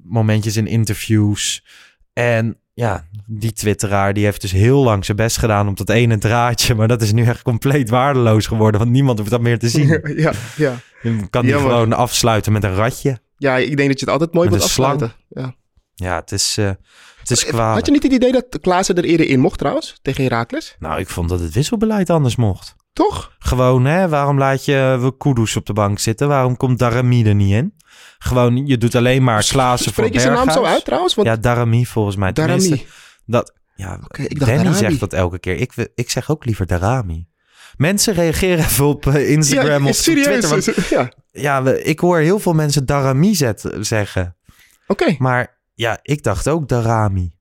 momentjes 0.04 0.58
in 0.58 0.68
interviews. 0.68 1.66
En 2.14 2.58
ja, 2.74 3.06
die 3.26 3.54
twitteraar 3.54 4.14
die 4.14 4.24
heeft 4.24 4.42
dus 4.42 4.52
heel 4.52 4.84
lang 4.84 5.06
zijn 5.06 5.18
best 5.18 5.38
gedaan 5.38 5.68
op 5.68 5.78
dat 5.78 5.90
ene 5.90 6.18
draadje. 6.18 6.76
Maar 6.76 6.88
dat 6.88 7.02
is 7.02 7.12
nu 7.12 7.26
echt 7.26 7.42
compleet 7.42 7.90
waardeloos 7.90 8.48
geworden. 8.48 8.80
Want 8.80 8.92
niemand 8.92 9.18
hoeft 9.18 9.32
dat 9.32 9.42
meer 9.42 9.60
te 9.60 9.70
zien. 9.70 9.88
ja, 10.26 10.32
ja. 10.56 10.76
Je 11.02 11.30
kan 11.30 11.42
die 11.42 11.52
Jammer. 11.52 11.72
gewoon 11.72 11.94
afsluiten 11.94 12.52
met 12.52 12.64
een 12.64 12.76
ratje. 12.76 13.20
ja, 13.38 13.58
ik 13.58 13.78
denk 13.78 13.90
dat 13.90 14.00
je 14.00 14.06
het 14.06 14.14
altijd 14.14 14.34
mooi 14.34 14.50
Met 14.50 14.58
moet 14.58 14.66
afsluiten. 14.66 15.14
Ja. 15.30 15.56
Ja, 15.96 16.16
het 16.16 16.32
is, 16.32 16.58
eh 16.58 16.72
het 17.30 17.38
is 17.38 17.46
kwalijk. 17.46 17.76
Had 17.76 17.86
je 17.86 17.92
niet 17.92 18.04
het 18.04 18.12
idee 18.12 18.32
dat 18.32 18.46
Klaassen 18.62 18.96
er 18.96 19.04
eerder 19.04 19.28
in 19.28 19.40
mocht 19.40 19.58
trouwens, 19.60 20.00
tegen 20.02 20.24
Heracles? 20.24 20.76
Nou, 20.80 21.00
ik 21.00 21.10
vond 21.10 21.30
dat 21.30 21.40
het 21.40 21.54
wisselbeleid 21.54 22.10
anders 22.10 22.36
mocht. 22.36 22.76
Toch? 22.94 23.36
Gewoon, 23.40 23.86
hè, 23.86 24.10
waarom 24.10 24.38
laat 24.38 24.66
je 24.66 24.98
we 25.02 25.18
Kudus 25.18 25.56
op 25.56 25.66
de 25.66 25.74
bank 25.74 26.00
zitten? 26.00 26.28
Waarom 26.28 26.58
komt 26.58 26.80
Darami 26.80 27.26
er 27.26 27.36
niet 27.36 27.52
in? 27.54 27.74
Gewoon, 28.18 28.66
je 28.66 28.78
doet 28.78 28.96
alleen 28.96 29.24
maar 29.24 29.46
Klaassen 29.48 29.94
voor 29.94 30.04
Spreek 30.04 30.14
je 30.22 30.28
zijn 30.30 30.34
naam 30.46 30.52
zo 30.52 30.64
uit 30.64 30.86
trouwens? 30.86 31.16
Want 31.16 31.28
Ja, 31.28 31.36
Darami 31.36 31.86
volgens 31.86 32.16
mij. 32.16 32.32
Darami. 32.32 32.86
Dat, 33.26 33.54
ja, 33.76 34.00
Oké, 34.04 34.22
ik 34.22 34.40
dacht 34.40 34.52
Danny 34.52 34.64
Darami. 34.64 34.78
zegt 34.88 35.00
dat 35.00 35.14
elke 35.14 35.40
keer. 35.40 35.56
Ik, 35.56 35.74
ik 35.96 36.10
zeg 36.10 36.32
ook 36.32 36.46
liever 36.46 36.66
Darami. 36.68 37.28
Mensen 37.78 38.14
reageren 38.14 38.58
even 38.66 38.86
op 38.86 39.08
eh, 39.08 39.30
Instagram 39.30 39.84
ja, 39.84 39.90
of 39.90 39.98
op 39.98 40.04
Twitter. 40.04 40.24
serieus. 40.44 40.66
want- 40.66 40.90
ja, 40.90 41.02
oké. 41.02 41.10
ja, 41.32 41.64
we- 41.64 41.84
ik 41.84 42.00
hoor 42.00 42.18
heel 42.20 42.40
veel 42.40 42.54
mensen 42.54 42.86
Darami 42.86 43.36
zet, 43.36 43.70
zeggen. 43.80 44.36
Maar 45.18 45.59
ja, 45.80 46.00
ik 46.02 46.24
dacht 46.24 46.48
ook 46.50 46.68
Darami. 46.68 47.32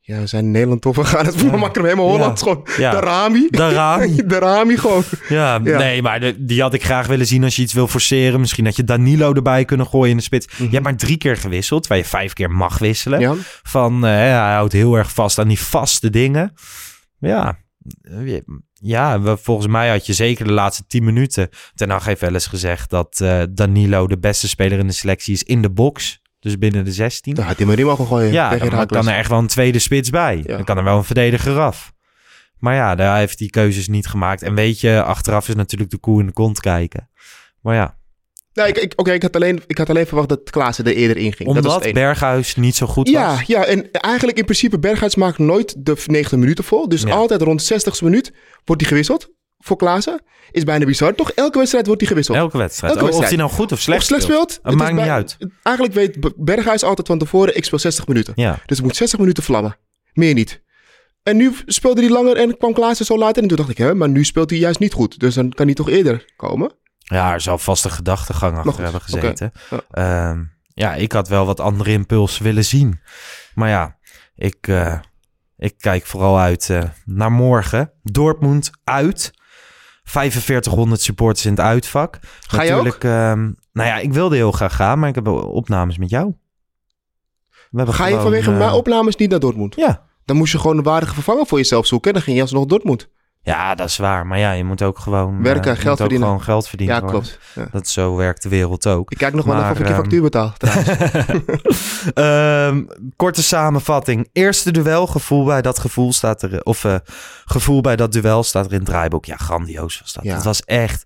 Ja, 0.00 0.18
we 0.18 0.26
zijn 0.26 0.44
in 0.44 0.50
Nederland 0.50 0.80
toch. 0.82 0.96
We 0.96 1.04
gaan 1.04 1.26
het 1.26 1.36
we 1.50 1.56
maken 1.56 1.72
hem 1.74 1.84
helemaal 1.84 2.06
Ja. 2.06 2.12
Hollands 2.18 2.42
gewoon. 2.42 2.66
Ja. 2.78 2.90
Darami. 2.92 3.48
Darami. 3.50 4.16
Darami 4.26 4.76
gewoon. 4.76 5.02
Ja, 5.28 5.60
Ja. 5.64 5.78
nee, 5.78 6.02
maar 6.02 6.20
de- 6.20 6.44
die 6.44 6.60
had 6.60 6.74
ik 6.74 6.84
graag 6.84 7.06
willen 7.06 7.26
zien 7.26 7.44
als 7.44 7.56
je 7.56 7.62
iets 7.62 7.72
wil 7.72 7.88
forceren. 7.88 8.40
Misschien 8.40 8.64
had 8.64 8.76
je 8.76 8.84
Danilo 8.84 9.32
erbij 9.34 9.64
kunnen 9.64 9.86
gooien 9.86 10.10
in 10.10 10.16
de 10.16 10.22
spits. 10.22 10.46
Je 10.58 10.68
hebt 10.68 10.82
maar 10.82 10.96
drie 10.96 11.16
keer 11.16 11.36
gewisseld, 11.36 11.86
waar 11.86 11.98
je 11.98 12.04
vijf 12.04 12.32
keer 12.32 12.50
mag 12.50 12.78
wisselen. 12.78 13.20
Ja. 13.20 13.34
Van, 13.62 13.94
eh, 14.04 14.10
hij 14.10 14.32
houdt 14.52 14.72
heel 14.72 14.94
erg 14.94 15.12
vast 15.12 15.38
aan 15.38 15.48
die 15.48 15.60
vaste 15.60 16.10
dingen. 16.10 16.52
Ja, 17.18 17.58
eh, 18.02 18.38
ja 18.72 19.20
we- 19.20 19.36
volgens 19.36 19.66
mij 19.66 19.90
had 19.90 20.06
je 20.06 20.12
zeker 20.12 20.44
de 20.44 20.52
laatste 20.52 20.84
tien 20.86 21.04
minuten... 21.04 21.48
Ten 21.74 21.90
Hag 21.90 22.04
heeft 22.04 22.20
wel 22.20 22.32
eens 22.34 22.46
gezegd 22.46 22.90
dat 22.90 23.20
eh, 23.20 23.42
Danilo 23.50 24.06
de 24.06 24.18
beste 24.18 24.48
speler 24.48 24.78
in 24.78 24.86
de 24.86 24.92
selectie 24.92 25.34
is 25.34 25.42
in 25.42 25.62
de 25.62 25.70
box. 25.70 26.19
Dus 26.40 26.58
binnen 26.58 26.84
de 26.84 26.92
16. 26.92 27.34
Dan 27.34 27.44
had 27.44 27.56
hij 27.56 27.66
maar 27.66 27.78
in 27.78 27.86
mogen 27.86 28.06
gooien. 28.06 28.32
Ja, 28.32 28.56
dan 28.56 28.86
kan 28.86 29.08
er 29.08 29.16
echt 29.16 29.28
wel 29.30 29.38
een 29.38 29.46
tweede 29.46 29.78
spits 29.78 30.10
bij. 30.10 30.42
Ja. 30.46 30.56
Dan 30.56 30.64
kan 30.64 30.76
er 30.78 30.84
wel 30.84 30.96
een 30.96 31.04
verdediger 31.04 31.58
af. 31.58 31.92
Maar 32.58 32.74
ja, 32.74 32.94
daar 32.94 33.18
heeft 33.18 33.38
hij 33.38 33.48
keuzes 33.48 33.88
niet 33.88 34.06
gemaakt. 34.06 34.42
En 34.42 34.54
weet 34.54 34.80
je, 34.80 35.02
achteraf 35.02 35.48
is 35.48 35.54
natuurlijk 35.54 35.90
de 35.90 35.98
koe 35.98 36.20
in 36.20 36.26
de 36.26 36.32
kont 36.32 36.60
kijken. 36.60 37.08
Maar 37.62 37.74
ja, 37.74 37.98
Nee, 38.52 38.68
ik, 38.68 38.78
ik, 38.78 38.92
Oké, 38.96 39.12
ik, 39.12 39.22
had 39.22 39.34
alleen, 39.36 39.62
ik 39.66 39.78
had 39.78 39.90
alleen 39.90 40.06
verwacht 40.06 40.28
dat 40.28 40.50
Klaassen 40.50 40.84
er 40.84 40.94
eerder 40.94 41.16
in 41.16 41.32
ging. 41.32 41.54
dat 41.54 41.64
was 41.64 41.72
omdat 41.74 41.86
enige. 41.88 42.04
Berghuis 42.04 42.56
niet 42.56 42.76
zo 42.76 42.86
goed 42.86 43.08
Ja, 43.08 43.28
was. 43.36 43.42
ja, 43.46 43.64
en 43.64 43.90
eigenlijk 43.92 44.38
in 44.38 44.44
principe 44.44 44.78
Berghuis 44.78 45.14
maakt 45.14 45.38
nooit 45.38 45.74
de 45.86 46.02
90 46.06 46.38
minuten 46.38 46.64
vol. 46.64 46.88
Dus 46.88 47.02
Ja. 47.02 47.10
altijd 47.10 47.42
rond 47.42 47.68
de 47.68 47.74
60ste 47.74 48.04
minuut 48.04 48.32
wordt 48.64 48.80
hij 48.82 48.90
gewisseld 48.90 49.30
voor 49.60 49.76
Klaassen. 49.76 50.22
Is 50.50 50.64
bijna 50.64 50.84
bizar. 50.84 51.14
Toch 51.14 51.30
elke 51.30 51.58
wedstrijd 51.58 51.86
wordt 51.86 52.00
hij 52.00 52.10
gewisseld. 52.10 52.36
Elke 52.38 52.58
wedstrijd. 52.58 52.92
Elke 52.92 53.04
Of 53.04 53.10
hij 53.10 53.18
wedstrijd. 53.20 53.48
nou 53.50 53.60
goed 53.60 53.72
of 53.72 53.80
slecht, 53.80 54.00
of 54.00 54.06
slecht 54.06 54.22
speelt. 54.22 54.50
Het 54.50 54.60
het 54.62 54.74
maakt 54.74 54.92
niet 54.92 55.00
bij- 55.00 55.10
uit. 55.10 55.36
Eigenlijk 55.62 55.96
weet 55.96 56.32
Berghuis 56.36 56.82
altijd 56.82 57.06
van 57.06 57.18
tevoren, 57.18 57.56
ik 57.56 57.64
speel 57.64 57.78
60 57.78 58.06
minuten. 58.06 58.32
Ja. 58.36 58.50
Dus 58.66 58.76
het 58.76 58.86
moet 58.86 58.96
60 58.96 59.18
minuten 59.18 59.42
vlammen. 59.42 59.76
Meer 60.12 60.34
niet. 60.34 60.62
En 61.22 61.36
nu 61.36 61.52
speelde 61.66 62.00
hij 62.00 62.10
langer 62.10 62.36
en 62.36 62.56
kwam 62.56 62.72
Klaassen 62.72 63.06
zo 63.06 63.18
later. 63.18 63.42
En 63.42 63.48
toen 63.48 63.56
dacht 63.56 63.70
ik, 63.70 63.78
hè, 63.78 63.94
maar 63.94 64.08
nu 64.08 64.24
speelt 64.24 64.50
hij 64.50 64.58
juist 64.58 64.78
niet 64.80 64.92
goed. 64.92 65.18
Dus 65.18 65.34
dan 65.34 65.50
kan 65.50 65.66
hij 65.66 65.74
toch 65.74 65.88
eerder 65.88 66.24
komen. 66.36 66.72
ja, 66.98 67.32
er 67.32 67.40
zal 67.40 67.58
vast 67.58 67.84
een 67.84 67.90
gedachtegang 67.90 68.56
achter 68.56 68.72
goed, 68.72 68.82
hebben 68.82 69.00
gezeten. 69.00 69.52
Ehm, 69.90 70.42
ja, 70.74 70.94
ik 70.94 71.12
had 71.12 71.28
wel 71.28 71.46
wat 71.46 71.60
andere 71.60 71.90
impulsen 71.90 72.42
willen 72.42 72.64
zien. 72.64 73.00
Maar 73.54 73.68
ja, 73.68 73.96
ik, 74.34 74.56
eh, 74.68 74.98
ik 75.56 75.74
kijk 75.78 76.06
vooral 76.06 76.38
uit 76.38 76.70
eh, 76.70 76.82
naar 77.04 77.32
morgen. 77.32 77.92
Dortmund 78.02 78.70
uit. 78.84 79.30
4500 80.10 81.00
supporters 81.00 81.44
in 81.44 81.50
het 81.50 81.60
uitvak. 81.60 82.18
Ga 82.40 82.62
je 82.62 82.74
ook? 82.74 82.84
Natuurlijk, 82.84 83.04
ehm, 83.04 83.50
nou 83.72 83.88
ja, 83.88 83.96
ik 83.96 84.12
wilde 84.12 84.36
heel 84.36 84.52
graag 84.52 84.76
gaan, 84.76 84.98
maar 84.98 85.08
ik 85.08 85.14
heb 85.14 85.28
opnames 85.28 85.98
met 85.98 86.10
jou. 86.10 86.34
We 87.70 87.92
Ga 87.92 88.06
je 88.06 88.20
vanwege 88.20 88.50
eh, 88.50 88.58
mijn 88.58 88.72
opnames 88.72 89.16
niet 89.16 89.30
naar 89.30 89.40
Dortmund? 89.40 89.74
Ja. 89.74 90.06
Dan 90.24 90.36
moest 90.36 90.52
je 90.52 90.58
gewoon 90.58 90.76
een 90.76 90.82
waardige 90.82 91.14
vervanger 91.14 91.46
voor 91.46 91.58
jezelf 91.58 91.86
zoeken. 91.86 92.08
En 92.08 92.14
dan 92.14 92.22
ging 92.22 92.36
je 92.36 92.42
alsnog 92.42 92.66
Dortmund. 92.66 93.08
Ja, 93.42 93.74
dat 93.74 93.88
is 93.88 93.96
waar. 93.96 94.26
Maar 94.26 94.38
ja, 94.38 94.52
je 94.52 94.64
moet 94.64 94.82
ook 94.82 94.98
gewoon... 94.98 95.42
Werken, 95.42 95.70
eh, 95.70 95.76
je 95.76 95.82
geld 95.82 95.84
moet 95.84 95.90
ook 95.90 95.96
verdienen. 95.98 96.26
gewoon 96.26 96.42
geld 96.42 96.68
verdienen. 96.68 96.94
Ja, 96.96 97.00
hoor. 97.02 97.10
klopt. 97.10 97.38
Ja. 97.54 97.68
Dat 97.72 97.88
zo 97.88 98.16
werkt 98.16 98.42
de 98.42 98.48
wereld 98.48 98.86
ook. 98.86 99.10
Ik 99.10 99.18
kijk 99.18 99.34
nog 99.34 99.44
wel 99.44 99.54
Maar, 99.54 99.62
even 99.70 99.74
of 99.74 99.80
ik 99.80 99.86
je 99.86 99.92
ehm, 99.92 100.02
factuur 100.02 100.22
betaal. 100.22 100.52
Ehm, 102.14 102.84
korte 103.16 103.42
samenvatting. 103.42 104.28
Eerste 104.32 104.70
duel, 104.70 105.06
gevoel 105.06 105.44
bij 105.44 105.62
dat 105.62 105.78
gevoel 105.78 106.12
staat 106.12 106.42
er. 106.42 106.62
Of 106.62 106.84
eh, 106.84 106.96
gevoel 107.44 107.80
bij 107.80 107.96
dat 107.96 108.12
duel 108.12 108.42
staat 108.42 108.66
er 108.66 108.72
in 108.72 108.78
het 108.78 108.86
draaiboek. 108.88 109.24
Ja, 109.24 109.36
grandioos 109.36 110.00
was 110.00 110.12
dat. 110.12 110.24
Ja. 110.24 110.34
Het 110.34 110.44
was 110.44 110.60
echt. 110.64 111.04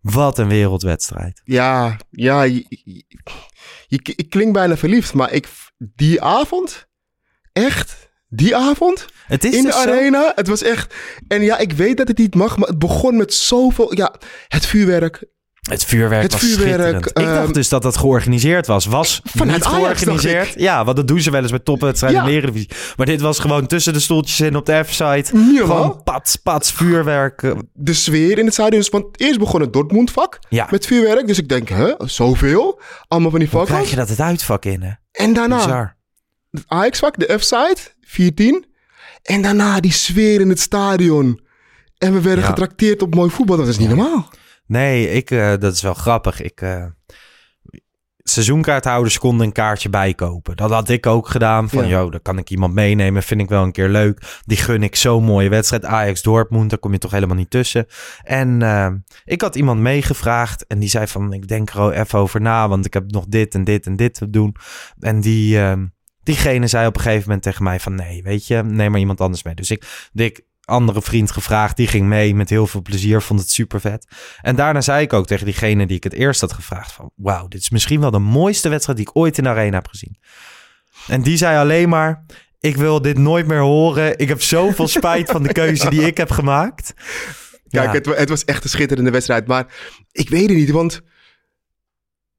Wat 0.00 0.38
een 0.38 0.48
wereldwedstrijd. 0.48 1.40
ja, 1.44 1.96
ja. 2.10 2.42
Je, 2.42 2.64
je- 2.68 3.04
je- 3.86 4.14
ik 4.16 4.30
klink 4.30 4.52
bijna 4.52 4.76
verliefd, 4.76 5.14
maar 5.14 5.32
ik, 5.32 5.48
die 5.78 6.22
avond, 6.22 6.86
echt, 7.52 8.07
die 8.28 8.56
avond, 8.56 9.06
Het 9.26 9.44
is 9.44 9.54
in 9.54 9.62
de 9.62 9.66
dus 9.66 9.82
zo- 9.82 9.88
arena, 9.88 10.32
het 10.34 10.48
was 10.48 10.62
echt... 10.62 10.94
En 11.28 11.42
ja, 11.42 11.58
ik 11.58 11.72
weet 11.72 11.96
dat 11.96 12.08
het 12.08 12.18
niet 12.18 12.34
mag, 12.34 12.56
maar 12.56 12.68
het 12.68 12.78
begon 12.78 13.16
met 13.16 13.34
zoveel... 13.34 13.94
Ja, 13.96 14.14
het 14.48 14.66
vuurwerk. 14.66 15.24
Het 15.58 15.84
vuurwerk 15.84 16.22
Het 16.22 16.32
was 16.32 16.40
vuurwerk, 16.40 16.70
schitterend. 16.72 17.06
ik 17.06 17.16
ehm, 17.18 17.34
dacht 17.34 17.54
dus 17.54 17.68
dat 17.68 17.82
dat 17.82 17.96
georganiseerd 17.96 18.66
was. 18.66 18.86
Was 18.86 19.20
Vanuit 19.24 19.58
niet 19.58 19.66
Ajax, 19.66 20.02
georganiseerd. 20.02 20.54
Ja, 20.60 20.84
want 20.84 20.96
dat 20.96 21.08
doen 21.08 21.20
ze 21.20 21.30
wel 21.30 21.40
eens 21.42 21.50
bij 21.50 21.58
topwedstrijden 21.60 22.30
Ja. 22.32 22.40
in 22.42 22.52
de. 22.52 22.66
Maar 22.96 23.06
dit 23.06 23.20
was 23.20 23.38
gewoon 23.38 23.66
tussen 23.66 23.92
de 23.92 24.00
stoeltjes 24.00 24.40
in 24.40 24.56
op 24.56 24.66
de 24.66 24.84
F-site. 24.84 25.24
Gewoon 25.56 26.00
pats, 26.04 26.36
pats, 26.36 26.72
vuurwerk. 26.72 27.42
eh, 27.42 27.52
De 27.72 27.94
sfeer 27.94 28.38
in 28.38 28.44
het 28.44 28.54
stadion. 28.54 28.84
Want 28.90 29.20
eerst 29.20 29.38
begon 29.38 29.60
het 29.60 29.72
Dortmund-vak 29.72 30.38
Ja. 30.48 30.66
met 30.70 30.86
vuurwerk. 30.86 31.26
Dus 31.26 31.38
ik 31.38 31.48
denk, 31.48 31.68
hè, 31.68 31.92
zoveel? 31.98 32.80
Allemaal 33.08 33.30
van 33.30 33.38
die 33.40 33.48
Hoe 33.52 33.64
krijg 33.64 33.90
je 33.90 33.96
dat 33.96 34.08
het 34.08 34.20
uitvak 34.20 34.64
in, 34.64 34.82
hè? 34.82 34.90
En 35.12 35.32
daarna 35.32 35.56
Bizar. 35.56 35.96
het 36.50 36.62
Ajax-vak, 36.66 37.18
de 37.18 37.38
F-side, 37.38 37.76
14. 38.08 38.66
En 39.22 39.42
daarna 39.42 39.80
die 39.80 39.92
sfeer 39.92 40.40
in 40.40 40.48
het 40.48 40.60
stadion. 40.60 41.40
En 41.98 42.12
we 42.12 42.20
werden 42.20 42.44
Ja. 42.44 42.50
getrakteerd 42.50 43.02
op 43.02 43.14
mooi 43.14 43.30
voetbal. 43.30 43.56
Dat 43.56 43.68
is 43.68 43.78
niet 43.78 43.88
normaal. 43.88 44.28
Nee, 44.66 45.10
ik, 45.10 45.30
eh, 45.30 45.52
dat 45.58 45.74
is 45.74 45.82
wel 45.82 45.94
grappig. 45.94 46.40
Ik, 46.42 46.60
eh, 46.60 46.84
seizoenkaarthouders 48.22 49.18
konden 49.18 49.46
een 49.46 49.52
kaartje 49.52 49.88
bijkopen. 49.90 50.56
Dat 50.56 50.70
had 50.70 50.88
ik 50.88 51.06
ook 51.06 51.28
gedaan. 51.28 51.68
Van, 51.68 51.82
Ja. 51.88 51.88
joh, 51.98 52.10
dan 52.10 52.22
kan 52.22 52.38
ik 52.38 52.50
iemand 52.50 52.74
meenemen. 52.74 53.22
Vind 53.22 53.40
ik 53.40 53.48
wel 53.48 53.62
een 53.62 53.72
keer 53.72 53.88
leuk. 53.88 54.40
Die 54.44 54.56
gun 54.56 54.82
ik 54.82 54.96
zo'n 54.96 55.24
mooie 55.24 55.48
wedstrijd. 55.48 55.84
Ajax 55.84 56.22
Dortmund, 56.22 56.70
daar 56.70 56.78
kom 56.78 56.92
je 56.92 56.98
toch 56.98 57.10
helemaal 57.10 57.36
niet 57.36 57.50
tussen. 57.50 57.86
En 58.22 58.62
eh, 58.62 58.88
ik 59.24 59.40
had 59.40 59.56
iemand 59.56 59.80
meegevraagd. 59.80 60.66
En 60.66 60.78
die 60.78 60.88
zei 60.88 61.06
van, 61.06 61.32
ik 61.32 61.48
denk 61.48 61.70
er 61.70 61.78
al 61.78 61.92
even 61.92 62.18
over 62.18 62.40
na. 62.40 62.68
Want 62.68 62.86
ik 62.86 62.94
heb 62.94 63.10
nog 63.10 63.24
dit 63.28 63.54
en 63.54 63.64
dit 63.64 63.86
en 63.86 63.96
dit 63.96 64.14
te 64.14 64.30
doen. 64.30 64.54
En 65.00 65.20
die... 65.20 65.58
Diegene 66.28 66.66
zei 66.66 66.86
op 66.86 66.96
een 66.96 67.02
gegeven 67.02 67.24
moment 67.24 67.42
tegen 67.42 67.62
mij 67.62 67.80
van 67.80 67.94
nee, 67.94 68.22
weet 68.22 68.46
je, 68.46 68.62
neem 68.62 68.90
maar 68.90 69.00
iemand 69.00 69.20
anders 69.20 69.42
mee. 69.42 69.54
Dus 69.54 69.70
ik, 69.70 70.08
ik 70.14 70.40
andere 70.64 71.02
vriend 71.02 71.30
gevraagd, 71.30 71.76
die 71.76 71.86
ging 71.86 72.06
mee 72.06 72.34
met 72.34 72.50
heel 72.50 72.66
veel 72.66 72.82
plezier, 72.82 73.22
vond 73.22 73.40
het 73.40 73.50
super 73.50 73.80
vet. 73.80 74.06
En 74.40 74.56
daarna 74.56 74.80
zei 74.80 75.02
ik 75.02 75.12
ook 75.12 75.26
tegen 75.26 75.44
diegene 75.44 75.86
die 75.86 75.96
ik 75.96 76.04
het 76.04 76.12
eerst 76.12 76.40
had 76.40 76.52
gevraagd 76.52 76.92
van 76.92 77.10
wauw, 77.14 77.48
dit 77.48 77.60
is 77.60 77.70
misschien 77.70 78.00
wel 78.00 78.10
de 78.10 78.18
mooiste 78.18 78.68
wedstrijd 78.68 78.98
die 78.98 79.08
ik 79.08 79.16
ooit 79.16 79.38
in 79.38 79.44
de 79.44 79.50
arena 79.50 79.76
heb 79.76 79.88
gezien. 79.88 80.16
En 81.06 81.22
die 81.22 81.36
zei 81.36 81.58
alleen 81.58 81.88
maar, 81.88 82.24
ik 82.60 82.76
wil 82.76 83.02
dit 83.02 83.18
nooit 83.18 83.46
meer 83.46 83.60
horen. 83.60 84.18
Ik 84.18 84.28
heb 84.28 84.42
zoveel 84.42 84.88
spijt 84.88 85.30
van 85.30 85.42
de 85.42 85.52
keuze 85.52 85.90
die 85.90 86.02
ik 86.06 86.16
heb 86.16 86.30
gemaakt. 86.30 86.94
Kijk, 87.68 87.86
Ja. 87.86 87.92
het, 87.92 88.06
het 88.18 88.28
was 88.28 88.44
echt 88.44 88.64
een 88.64 88.70
schitterende 88.70 89.10
wedstrijd. 89.10 89.46
Maar 89.46 89.66
ik 90.12 90.28
weet 90.28 90.48
het 90.48 90.56
niet, 90.58 90.70
want 90.70 91.00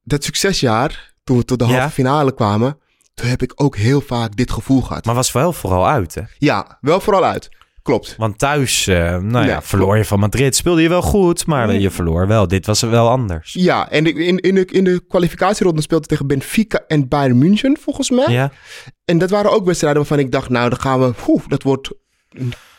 dat 0.02 0.24
succesjaar, 0.24 1.14
toen 1.24 1.36
we 1.36 1.44
tot 1.44 1.58
de 1.58 1.66
Ja. 1.66 1.72
halve 1.78 1.94
finale 1.94 2.34
kwamen, 2.34 2.78
heb 3.22 3.42
ik 3.42 3.52
ook 3.54 3.76
heel 3.76 4.00
vaak 4.00 4.36
dit 4.36 4.50
gevoel 4.50 4.80
gehad. 4.82 5.04
Maar 5.04 5.14
was 5.14 5.32
wel 5.32 5.52
vooral 5.52 5.88
uit, 5.88 6.14
hè? 6.14 6.22
Ja, 6.38 6.78
wel 6.80 7.00
vooral 7.00 7.24
uit. 7.24 7.48
Klopt. 7.82 8.14
Want 8.18 8.38
thuis, 8.38 8.86
eh, 8.86 8.96
nou 8.96 9.22
Nee, 9.22 9.46
ja, 9.46 9.62
verloor 9.62 9.96
je 9.96 10.04
van 10.04 10.18
Madrid. 10.18 10.56
Speelde 10.56 10.82
je 10.82 10.88
wel 10.88 11.02
goed, 11.02 11.46
maar 11.46 11.72
je 11.74 11.90
verloor 11.90 12.26
wel. 12.26 12.48
Dit 12.48 12.66
was 12.66 12.80
wel 12.80 13.08
anders. 13.08 13.52
Ja, 13.52 13.90
en 13.90 14.04
in, 14.16 14.38
in, 14.38 14.54
de, 14.54 14.64
in 14.64 14.84
de 14.84 15.02
kwalificatieronde 15.08 15.82
speelde 15.82 16.06
tegen 16.06 16.26
Benfica 16.26 16.80
en 16.86 17.08
Bayern 17.08 17.38
München, 17.38 17.76
volgens 17.80 18.10
mij. 18.10 18.26
Ja, 18.28 18.50
En 19.04 19.18
dat 19.18 19.30
waren 19.30 19.50
ook 19.52 19.64
wedstrijden 19.64 19.98
waarvan 20.00 20.18
ik 20.18 20.32
dacht, 20.32 20.48
nou, 20.48 20.68
dan 20.70 20.80
gaan 20.80 21.00
we, 21.00 21.12
oeh, 21.28 21.42
dat 21.48 21.62
wordt 21.62 21.90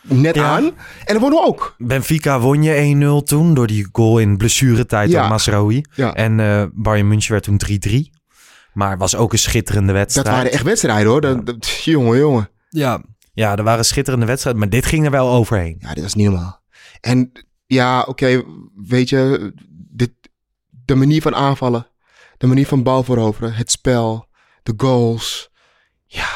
net 0.02 0.36
Ja. 0.36 0.44
aan. 0.46 0.64
En 0.66 0.74
dat 1.14 1.20
worden 1.20 1.40
we 1.40 1.46
ook. 1.46 1.76
Benfica 1.78 2.40
won 2.40 2.64
je 2.64 2.74
1-0 3.22 3.24
toen 3.24 3.54
door 3.54 3.68
die 3.68 3.88
goal 3.92 4.18
in 4.20 4.38
blessuretijd 4.38 5.12
Ja. 5.12 5.20
door 5.20 5.30
Masraoui. 5.30 5.82
Ja. 5.96 6.14
En 6.16 6.40
eh 6.40 6.64
Bayern 6.74 7.08
München 7.08 7.32
werd 7.32 7.44
toen 7.44 7.58
3-3. 7.58 8.10
Maar 8.74 8.98
was 8.98 9.16
ook 9.16 9.32
een 9.32 9.40
schitterende 9.40 9.94
wedstrijd. 9.94 10.28
Dat 10.28 10.36
waren 10.36 10.52
echt 10.52 10.64
wedstrijden, 10.64 11.12
hoor. 11.12 11.22
Dat, 11.22 11.46
dat- 11.46 11.70
jongen, 11.70 12.18
jongen. 12.18 12.50
Ja. 12.70 13.02
Ja, 13.34 13.56
er 13.56 13.64
waren 13.64 13.86
schitterende 13.86 14.26
wedstrijden, 14.26 14.62
maar 14.62 14.72
dit 14.72 14.86
ging 14.86 15.06
er 15.06 15.12
wel 15.12 15.30
overheen. 15.30 15.76
Ja, 15.80 15.94
dit 15.94 16.04
was 16.04 16.14
niet 16.14 16.30
normaal. 16.30 16.62
En 17.02 17.32
ja, 17.66 18.02
oké, 18.02 18.44
weet 18.76 19.10
je, 19.10 19.54
dit, 19.90 20.12
de 20.86 20.96
manier 20.96 21.22
van 21.22 21.36
aanvallen, 21.36 21.88
de 22.38 22.48
manier 22.48 22.68
van 22.68 22.84
bal 22.84 23.04
veroveren, 23.04 23.54
het 23.54 23.72
spel, 23.72 24.28
de 24.64 24.74
goals. 24.78 25.50
Ja, 26.06 26.30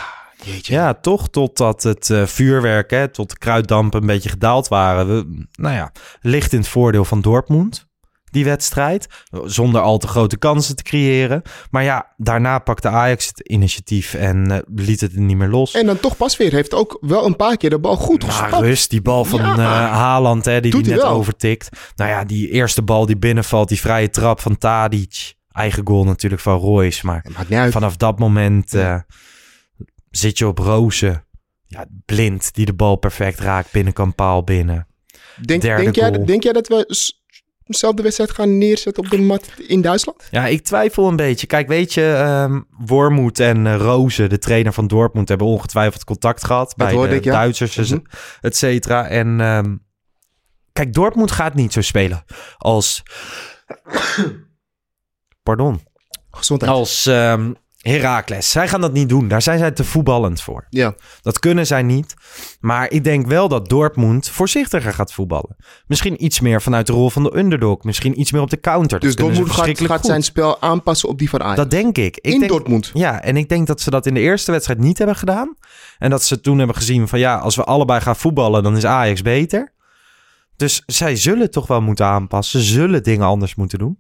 Jeetje. 0.44 0.74
Ja, 0.74 0.94
toch 0.94 1.30
totdat 1.30 1.84
het 1.84 2.10
eh, 2.10 2.26
vuurwerk, 2.26 2.90
hè, 2.92 3.08
tot 3.08 3.30
de 3.30 3.38
kruiddampen 3.38 4.02
een 4.02 4.08
beetje 4.08 4.30
gedaald 4.30 4.68
waren. 4.68 5.08
We, 5.08 5.46
nou 5.52 5.76
ja, 5.76 5.92
ligt 6.22 6.54
in 6.54 6.60
het 6.60 6.68
voordeel 6.68 7.06
van 7.06 7.22
Dortmund, 7.22 7.88
die 8.36 8.46
wedstrijd. 8.46 9.08
Zonder 9.46 9.82
al 9.82 9.98
te 9.98 10.08
grote 10.08 10.38
kansen 10.38 10.76
te 10.76 10.84
creëren. 10.84 11.42
Maar 11.72 11.84
ja, 11.84 12.14
daarna 12.18 12.60
pakte 12.60 12.88
Ajax 12.90 13.28
het 13.28 13.40
initiatief 13.40 14.14
en 14.14 14.52
eh, 14.52 14.58
liet 14.76 15.02
het 15.02 15.16
niet 15.16 15.38
meer 15.38 15.48
los. 15.48 15.74
En 15.74 15.86
dan 15.86 16.00
toch 16.00 16.18
pas 16.18 16.38
weer. 16.38 16.52
Heeft 16.52 16.74
ook 16.74 16.98
wel 17.02 17.26
een 17.26 17.36
paar 17.36 17.58
keer 17.58 17.70
de 17.70 17.80
bal 17.80 17.96
goed 17.96 18.22
Maar 18.22 18.32
gespapt. 18.32 18.64
rust, 18.64 18.90
die 18.90 19.02
bal 19.02 19.26
van 19.26 19.40
Ja. 19.40 19.54
eh, 19.54 19.92
Haaland, 19.92 20.46
hè, 20.46 20.62
die 20.62 20.72
Doet 20.72 20.84
die 20.84 20.94
net 20.94 21.02
wel. 21.02 21.12
overtikt. 21.12 21.70
Nou 21.96 22.10
ja, 22.10 22.24
die 22.24 22.50
eerste 22.50 22.82
bal 22.82 23.06
die 23.06 23.18
binnenvalt, 23.18 23.70
die 23.70 23.80
vrije 23.80 24.10
trap 24.10 24.40
van 24.42 24.58
Tadic. 24.58 25.34
Eigen 25.52 25.88
goal 25.88 26.04
natuurlijk 26.04 26.42
van 26.42 26.58
Royce, 26.60 27.06
maar 27.06 27.26
vanaf 27.72 27.96
dat 27.98 28.20
moment 28.20 28.74
eh, 28.74 29.00
zit 30.12 30.38
je 30.38 30.48
op 30.48 30.58
rozen. 30.58 31.24
Ja, 31.68 31.86
blind, 32.06 32.54
die 32.54 32.66
de 32.66 32.74
bal 32.74 32.96
perfect 32.96 33.40
raakt, 33.40 33.72
binnenkant 33.72 34.16
paal 34.16 34.44
binnen. 34.44 34.88
Denk, 35.46 35.62
denk, 35.62 35.96
jij, 35.96 36.24
denk 36.26 36.44
jij 36.44 36.54
dat 36.54 36.68
we 36.68 36.96
dezelfde 37.66 38.02
wedstrijd 38.04 38.32
gaan 38.32 38.58
neerzetten 38.58 39.04
op 39.04 39.10
de 39.10 39.18
mat 39.22 39.50
in 39.68 39.82
Duitsland? 39.82 40.28
Ja, 40.32 40.46
ik 40.48 40.62
twijfel 40.64 41.08
een 41.08 41.16
beetje. 41.16 41.48
Kijk, 41.48 41.68
weet 41.68 41.94
je, 41.94 42.14
ehm 42.14 42.62
Wormoed 42.86 43.40
en 43.40 43.68
eh, 43.68 43.76
Rozen, 43.76 44.30
de 44.30 44.38
trainer 44.38 44.74
van 44.74 44.88
Dortmund, 44.88 45.30
hebben 45.30 45.48
ongetwijfeld 45.48 46.04
contact 46.04 46.46
gehad 46.46 46.74
bij 46.76 46.92
de 47.08 47.16
ik, 47.16 47.24
ja. 47.24 47.32
Duitsers, 47.34 47.76
Mhm. 47.78 48.00
et 48.42 48.56
cetera. 48.58 49.08
En 49.08 49.42
ehm, 49.42 49.76
kijk, 50.74 50.94
Dortmund 50.94 51.32
gaat 51.32 51.54
niet 51.54 51.74
zo 51.74 51.82
spelen 51.82 52.24
als... 52.58 53.04
Pardon. 55.44 55.82
Gezondheid. 56.32 56.72
Als 56.72 57.06
ehm 57.06 57.52
Heracles. 57.92 58.52
Zij 58.52 58.68
gaan 58.68 58.82
dat 58.82 58.94
niet 58.94 59.10
doen. 59.10 59.28
Daar 59.28 59.42
zijn 59.42 59.60
zij 59.60 59.72
te 59.72 59.84
voetballend 59.84 60.42
voor. 60.42 60.66
Ja. 60.70 60.96
Dat 61.22 61.40
kunnen 61.40 61.68
zij 61.68 61.84
niet. 61.84 62.14
Maar 62.60 62.92
ik 62.92 63.04
denk 63.04 63.28
wel 63.28 63.48
dat 63.48 63.70
Dortmund 63.70 64.30
voorzichtiger 64.30 64.94
gaat 64.94 65.14
voetballen. 65.14 65.56
Misschien 65.88 66.24
iets 66.24 66.40
meer 66.40 66.62
vanuit 66.62 66.88
de 66.88 66.94
rol 66.94 67.10
van 67.10 67.24
de 67.24 67.38
underdog. 67.38 67.84
Misschien 67.84 68.20
iets 68.20 68.32
meer 68.32 68.42
op 68.42 68.50
de 68.50 68.60
counter. 68.60 69.00
Dus 69.00 69.16
Dortmund 69.16 69.52
gaat 69.52 70.06
zijn 70.06 70.24
spel 70.24 70.62
aanpassen 70.62 71.10
op 71.10 71.18
die 71.18 71.30
van 71.30 71.42
Ajax. 71.42 71.58
Dat 71.58 71.72
denk 71.72 71.98
ik. 71.98 72.18
ik 72.18 72.34
in 72.34 72.40
denk, 72.40 72.52
Dortmund. 72.52 72.92
Ja, 72.94 73.22
en 73.22 73.38
ik 73.38 73.50
denk 73.50 73.68
dat 73.68 73.82
ze 73.82 73.90
dat 73.90 74.06
in 74.06 74.14
de 74.14 74.20
eerste 74.20 74.52
wedstrijd 74.52 74.80
niet 74.80 74.98
hebben 74.98 75.16
gedaan. 75.16 75.56
En 75.98 76.10
dat 76.10 76.24
ze 76.24 76.40
toen 76.40 76.58
hebben 76.58 76.76
gezien 76.76 77.08
van 77.08 77.20
ja, 77.20 77.38
als 77.38 77.56
we 77.56 77.64
allebei 77.64 78.02
gaan 78.02 78.16
voetballen, 78.16 78.64
dan 78.64 78.78
is 78.78 78.86
Ajax 78.86 79.22
beter. 79.22 79.74
Dus 80.56 80.84
zij 80.86 81.16
zullen 81.16 81.52
toch 81.52 81.68
wel 81.68 81.82
moeten 81.82 82.06
aanpassen. 82.06 82.60
Ze 82.60 82.74
zullen 82.74 83.04
dingen 83.04 83.26
anders 83.26 83.56
moeten 83.56 83.80
doen. 83.80 83.98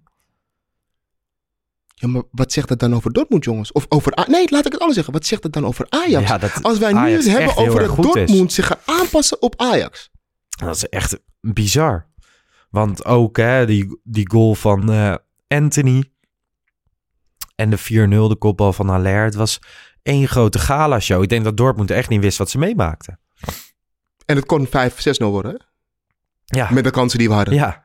Ja, 1.98 2.08
maar 2.08 2.24
wat 2.32 2.52
zegt 2.52 2.68
dat 2.68 2.80
dan 2.80 2.96
over 2.96 3.14
Dortmund, 3.14 3.44
jongens? 3.44 3.72
Of 3.72 3.86
over... 3.90 4.26
Nee, 4.28 4.52
laat 4.52 4.66
ik 4.66 4.72
het 4.72 4.80
anders 4.80 4.94
zeggen. 4.96 5.14
Wat 5.14 5.26
zegt 5.26 5.44
het 5.44 5.54
dan 5.54 5.66
over 5.66 5.86
Ajax? 5.90 6.30
Ja, 6.30 6.38
dat 6.38 6.64
Als 6.64 6.78
wij 6.78 6.92
nu 6.94 6.98
Ajax 7.00 7.26
het 7.26 7.38
hebben 7.38 7.56
over 7.56 7.80
dat 7.88 7.98
is. 7.98 8.04
Dortmund 8.06 8.54
zich 8.54 8.68
gaat 8.68 8.82
aanpassen 8.86 9.42
op 9.42 9.62
Ajax. 9.62 10.10
Dat 10.50 10.76
is 10.76 10.90
echt 10.90 11.20
bizar. 11.42 12.08
Want 12.70 13.06
ook 13.06 13.38
hè, 13.38 13.66
die, 13.66 14.00
die 14.04 14.30
goal 14.32 14.56
van 14.56 14.92
eh, 14.92 15.16
Anthony 15.48 16.12
en 17.56 17.70
de 17.70 17.80
4-0, 17.80 17.84
de 18.30 18.36
kopbal 18.40 18.74
van 18.74 18.88
Haller. 18.90 19.24
Het 19.24 19.36
was 19.36 19.60
één 20.02 20.28
grote 20.28 20.60
gala-show. 20.60 21.24
Ik 21.24 21.30
denk 21.30 21.44
dat 21.44 21.58
Dortmund 21.58 21.92
echt 21.92 22.10
niet 22.10 22.22
wist 22.22 22.38
wat 22.38 22.50
ze 22.50 22.58
meemaakten. 22.58 23.20
En 24.26 24.36
het 24.36 24.46
kon 24.46 24.68
5-6-0 24.68 24.72
worden, 25.18 25.52
hè? 25.52 25.58
Ja, 26.46 26.72
Met 26.72 26.84
de 26.84 26.92
kansen 26.92 27.20
die 27.20 27.28
we 27.28 27.34
hadden. 27.34 27.54
ja. 27.54 27.84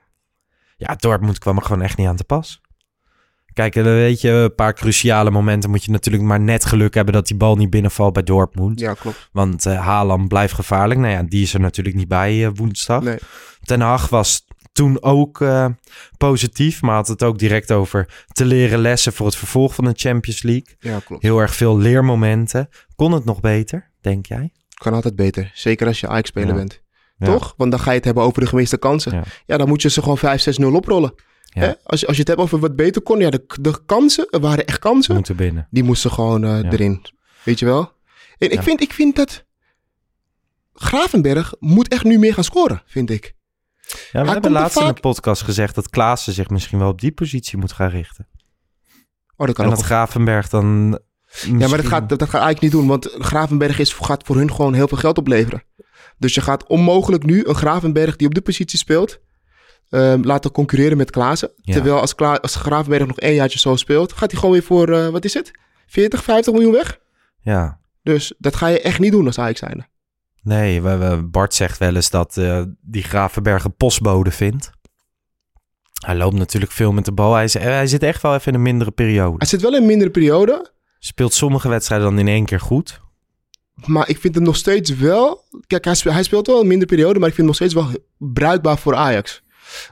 ja, 0.77 0.95
Dortmund 0.95 1.39
kwam 1.39 1.57
er 1.57 1.63
gewoon 1.63 1.83
echt 1.83 1.97
niet 1.97 2.07
aan 2.07 2.17
te 2.17 2.25
pas. 2.25 2.61
Kijk, 3.53 3.77
eh, 3.77 3.83
weet 3.83 4.21
je, 4.21 4.31
een 4.31 4.55
paar 4.55 4.75
cruciale 4.75 5.31
momenten 5.31 5.71
moet 5.71 5.85
je 5.85 5.91
natuurlijk 5.91 6.25
maar 6.25 6.41
net 6.41 6.65
geluk 6.65 6.95
hebben 6.95 7.15
dat 7.15 7.27
die 7.27 7.37
bal 7.37 7.57
niet 7.57 7.71
binnenvalt 7.71 8.13
bij 8.13 8.23
Dortmund. 8.23 8.81
Ja, 8.81 8.95
klopt. 8.95 9.29
Want 9.33 9.67
eh 9.67 9.81
Haaland 9.87 10.29
blijft 10.29 10.55
gevaarlijk. 10.55 11.01
Nou 11.01 11.13
ja, 11.13 11.23
die 11.23 11.43
is 11.43 11.55
er 11.55 11.61
natuurlijk 11.61 11.97
niet 11.97 12.09
bij 12.09 12.45
eh, 12.45 12.51
woensdag. 12.55 13.03
Nee. 13.03 13.19
Ten 13.63 13.81
Hag 13.81 14.09
was 14.09 14.45
toen 14.73 15.03
ook 15.03 15.45
positief, 16.17 16.83
maar 16.83 16.95
had 16.95 17.09
het 17.09 17.23
ook 17.23 17.39
direct 17.39 17.73
over 17.73 18.25
te 18.33 18.45
leren 18.45 18.79
lessen 18.79 19.13
voor 19.13 19.27
het 19.27 19.37
vervolg 19.37 19.75
van 19.75 19.85
de 19.85 19.93
Champions 19.95 20.43
League. 20.43 20.77
Ja, 20.79 20.99
klopt. 21.05 21.23
Heel 21.23 21.39
erg 21.39 21.55
veel 21.55 21.79
leermomenten. 21.79 22.69
Kon 22.97 23.13
het 23.13 23.25
nog 23.25 23.41
beter, 23.41 23.91
denk 24.01 24.27
jij? 24.27 24.53
Kan 24.75 24.95
altijd 24.95 25.17
beter. 25.17 25.51
Zeker 25.55 25.87
als 25.87 26.01
je 26.01 26.09
Ajax-speler 26.09 26.49
Ja. 26.49 26.55
bent. 26.55 26.81
Ja. 27.17 27.27
Toch? 27.27 27.55
Want 27.57 27.71
dan 27.71 27.81
ga 27.81 27.91
je 27.91 27.97
het 27.97 28.05
hebben 28.05 28.23
over 28.25 28.41
de 28.41 28.47
gemiste 28.49 28.77
kansen. 28.79 29.13
Ja. 29.13 29.23
Ja, 29.47 29.57
dan 29.57 29.69
moet 29.69 29.83
je 29.83 29.91
ze 29.91 30.03
gewoon 30.03 30.19
5-6-0 30.19 30.75
oprollen. 30.75 31.15
Ja. 31.51 31.61
Hè? 31.61 31.73
Als, 31.85 32.01
je, 32.01 32.07
als 32.07 32.17
je 32.17 32.23
het 32.23 32.31
hebt 32.31 32.41
over 32.41 32.59
wat 32.59 32.77
beter 32.77 33.03
kon. 33.03 33.19
Ja, 33.21 33.31
de, 33.31 33.45
de 33.61 33.85
kansen, 33.87 34.27
er 34.31 34.41
waren 34.41 34.67
echt 34.67 34.79
kansen. 34.79 35.15
Moeten 35.15 35.37
binnen. 35.37 35.67
Die 35.71 35.83
moesten 35.83 36.11
gewoon 36.11 36.45
eh, 36.45 36.63
Ja. 36.63 36.71
erin. 36.71 37.07
Weet 37.43 37.59
je 37.59 37.65
wel? 37.65 37.93
En 38.39 38.51
ik, 38.51 38.63
vind, 38.63 38.81
ik 38.81 38.93
vind 38.93 39.17
dat 39.17 39.45
Gravenberg 40.75 41.55
moet 41.59 41.89
echt 41.89 42.05
nu 42.05 42.19
meer 42.19 42.35
gaan 42.35 42.45
scoren, 42.45 42.83
vind 42.87 43.11
ik. 43.11 43.35
Ja, 44.13 44.25
we 44.25 44.31
hebben 44.31 44.51
laatst 44.51 44.81
in 44.81 44.87
de 44.87 45.01
podcast 45.01 45.43
gezegd 45.43 45.75
dat 45.75 45.91
Klaassen 45.91 46.33
zich 46.33 46.49
misschien 46.51 46.79
wel 46.79 46.89
op 46.89 47.01
die 47.01 47.13
positie 47.13 47.59
moet 47.59 47.73
gaan 47.73 47.91
richten. 47.91 48.29
Oh, 49.37 49.47
dat 49.47 49.55
kan 49.55 49.65
en 49.65 49.71
dat 49.71 49.79
wel. 49.79 49.89
Gravenberg 49.89 50.49
dan... 50.49 50.99
Ja, 51.47 51.69
maar 51.69 51.77
dat 51.77 51.87
gaat, 51.87 52.09
dat, 52.09 52.19
dat 52.19 52.29
gaat 52.29 52.43
eigenlijk 52.43 52.61
niet 52.61 52.73
doen. 52.73 52.87
Want 52.87 53.09
Gravenberg 53.19 53.79
is, 53.79 53.93
gaat 53.93 54.23
voor 54.27 54.37
hun 54.37 54.53
gewoon 54.55 54.75
heel 54.75 54.89
veel 54.89 54.99
geld 54.99 55.19
opleveren. 55.19 55.63
Dus 56.19 56.35
je 56.35 56.41
gaat 56.41 56.67
onmogelijk 56.67 57.25
nu 57.25 57.45
een 57.45 57.55
Gravenberg 57.55 58.17
die 58.17 58.27
op 58.27 58.35
de 58.35 58.41
positie 58.41 58.79
speelt... 58.79 59.21
ehm, 59.91 60.21
laten 60.23 60.51
concurreren 60.53 60.97
met 60.97 61.11
Klaassen. 61.11 61.51
Ja. 61.57 61.73
Terwijl 61.75 62.01
als, 62.01 62.15
Kla 62.15 62.35
als 62.35 62.55
Gravenberg 62.55 63.07
nog 63.07 63.19
één 63.19 63.35
jaartje 63.35 63.59
zo 63.59 63.77
speelt... 63.77 64.13
gaat 64.13 64.31
hij 64.31 64.41
gewoon 64.41 64.55
weer 64.55 64.65
voor, 64.65 64.89
eh, 64.93 65.09
wat 65.09 65.25
is 65.25 65.35
het? 65.35 65.51
40, 65.87 66.23
50 66.23 66.53
miljoen 66.53 66.73
weg? 66.73 66.99
Ja, 67.43 67.81
Dus 68.03 68.35
dat 68.39 68.57
ga 68.57 68.67
je 68.67 68.81
echt 68.81 68.99
niet 68.99 69.13
doen 69.13 69.27
als 69.27 69.39
Ajax 69.39 69.59
zijnde. 69.59 69.87
nee, 70.43 70.83
we, 70.83 70.97
we- 70.97 71.23
Bart 71.23 71.55
zegt 71.55 71.79
wel 71.79 71.95
eens 71.95 72.11
dat 72.11 72.37
eh, 72.37 72.63
die 72.81 73.03
Gravenberg 73.03 73.65
een 73.65 73.77
postbode 73.77 74.31
vindt. 74.31 74.71
Hij 76.07 76.17
loopt 76.17 76.37
natuurlijk 76.37 76.73
veel 76.73 76.93
met 76.93 77.05
de 77.05 77.13
bal. 77.13 77.35
Hij, 77.35 77.87
zit 77.87 78.03
echt 78.03 78.23
wel 78.23 78.35
even 78.35 78.49
in 78.49 78.55
een 78.55 78.63
mindere 78.63 78.91
periode. 78.91 79.35
Hij 79.39 79.47
zit 79.47 79.61
wel 79.61 79.75
in 79.75 79.81
een 79.81 79.87
mindere 79.87 80.11
periode... 80.11 80.73
Speelt 80.99 81.33
sommige 81.35 81.69
wedstrijden 81.69 82.09
dan 82.09 82.19
in 82.19 82.29
één 82.29 82.45
keer 82.45 82.61
goed. 82.61 83.01
Maar 83.87 84.09
ik 84.09 84.19
vind 84.19 84.35
hem 84.35 84.45
nog 84.45 84.57
steeds 84.57 84.91
wel... 84.91 85.45
Kijk, 85.67 85.85
hij 85.85 85.95
speelt, 85.95 86.15
hij 86.15 86.23
speelt 86.23 86.47
wel 86.47 86.61
een 86.61 86.67
minder 86.67 86.87
periode, 86.89 87.19
maar 87.19 87.29
ik 87.29 87.35
vind 87.35 87.37
hem 87.37 87.47
nog 87.47 87.55
steeds 87.55 87.75
wel 87.75 87.89
bruikbaar 88.33 88.79
voor 88.79 88.95
Ajax. 88.95 89.43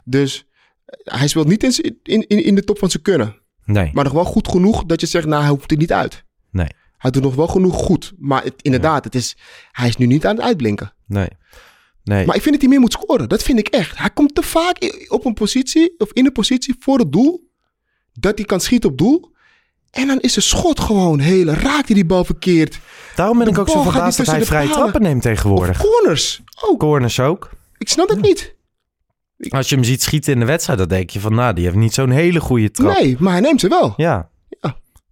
Dus 0.05 0.47
eh, 0.85 1.15
hij 1.19 1.29
speelt 1.29 1.49
niet 1.49 1.63
in, 1.63 1.99
in, 2.03 2.27
in, 2.29 2.45
in 2.45 2.55
de 2.55 2.65
top 2.65 2.79
van 2.79 2.91
zijn 2.91 3.03
kunnen. 3.03 3.37
Nee, 3.65 3.91
Maar 3.93 4.05
nog 4.05 4.13
wel 4.13 4.25
goed 4.25 4.49
genoeg 4.49 4.85
dat 4.85 5.01
je 5.01 5.07
zegt, 5.07 5.27
nou, 5.27 5.41
hij 5.43 5.51
hoeft 5.51 5.71
er 5.71 5.77
niet 5.77 5.93
uit. 5.93 6.25
nee, 6.51 6.69
Hij 6.99 7.11
doet 7.11 7.23
nog 7.23 7.35
wel 7.35 7.47
genoeg 7.49 7.75
goed. 7.77 8.13
Maar 8.19 8.45
het, 8.45 8.55
inderdaad, 8.63 9.05
het 9.05 9.15
is, 9.15 9.37
hij 9.73 9.89
is 9.89 9.97
nu 9.97 10.07
niet 10.07 10.27
aan 10.27 10.37
het 10.37 10.45
uitblinken. 10.45 10.93
nee. 11.07 11.29
Nee, 12.05 12.27
Maar 12.27 12.37
ik 12.37 12.43
vind 12.43 12.53
dat 12.55 12.61
hij 12.63 12.71
meer 12.71 12.81
moet 12.81 12.93
scoren. 12.93 13.29
Dat 13.29 13.43
vind 13.43 13.59
ik 13.59 13.69
echt. 13.69 13.99
Hij 13.99 14.11
komt 14.11 14.35
te 14.35 14.43
vaak 14.43 15.05
op 15.09 15.25
een 15.25 15.35
positie, 15.35 15.95
of 15.99 16.13
in 16.13 16.27
een 16.27 16.33
positie 16.33 16.75
voor 16.79 16.99
het 16.99 17.13
doel, 17.13 17.51
dat 18.13 18.39
hij 18.39 18.47
kan 18.47 18.61
schieten 18.61 18.91
op 18.91 18.99
doel. 18.99 19.33
En 19.91 20.07
dan 20.07 20.21
is 20.21 20.33
zijn 20.33 20.45
schot 20.45 20.81
gewoon 20.81 21.19
heel, 21.19 21.45
raakt 21.47 21.87
hij 21.87 21.95
die 21.95 22.05
bal 22.05 22.25
verkeerd. 22.25 22.79
daarom 23.17 23.37
ben 23.39 23.47
de 23.47 23.53
ik 23.53 23.59
ook 23.59 23.69
zo 23.69 23.83
verbaasd 23.83 24.17
dat 24.19 24.27
hij 24.27 24.39
de 24.39 24.45
vrije 24.45 24.69
trappen 24.69 25.03
neemt 25.03 25.17
Of 25.17 25.23
tegenwoordig. 25.23 25.79
corners 25.79 26.41
ook. 26.69 26.79
Corners 26.79 27.21
ook. 27.21 27.51
Ik 27.79 27.89
snap 27.89 28.09
het 28.09 28.21
niet. 28.21 28.55
Als 29.49 29.69
je 29.69 29.75
hem 29.75 29.85
ziet 29.85 30.03
schieten 30.03 30.33
in 30.33 30.39
de 30.39 30.45
wedstrijd, 30.45 30.79
dan 30.79 30.89
denk 30.89 31.11
je 31.11 31.21
van, 31.21 31.35
nou, 31.35 31.55
die 31.55 31.65
heeft 31.65 31.77
niet 31.77 31.95
zo'n 31.95 32.11
hele 32.11 32.41
goede 32.41 32.71
trap. 32.71 32.99
Nee, 32.99 33.17
maar 33.19 33.33
hij 33.33 33.41
neemt 33.41 33.61
ze 33.61 33.69
wel. 33.69 33.95
Ja. 33.97 34.29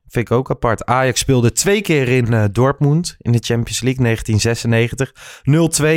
Vind 0.09 0.31
ik 0.31 0.37
ook 0.37 0.51
apart. 0.51 0.85
Ajax 0.85 1.21
speelde 1.21 1.53
twee 1.53 1.81
keer 1.81 2.09
in 2.09 2.33
eh, 2.33 2.45
Dortmund 2.53 3.17
in 3.19 3.33
de 3.33 3.39
Champions 3.39 3.81
League 3.81 4.05
1996. 4.05 5.13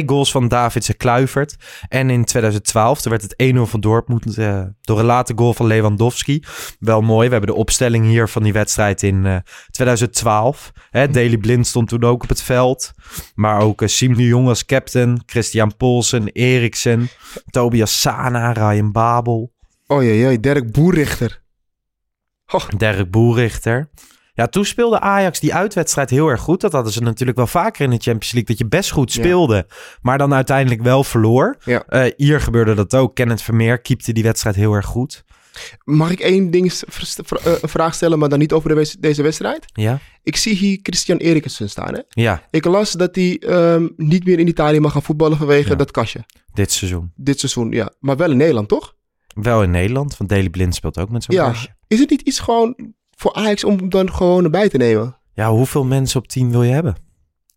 0-2 0.01 0.05
goals 0.05 0.31
van 0.31 0.47
Davids 0.47 0.89
en 0.89 0.97
Kluivert. 0.97 1.55
En 1.87 2.09
in 2.09 2.25
2012 2.25 3.01
toen 3.01 3.11
werd 3.11 3.23
het 3.23 3.53
1-0 3.55 3.59
van 3.61 3.79
Dortmund 3.79 4.37
eh, 4.37 4.61
door 4.81 4.99
een 4.99 5.05
late 5.05 5.33
goal 5.35 5.53
van 5.53 5.65
Lewandowski. 5.65 6.43
Wel 6.79 7.01
mooi. 7.01 7.27
We 7.27 7.33
hebben 7.33 7.53
de 7.53 7.59
opstelling 7.59 8.05
hier 8.05 8.29
van 8.29 8.43
die 8.43 8.53
wedstrijd 8.53 9.03
in 9.03 9.25
eh, 9.25 9.35
2012. 9.71 10.71
Hè, 10.89 11.07
Daley 11.07 11.37
Blind 11.37 11.67
stond 11.67 11.87
toen 11.87 12.03
ook 12.03 12.23
op 12.23 12.29
het 12.29 12.41
veld. 12.41 12.91
Maar 13.35 13.61
ook 13.61 13.81
uh, 13.81 13.87
Siem 13.87 14.15
de 14.15 14.25
Jong 14.25 14.47
als 14.47 14.65
captain. 14.65 15.21
Christian 15.25 15.77
Polsen, 15.77 16.27
Eriksen, 16.27 17.09
Tobias 17.49 18.01
Sana, 18.01 18.51
Ryan 18.51 18.91
Babel. 18.91 19.51
Oh 19.87 20.03
jee, 20.03 20.39
Dirk 20.39 20.71
Boerrichter. 20.71 21.41
Derek 22.77 23.11
Boerichter. 23.11 23.89
Ja, 24.33 24.47
toen 24.47 24.65
speelde 24.65 24.99
Ajax 24.99 25.39
die 25.39 25.53
uitwedstrijd 25.53 26.09
heel 26.09 26.27
erg 26.27 26.41
goed. 26.41 26.61
Dat 26.61 26.71
hadden 26.71 26.91
ze 26.93 27.01
natuurlijk 27.01 27.37
wel 27.37 27.47
vaker 27.47 27.83
in 27.83 27.89
de 27.89 27.95
Champions 27.97 28.31
League. 28.31 28.45
Dat 28.55 28.57
je 28.57 28.67
best 28.77 28.91
goed 28.91 29.13
Ja. 29.13 29.21
speelde, 29.23 29.67
maar 30.01 30.17
dan 30.17 30.33
uiteindelijk 30.33 30.81
wel 30.81 31.03
verloor. 31.03 31.57
Ja. 31.65 31.83
Eh, 31.87 32.11
hier 32.17 32.41
gebeurde 32.41 32.73
dat 32.73 32.95
ook. 32.95 33.15
Kenneth 33.15 33.41
Vermeer 33.41 33.81
keepte 33.81 34.11
die 34.13 34.23
wedstrijd 34.23 34.55
heel 34.55 34.73
erg 34.73 34.85
goed. 34.85 35.23
Mag 35.83 36.11
ik 36.11 36.19
één 36.19 36.51
ding, 36.51 36.71
eh, 36.73 37.53
een 37.61 37.69
vraag 37.69 37.93
stellen, 37.93 38.19
maar 38.19 38.29
dan 38.29 38.39
niet 38.39 38.51
over 38.53 38.69
de 38.69 38.75
wes- 38.75 38.95
deze 38.99 39.21
wedstrijd? 39.21 39.65
Ja? 39.73 39.99
Ik 40.23 40.35
zie 40.35 40.55
hier 40.55 40.79
Christian 40.83 41.17
Eriksen 41.17 41.69
staan. 41.69 41.93
Hè? 41.93 41.99
Ja, 42.09 42.43
Ik 42.49 42.65
las 42.65 42.91
dat 42.91 43.15
hij 43.15 43.37
ehm, 43.39 43.87
niet 43.97 44.25
meer 44.25 44.39
in 44.39 44.47
Italië 44.47 44.79
mag 44.79 44.91
gaan 44.91 45.03
voetballen 45.03 45.37
vanwege 45.37 45.69
Ja. 45.69 45.75
dat 45.75 45.91
kastje. 45.91 46.25
dit 46.53 46.71
seizoen. 46.71 47.11
Dit 47.15 47.39
seizoen, 47.39 47.71
ja. 47.71 47.91
Maar 47.99 48.17
wel 48.17 48.31
in 48.31 48.37
Nederland, 48.37 48.67
toch? 48.67 48.95
Wel 49.43 49.63
in 49.63 49.71
Nederland, 49.71 50.17
want 50.17 50.29
Daley 50.29 50.49
Blind 50.49 50.75
speelt 50.75 50.99
ook 50.99 51.09
met 51.09 51.23
zo'n 51.23 51.35
Ja. 51.35 51.53
Is 51.87 51.99
het 51.99 52.09
niet 52.09 52.21
iets 52.21 52.39
gewoon 52.39 52.93
voor 53.17 53.33
Ajax 53.33 53.63
om 53.63 53.77
hem 53.77 53.89
dan 53.89 54.13
gewoon 54.13 54.43
erbij 54.43 54.69
te 54.69 54.77
nemen? 54.77 55.17
Ja, 55.33 55.49
hoeveel 55.51 55.85
mensen 55.85 56.19
op 56.19 56.27
team 56.27 56.51
wil 56.51 56.63
je 56.63 56.71
hebben? 56.73 56.95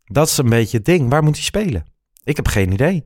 Dat 0.04 0.28
is 0.28 0.38
een 0.38 0.48
beetje 0.48 0.76
het 0.76 0.86
ding. 0.86 1.10
Waar 1.10 1.22
moet 1.22 1.34
hij 1.34 1.44
spelen? 1.44 1.84
Ik 2.24 2.36
heb 2.36 2.48
geen 2.48 2.72
idee. 2.72 3.04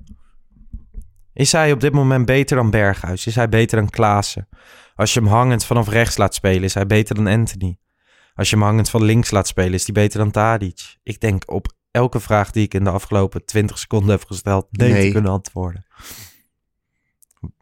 Is 1.32 1.52
hij 1.52 1.72
op 1.72 1.80
dit 1.80 1.92
moment 1.92 2.26
beter 2.26 2.56
dan 2.56 2.70
Berghuis? 2.70 3.26
Is 3.26 3.34
hij 3.34 3.48
beter 3.48 3.78
dan 3.78 3.90
Klaassen? 3.90 4.48
Als 4.94 5.14
je 5.14 5.20
hem 5.20 5.28
hangend 5.28 5.64
vanaf 5.64 5.88
rechts 5.88 6.16
laat 6.16 6.34
spelen, 6.34 6.62
is 6.62 6.74
hij 6.74 6.86
beter 6.86 7.14
dan 7.14 7.26
Anthony. 7.26 7.78
Als 8.34 8.50
je 8.50 8.56
hem 8.56 8.64
hangend 8.64 8.90
van 8.90 9.02
links 9.02 9.30
laat 9.30 9.46
spelen, 9.46 9.72
is 9.72 9.84
hij 9.84 9.94
beter 9.94 10.18
dan 10.18 10.30
Tadic. 10.30 10.96
Ik 11.02 11.20
denk 11.20 11.52
op 11.52 11.72
elke 11.90 12.20
vraag 12.20 12.50
die 12.50 12.64
ik 12.64 12.74
in 12.74 12.84
de 12.84 12.90
afgelopen 12.90 13.44
20 13.44 13.78
seconden 13.78 14.10
heb 14.10 14.24
gesteld, 14.24 14.66
nee, 14.70 14.92
Nee. 14.92 15.06
te 15.06 15.12
kunnen 15.12 15.30
antwoorden. 15.30 15.86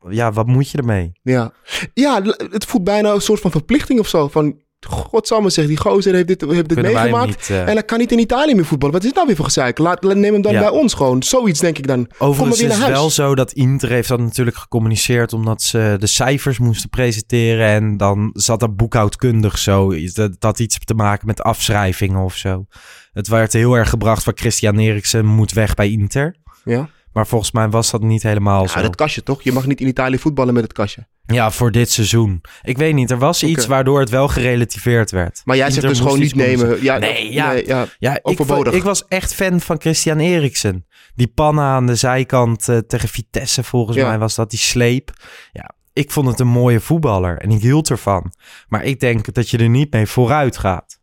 Ja, 0.08 0.32
wat 0.32 0.46
moet 0.46 0.70
je 0.70 0.78
ermee? 0.78 1.12
Ja. 1.22 1.52
ja, 1.94 2.22
het 2.50 2.64
voelt 2.64 2.84
bijna 2.84 3.12
een 3.12 3.20
soort 3.20 3.40
van 3.40 3.50
verplichting 3.50 3.98
of 4.00 4.08
zo. 4.08 4.28
Van, 4.28 4.62
godsamme 4.86 5.50
zeg, 5.50 5.66
die 5.66 5.76
gozer 5.76 6.14
heeft 6.14 6.26
dit, 6.26 6.40
heeft 6.40 6.54
dit 6.68 6.72
Kunnen 6.72 6.92
meegemaakt. 6.92 7.26
niet... 7.26 7.50
eh, 7.50 7.60
En 7.60 7.66
hij 7.72 7.82
kan 7.82 7.98
niet 7.98 8.12
in 8.12 8.18
Italië 8.18 8.54
meer 8.54 8.64
voetballen. 8.64 8.94
Wat 8.94 9.04
is 9.04 9.12
nou 9.12 9.26
weer 9.26 9.36
voor 9.36 9.44
gezeik? 9.44 9.78
Laat, 9.78 10.02
neem 10.02 10.32
hem 10.32 10.42
dan 10.42 10.52
Ja. 10.52 10.60
bij 10.60 10.68
ons 10.68 10.94
gewoon. 10.94 11.22
Zoiets 11.22 11.60
denk 11.60 11.78
ik 11.78 11.86
dan. 11.86 12.08
Overigens 12.18 12.60
is 12.60 12.76
het 12.76 12.86
wel 12.88 13.10
zo 13.10 13.34
dat 13.34 13.52
Inter 13.52 13.88
heeft 13.88 14.08
dat 14.08 14.20
natuurlijk 14.20 14.56
gecommuniceerd 14.56 15.32
omdat 15.32 15.62
ze 15.62 15.96
de 15.98 16.06
cijfers 16.06 16.58
moesten 16.58 16.88
presenteren 16.90 17.66
en 17.66 17.96
dan 17.96 18.30
zat 18.32 18.60
dat 18.60 18.76
boekhoudkundig 18.76 19.58
zo. 19.58 19.90
Dat 19.90 20.14
dat 20.14 20.36
had 20.40 20.58
iets 20.58 20.78
te 20.84 20.94
maken 20.94 21.26
met 21.26 21.42
afschrijvingen 21.42 22.20
of 22.20 22.34
zo. 22.36 22.66
Het 23.12 23.28
werd 23.28 23.52
heel 23.52 23.74
erg 23.74 23.88
gebracht 23.88 24.22
van 24.22 24.32
Christian 24.36 24.78
Eriksen 24.78 25.26
moet 25.26 25.52
weg 25.52 25.74
bij 25.74 25.90
Inter. 25.90 26.36
Ja. 26.64 26.88
Maar 27.14 27.26
volgens 27.26 27.50
mij 27.52 27.68
was 27.68 27.90
dat 27.90 28.02
niet 28.02 28.22
helemaal 28.22 28.68
zo. 28.68 28.76
Ja, 28.78 28.82
dat 28.84 28.96
kastje 28.96 29.22
toch? 29.22 29.42
Je 29.42 29.52
mag 29.52 29.66
niet 29.66 29.80
in 29.80 29.86
Italië 29.86 30.18
voetballen 30.18 30.54
met 30.54 30.62
het 30.62 30.72
kastje. 30.72 31.06
Ja, 31.26 31.50
voor 31.50 31.70
dit 31.70 31.90
seizoen. 31.90 32.40
Ik 32.62 32.76
weet 32.78 32.94
niet, 32.94 33.10
er 33.10 33.18
was 33.18 33.42
iets 33.42 33.66
waardoor 33.66 34.00
het 34.00 34.10
wel 34.10 34.28
gerelativeerd 34.28 35.10
werd. 35.10 35.40
Maar 35.44 35.56
jij 35.56 35.66
Inter 35.66 35.80
zegt 35.82 35.94
dus 35.94 36.02
gewoon 36.02 36.18
niet 36.20 36.34
nemen. 36.34 36.82
Ja, 36.82 36.98
Nee, 36.98 37.32
ja. 37.32 37.52
ja. 37.52 37.86
Ja, 37.98 38.14
ik, 38.14 38.20
Overbodig. 38.22 38.72
ik 38.74 38.82
was 38.82 39.06
echt 39.08 39.34
fan 39.34 39.60
van 39.60 39.80
Christian 39.80 40.18
Eriksen. 40.18 40.86
Die 41.14 41.26
pannen 41.26 41.64
aan 41.64 41.86
de 41.86 41.94
zijkant 41.94 42.68
eh, 42.68 42.78
tegen 42.78 43.08
Vitesse 43.08 43.62
volgens 43.64 43.96
Ja. 43.96 44.06
mij 44.08 44.18
was 44.18 44.34
dat, 44.34 44.50
die 44.50 44.58
sleep. 44.58 45.10
Ja, 45.52 45.74
ik 45.92 46.10
vond 46.10 46.26
het 46.28 46.40
een 46.40 46.46
mooie 46.48 46.80
voetballer 46.80 47.38
en 47.38 47.50
ik 47.50 47.60
hield 47.62 47.90
ervan. 47.90 48.32
Maar 48.68 48.84
ik 48.84 49.00
denk 49.00 49.34
dat 49.34 49.50
je 49.50 49.58
er 49.58 49.68
niet 49.68 49.92
mee 49.92 50.06
vooruit 50.06 50.56
gaat 50.58 50.98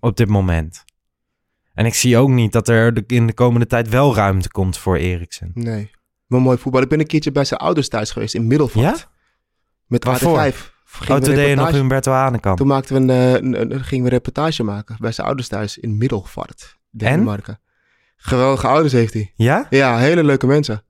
op 0.00 0.16
dit 0.16 0.28
moment. 0.28 0.84
En 1.74 1.86
ik 1.86 1.94
zie 1.94 2.16
ook 2.16 2.28
niet 2.28 2.52
dat 2.52 2.68
er 2.68 2.94
de- 2.94 3.04
in 3.06 3.26
de 3.26 3.34
komende 3.34 3.66
tijd 3.66 3.88
wel 3.88 4.14
ruimte 4.14 4.50
komt 4.50 4.78
voor 4.78 4.96
Eriksen. 4.96 5.50
Nee. 5.54 5.90
Maar 6.26 6.40
mooi 6.40 6.58
voetbal. 6.58 6.82
Ik 6.82 6.88
ben 6.88 7.00
een 7.00 7.06
keertje 7.06 7.32
bij 7.32 7.44
zijn 7.44 7.60
ouders 7.60 7.88
thuis 7.88 8.10
geweest 8.10 8.34
in 8.34 8.46
Middelfart. 8.46 8.98
Ja? 8.98 9.04
Met 9.86 10.04
Waarvoor? 10.04 10.38
AT5. 10.52 10.72
Oh, 11.00 11.06
toen 11.06 11.20
deed 11.20 11.28
je 11.28 11.34
nog 11.34 11.38
reportage- 11.46 11.76
Humberto 11.76 12.12
Hanekamp. 12.12 12.56
Toen 12.58 12.66
maakten 12.66 12.94
we 12.94 13.00
een, 13.00 13.10
eh, 13.10 13.32
een, 13.32 13.60
een- 13.60 13.84
gingen 13.84 14.04
we 14.04 14.10
een 14.10 14.16
reportage 14.16 14.62
maken 14.62 14.96
bij 15.00 15.12
zijn 15.12 15.26
ouders 15.26 15.48
thuis 15.48 15.78
in 15.78 15.96
Middelfart. 15.98 16.78
Denemarken. 16.90 17.60
Geweldige 18.16 18.66
ouders 18.66 18.92
heeft 18.92 19.12
hij. 19.12 19.32
Ja? 19.36 19.66
Ja, 19.70 19.98
hele 19.98 20.24
leuke 20.24 20.46
mensen. 20.46 20.82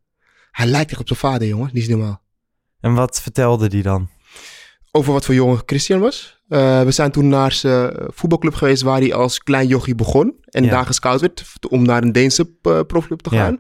Hij 0.51 0.67
lijkt 0.67 0.91
echt 0.91 1.01
op 1.01 1.07
zijn 1.07 1.19
vader, 1.19 1.49
jongen. 1.49 1.71
Niet 1.73 1.89
normaal. 1.89 2.23
En 2.81 2.95
wat 2.95 3.21
vertelde 3.23 3.69
die 3.69 3.83
dan? 3.83 4.09
Over 4.97 5.13
wat 5.13 5.25
voor 5.25 5.35
jongen 5.35 5.63
Christian 5.67 6.01
was. 6.01 6.41
Eh, 6.49 6.83
we 6.83 6.91
zijn 6.91 7.11
toen 7.11 7.29
naar 7.29 7.53
zijn 7.53 7.91
eh, 7.91 8.05
voetbalclub 8.09 8.55
geweest 8.55 8.83
waar 8.83 9.01
hij 9.01 9.15
als 9.15 9.39
klein 9.39 9.67
jochie 9.67 9.95
begon. 9.95 10.35
En 10.45 10.65
Ja. 10.65 10.71
daar 10.71 10.87
gescout 10.87 11.21
werd 11.21 11.45
om 11.69 11.83
naar 11.85 12.03
een 12.03 12.13
Deense 12.13 12.51
eh, 12.63 12.81
profclub 12.87 13.21
te 13.21 13.35
Ja. 13.35 13.45
gaan. 13.45 13.59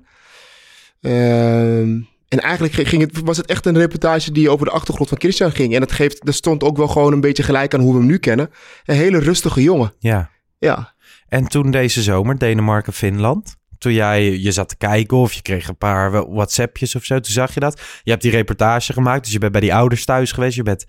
Ehm, 1.00 2.00
en 2.28 2.40
eigenlijk 2.40 2.88
ging 2.88 3.02
het, 3.02 3.20
was 3.24 3.36
het 3.36 3.46
echt 3.46 3.66
een 3.66 3.78
reportage 3.78 4.32
die 4.32 4.50
over 4.50 4.66
de 4.66 4.72
achtergrond 4.72 5.08
van 5.08 5.18
Christian 5.18 5.50
ging. 5.52 5.74
En 5.74 5.80
dat, 5.80 5.92
geeft, 5.92 6.24
dat 6.26 6.34
stond 6.34 6.62
ook 6.62 6.76
wel 6.76 6.88
gewoon 6.88 7.12
een 7.12 7.20
beetje 7.20 7.42
gelijk 7.42 7.74
aan 7.74 7.80
hoe 7.80 7.92
we 7.92 7.98
hem 7.98 8.06
nu 8.08 8.18
kennen. 8.18 8.50
Een 8.84 8.96
hele 8.96 9.18
rustige 9.18 9.62
jongen. 9.62 9.92
Ja. 9.98 10.30
Ja, 10.58 10.94
En 11.28 11.44
toen 11.48 11.70
deze 11.70 12.02
zomer, 12.02 12.38
Denemarken-Finland. 12.38 13.56
Toen 13.78 13.92
jij 13.92 14.38
je 14.38 14.52
zat 14.52 14.68
te 14.68 14.76
kijken 14.76 15.16
of 15.16 15.32
je 15.32 15.42
kreeg 15.42 15.68
een 15.68 15.76
paar 15.76 16.10
WhatsAppjes 16.30 16.94
of 16.94 17.04
zo. 17.04 17.14
Toen 17.20 17.32
zag 17.32 17.54
je 17.54 17.60
dat. 17.60 17.80
Je 18.02 18.10
hebt 18.10 18.22
die 18.22 18.30
reportage 18.30 18.92
gemaakt. 18.92 19.22
Dus 19.24 19.32
je 19.32 19.38
bent 19.38 19.52
bij 19.52 19.60
die 19.60 19.74
ouders 19.74 20.04
thuis 20.04 20.32
geweest. 20.32 20.56
Je 20.56 20.62
bent 20.62 20.84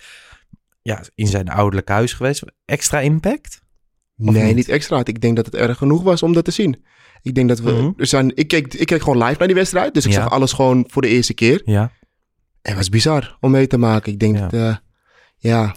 ja, 0.86 1.02
in 1.16 1.28
zijn 1.28 1.50
ouderlijk 1.50 1.90
huis 1.90 2.14
geweest. 2.14 2.44
Extra 2.66 3.00
impact? 3.00 3.62
Nee, 4.16 4.44
niet? 4.44 4.56
niet? 4.56 4.70
extra. 4.70 5.00
Ik 5.04 5.22
denk 5.22 5.36
dat 5.36 5.46
het 5.46 5.56
erg 5.56 5.78
genoeg 5.78 6.04
was 6.04 6.24
om 6.24 6.34
dat 6.34 6.46
te 6.46 6.52
zien. 6.52 6.86
Ik 7.22 7.36
denk 7.36 7.50
dat 7.50 7.60
we. 7.60 7.72
Mhm. 7.72 7.92
er 7.98 8.06
zijn, 8.06 8.36
ik, 8.36 8.48
keek, 8.48 8.74
ik 8.74 8.86
keek 8.88 9.02
gewoon 9.02 9.24
live 9.24 9.36
naar 9.38 9.48
die 9.48 9.56
wedstrijd. 9.56 9.94
Dus 9.94 10.06
ik 10.06 10.12
Ja. 10.12 10.22
zag 10.22 10.30
alles 10.32 10.54
gewoon 10.54 10.86
voor 10.88 11.02
de 11.02 11.08
eerste 11.08 11.34
keer. 11.34 11.62
Ja. 11.66 11.82
En 11.82 11.92
het 12.62 12.76
was 12.76 12.90
bizar 12.90 13.38
om 13.40 13.52
mee 13.52 13.68
te 13.68 13.78
maken. 13.78 14.12
Ik 14.12 14.20
denk 14.20 14.38
dat. 14.38 14.54
eh, 14.54 14.76
ja. 15.38 15.76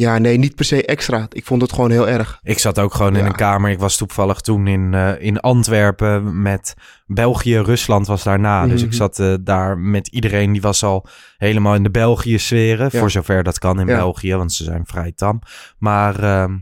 Ja, 0.00 0.18
nee, 0.18 0.36
niet 0.38 0.54
per 0.54 0.64
se 0.64 0.84
extra. 0.84 1.26
Ik 1.30 1.44
vond 1.44 1.62
het 1.62 1.72
gewoon 1.72 1.90
heel 1.90 2.08
erg. 2.08 2.40
Ik 2.42 2.58
zat 2.58 2.78
ook 2.78 2.94
gewoon 2.94 3.12
in 3.16 3.20
Ja. 3.22 3.26
een 3.26 3.34
kamer. 3.34 3.70
Ik 3.70 3.78
was 3.78 3.96
toevallig 3.96 4.40
toen 4.40 4.66
in, 4.66 4.94
eh, 4.94 5.12
in 5.18 5.40
Antwerpen 5.40 6.42
met 6.42 6.74
België. 7.06 7.58
Rusland 7.58 8.06
was 8.06 8.22
daarna. 8.22 8.66
Dus 8.66 8.80
ik 8.82 8.86
Mhm. 8.88 8.96
zat 8.96 9.18
eh, 9.18 9.34
daar 9.40 9.78
met 9.78 10.06
iedereen. 10.08 10.52
Die 10.52 10.60
was 10.60 10.82
al 10.84 11.06
helemaal 11.38 11.74
in 11.74 11.82
de 11.82 11.90
België 11.90 12.38
sferen. 12.38 12.88
Ja. 12.92 12.98
Voor 12.98 13.10
zover 13.10 13.42
dat 13.42 13.58
kan 13.58 13.80
in 13.80 13.86
Ja. 13.86 13.96
België. 13.96 14.34
Want 14.34 14.52
ze 14.52 14.64
zijn 14.64 14.82
vrij 14.86 15.12
tam. 15.16 15.40
Maar 15.78 16.22
ehm, 16.22 16.56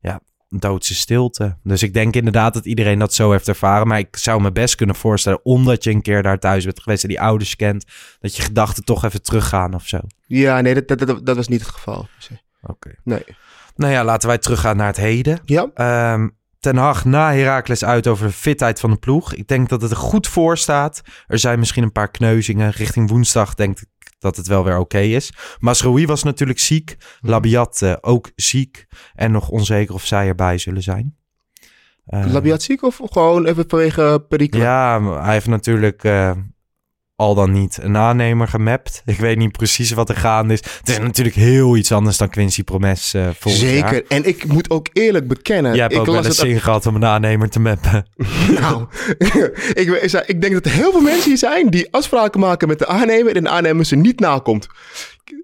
ja, 0.00 0.20
doodse 0.48 0.94
stilte. 0.94 1.56
Dus 1.62 1.82
ik 1.82 1.94
denk 1.94 2.16
inderdaad 2.16 2.54
dat 2.54 2.64
iedereen 2.66 2.98
dat 2.98 3.14
zo 3.14 3.30
heeft 3.30 3.48
ervaren. 3.48 3.86
Maar 3.86 3.98
ik 3.98 4.16
zou 4.16 4.40
me 4.42 4.52
best 4.52 4.74
kunnen 4.74 4.96
voorstellen. 4.96 5.40
Omdat 5.44 5.84
je 5.84 5.90
een 5.90 6.02
keer 6.02 6.22
daar 6.22 6.38
thuis 6.38 6.64
bent 6.64 6.80
geweest 6.82 7.02
en 7.02 7.08
die 7.08 7.20
ouders 7.20 7.56
kent. 7.56 7.84
Dat 8.20 8.36
je 8.36 8.42
gedachten 8.42 8.84
toch 8.84 9.04
even 9.04 9.22
teruggaan 9.22 9.74
of 9.74 9.86
zo. 9.86 9.98
Ja, 10.26 10.60
nee, 10.60 10.74
dat, 10.74 10.88
dat, 10.88 11.08
dat, 11.08 11.26
dat 11.26 11.36
was 11.36 11.48
niet 11.48 11.60
het 11.60 11.70
geval. 11.70 12.08
Oké. 12.66 12.94
Nee. 13.04 13.24
Nou 13.76 13.92
ja, 13.92 14.04
laten 14.04 14.28
wij 14.28 14.38
teruggaan 14.38 14.76
naar 14.76 14.86
het 14.86 14.96
heden. 14.96 15.40
Ja, 15.44 15.70
Ehm, 15.74 16.28
Ten 16.60 16.76
Hag 16.76 17.04
na 17.04 17.32
Heracles 17.32 17.84
uit 17.84 18.06
over 18.06 18.26
de 18.26 18.32
fitheid 18.32 18.80
van 18.80 18.90
de 18.90 18.96
ploeg. 18.96 19.34
Ik 19.34 19.48
denk 19.48 19.68
dat 19.68 19.82
het 19.82 19.90
er 19.90 19.96
goed 19.96 20.26
voor 20.28 20.58
staat. 20.58 21.02
Er 21.26 21.38
zijn 21.38 21.58
misschien 21.58 21.82
een 21.82 21.92
paar 21.92 22.10
kneuzingen. 22.10 22.70
Richting 22.70 23.08
woensdag 23.10 23.54
denk 23.54 23.80
ik 23.80 23.86
dat 24.18 24.36
het 24.36 24.46
wel 24.46 24.64
weer 24.64 24.78
oké 24.78 24.98
is. 24.98 25.32
Masroui 25.58 26.06
was 26.06 26.22
natuurlijk 26.22 26.58
ziek. 26.58 26.96
Labiat 27.20 27.82
eh, 27.82 27.94
ook 28.00 28.30
ziek. 28.36 28.86
En 29.14 29.32
nog 29.32 29.48
onzeker 29.48 29.94
of 29.94 30.04
zij 30.06 30.28
erbij 30.28 30.58
zullen 30.58 30.82
zijn. 30.82 31.16
Eh, 32.06 32.32
Labiat 32.32 32.62
ziek 32.62 32.82
of 32.82 33.00
gewoon 33.04 33.46
even 33.46 33.64
vanwege 33.68 34.24
perikelen? 34.28 34.66
Ja, 34.66 35.02
hij 35.22 35.32
heeft 35.32 35.46
natuurlijk 35.46 36.04
eh, 36.04 36.30
al 37.16 37.34
dan 37.34 37.52
niet 37.52 37.78
een 37.82 37.96
aannemer 37.96 38.48
gemapt. 38.48 39.02
Ik 39.04 39.16
weet 39.18 39.36
niet 39.36 39.52
precies 39.52 39.90
wat 39.90 40.08
er 40.08 40.16
gaande 40.16 40.52
is. 40.54 40.60
Het 40.78 40.88
is 40.88 40.98
natuurlijk 40.98 41.36
heel 41.36 41.76
iets 41.76 41.92
anders 41.92 42.16
dan 42.16 42.28
Quincy 42.28 42.62
Promes 42.62 43.14
eh 43.14 43.28
vorig 43.38 43.60
jaar. 43.60 43.70
Zeker. 43.70 44.04
En 44.08 44.24
ik 44.24 44.46
moet 44.46 44.70
ook 44.70 44.88
eerlijk 44.92 45.28
bekennen. 45.28 45.72
Jij 45.72 45.80
hebt 45.80 45.92
ik 45.92 45.98
ook 46.00 46.06
wel 46.06 46.16
eens 46.16 46.26
het 46.26 46.36
zin 46.36 46.60
gehad 46.60 46.86
om 46.86 46.94
een 46.94 47.04
aannemer 47.04 47.48
te 47.50 47.60
mappen. 47.60 48.06
Nou, 48.60 48.86
ik, 49.74 49.88
ik, 50.26 50.40
denk 50.40 50.52
dat 50.52 50.64
er 50.64 50.70
heel 50.72 50.90
veel 50.92 51.00
mensen 51.00 51.28
hier 51.28 51.38
zijn 51.38 51.70
die 51.70 51.88
afspraken 51.92 52.40
maken 52.40 52.68
met 52.68 52.78
de 52.78 52.86
aannemer 52.86 53.36
en 53.36 53.42
de 53.42 53.48
aannemer 53.50 53.84
ze 53.84 53.96
niet 53.96 54.20
nakomt. 54.20 54.66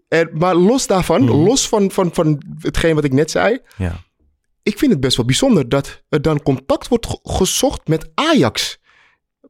En, 0.09 0.31
maar 0.33 0.55
los 0.55 0.87
daarvan, 0.87 1.23
Mhm. 1.23 1.33
los 1.33 1.69
van, 1.69 1.91
van, 1.91 2.11
van 2.13 2.43
hetgeen 2.59 2.95
wat 2.95 3.05
ik 3.05 3.13
net 3.13 3.31
zei, 3.31 3.59
Ja. 3.77 3.93
ik 4.63 4.79
vind 4.79 4.93
het 4.93 5.01
best 5.01 5.17
wel 5.17 5.27
bijzonder 5.27 5.69
dat 5.69 6.03
er 6.09 6.23
dan 6.23 6.43
contact 6.43 6.89
wordt 6.89 7.07
ge- 7.07 7.19
gezocht 7.23 7.89
met 7.89 8.11
Ajax. 8.15 8.79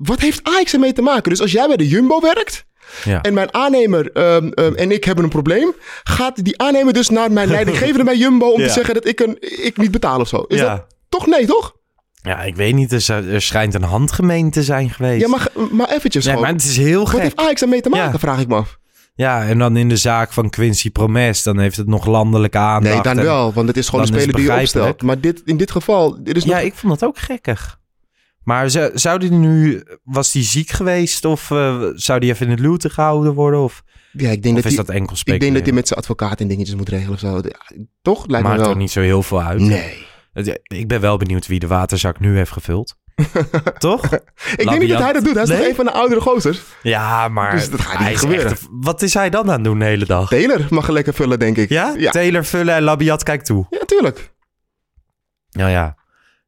Wat 0.03 0.21
heeft 0.21 0.41
Ajax 0.43 0.73
ermee 0.73 0.93
te 0.93 1.03
maken? 1.03 1.31
Dus 1.31 1.41
als 1.41 1.53
jij 1.53 1.67
bij 1.67 1.77
de 1.77 1.89
Jumbo 1.89 2.21
werkt 2.21 2.65
Ja. 3.05 3.21
en 3.21 3.35
mijn 3.35 3.55
aannemer 3.55 4.13
ehm, 4.13 4.49
ehm, 4.49 4.75
en 4.75 4.91
ik 4.91 5.05
hebben 5.05 5.25
een 5.25 5.31
probleem, 5.31 5.73
gaat 6.03 6.45
die 6.45 6.59
aannemer 6.63 6.93
dus 6.93 7.09
naar 7.09 7.33
mijn 7.33 7.49
leidinggevende 7.57 8.05
bij 8.05 8.17
Jumbo 8.17 8.47
om 8.51 8.61
Ja. 8.61 8.67
te 8.67 8.73
zeggen 8.73 8.95
dat 8.95 9.07
ik, 9.07 9.21
een, 9.21 9.37
ik 9.65 9.77
niet 9.77 9.91
betaal 9.91 10.21
of 10.21 10.29
zo? 10.29 10.45
Is 10.49 10.59
Ja. 10.61 10.75
dat 10.75 10.87
toch 11.09 11.27
nee, 11.27 11.47
toch? 11.47 11.73
Ja, 12.23 12.43
ik 12.43 12.57
weet 12.57 12.75
niet. 12.75 12.93
Er, 13.09 13.43
schijnt 13.43 13.75
een 13.75 13.83
handgemeen 13.83 14.51
te 14.51 14.63
zijn 14.63 14.91
geweest. 14.91 15.21
Ja, 15.21 15.29
maar, 15.29 15.49
maar 15.71 15.89
eventjes 15.89 16.25
Nee, 16.25 16.37
maar 16.37 16.53
het 16.53 16.65
is 16.65 16.77
heel 16.77 17.01
Wat 17.01 17.09
gek. 17.11 17.21
heeft 17.21 17.37
Ajax 17.37 17.63
ermee 17.63 17.81
te 17.81 17.89
maken, 17.89 18.13
Ja. 18.13 18.19
vraag 18.19 18.41
ik 18.41 18.49
me 18.49 18.55
af. 18.55 18.79
Ja, 19.15 19.43
en 19.47 19.59
dan 19.59 19.77
in 19.77 19.89
de 19.89 19.97
zaak 19.97 20.33
van 20.33 20.51
Quincy 20.51 20.91
Promes, 20.91 21.43
dan 21.43 21.59
heeft 21.59 21.77
het 21.77 21.87
nog 21.87 22.07
landelijke 22.07 22.59
aandacht. 22.59 23.05
Nee, 23.05 23.15
dan 23.15 23.25
wel, 23.25 23.53
want 23.53 23.69
het 23.69 23.77
is 23.77 23.87
gewoon 23.89 24.01
een 24.01 24.07
speler 24.21 24.35
die 24.37 24.45
je 24.45 24.61
opstelt. 24.61 25.03
Maar 25.03 25.21
dit, 25.21 25.43
in 25.45 25.57
dit 25.57 25.71
geval, 25.71 26.23
dit 26.23 26.37
is 26.37 26.45
Ja, 26.45 26.55
nog... 26.57 26.65
ik 26.65 26.75
vond 26.75 26.93
het 26.93 27.05
ook 27.05 27.19
gekkig. 27.19 27.79
Maar 28.51 28.71
zou, 28.71 28.91
zou 28.99 29.19
die 29.19 29.31
nu, 29.31 29.83
was 30.05 30.33
die 30.33 30.43
ziek 30.43 30.71
geweest 30.71 31.25
of 31.25 31.51
eh, 31.51 31.83
zou 31.95 32.21
die 32.21 32.31
even 32.31 32.47
in 32.47 32.53
het 32.53 32.61
luwte 32.61 32.91
gehouden 32.91 33.35
worden? 33.35 33.61
Of, 33.61 33.83
ja, 34.13 34.31
ik 34.31 34.43
denk 34.43 34.57
of 34.57 34.63
dat 34.63 34.71
is 34.71 34.77
hij 34.77 34.87
dat 34.87 34.95
enkel 34.95 35.13
ik 35.13 35.19
speculeren? 35.19 35.41
denk 35.41 35.55
dat 35.57 35.65
hij 35.67 35.75
met 35.75 35.87
zijn 35.89 35.99
advocaat 36.01 36.41
en 36.41 36.49
dingetjes 36.49 36.75
moet 36.77 36.89
regelen 36.89 37.13
of 37.13 37.19
zo. 37.19 37.41
Toch? 38.03 38.27
Lijkt 38.27 38.47
Maakt 38.47 38.57
me 38.59 38.63
wel. 38.63 38.73
toch 38.73 38.81
niet 38.81 38.91
zo 38.91 39.01
heel 39.01 39.23
veel 39.23 39.43
uit? 39.43 39.61
Nee. 39.61 40.07
Ik 40.63 40.89
ben 40.89 41.01
wel 41.01 41.17
benieuwd 41.17 41.47
wie 41.47 41.59
de 41.59 41.67
waterzak 41.67 42.21
nu 42.21 42.37
heeft 42.37 42.53
gevuld. 42.53 42.97
Toch? 43.79 44.05
Ik 44.57 44.57
denk 44.57 44.79
niet 44.79 44.89
dat 44.89 44.99
hij 45.03 45.13
dat 45.13 45.25
doet. 45.25 45.35
Hij 45.35 45.43
is 45.43 45.49
Nee? 45.49 45.59
toch 45.59 45.67
een 45.69 45.75
van 45.75 45.85
de 45.85 45.91
oudere 45.93 46.21
gozers. 46.21 46.61
Ja, 46.83 47.29
maar 47.29 47.51
Dus 47.53 47.71
dat 47.71 47.81
gaat 47.81 47.93
niet 47.93 48.03
hij 48.03 48.13
is 48.13 48.21
gebeuren. 48.21 48.51
echt- 48.51 48.67
wat 48.71 49.03
is 49.03 49.15
hij 49.15 49.31
dan 49.31 49.47
aan 49.47 49.55
het 49.55 49.65
doen 49.65 49.79
de 49.79 49.85
hele 49.85 50.05
dag? 50.07 50.29
Taylor 50.29 50.67
mag 50.71 50.87
er 50.87 50.93
lekker 50.93 51.15
vullen, 51.15 51.39
denk 51.39 51.57
ik. 51.57 51.69
Ja? 51.69 51.95
Ja, 51.97 52.11
Taylor 52.11 52.45
vullen 52.45 52.75
en 52.75 52.83
Labiat 52.83 53.23
kijkt 53.23 53.47
toe. 53.47 53.67
ja 53.71 53.85
tuurlijk. 53.85 54.33
Nou 55.51 55.71
ja, 55.71 55.97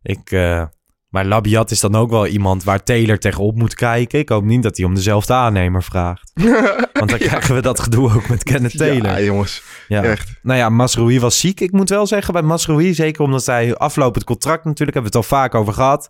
ik, 0.02 0.30
eh, 0.30 0.64
Maar 1.12 1.24
Labiat 1.24 1.70
is 1.70 1.80
dan 1.80 1.94
ook 1.94 2.10
wel 2.10 2.26
iemand 2.26 2.64
waar 2.64 2.82
Taylor 2.82 3.18
tegenop 3.18 3.56
moet 3.56 3.74
kijken. 3.74 4.18
Ik 4.18 4.28
hoop 4.28 4.44
niet 4.44 4.62
dat 4.62 4.76
hij 4.76 4.86
om 4.86 4.94
dezelfde 4.94 5.32
aannemer 5.32 5.82
vraagt. 5.82 6.30
Want 6.92 7.10
dan 7.10 7.18
krijgen 7.18 7.54
we 7.54 7.60
dat 7.60 7.80
gedoe 7.80 8.14
ook 8.14 8.28
met 8.28 8.42
Kenneth 8.42 8.76
Taylor. 8.76 9.10
Ja, 9.10 9.20
jongens. 9.20 9.62
Ja. 9.88 10.02
Echt. 10.02 10.32
Nou 10.42 10.58
ja, 10.58 10.68
Masroui 10.68 11.20
was 11.20 11.40
ziek. 11.40 11.60
Ik 11.60 11.72
moet 11.72 11.88
wel 11.88 12.06
zeggen 12.06 12.32
bij 12.32 12.42
Masroui, 12.42 12.94
zeker 12.94 13.22
omdat 13.22 13.46
hij 13.46 13.76
aflopend 13.76 14.24
contract 14.24 14.64
natuurlijk, 14.64 14.96
hebben 14.96 15.12
we 15.12 15.18
het 15.18 15.30
al 15.30 15.38
vaak 15.38 15.54
over 15.54 15.72
gehad. 15.72 16.08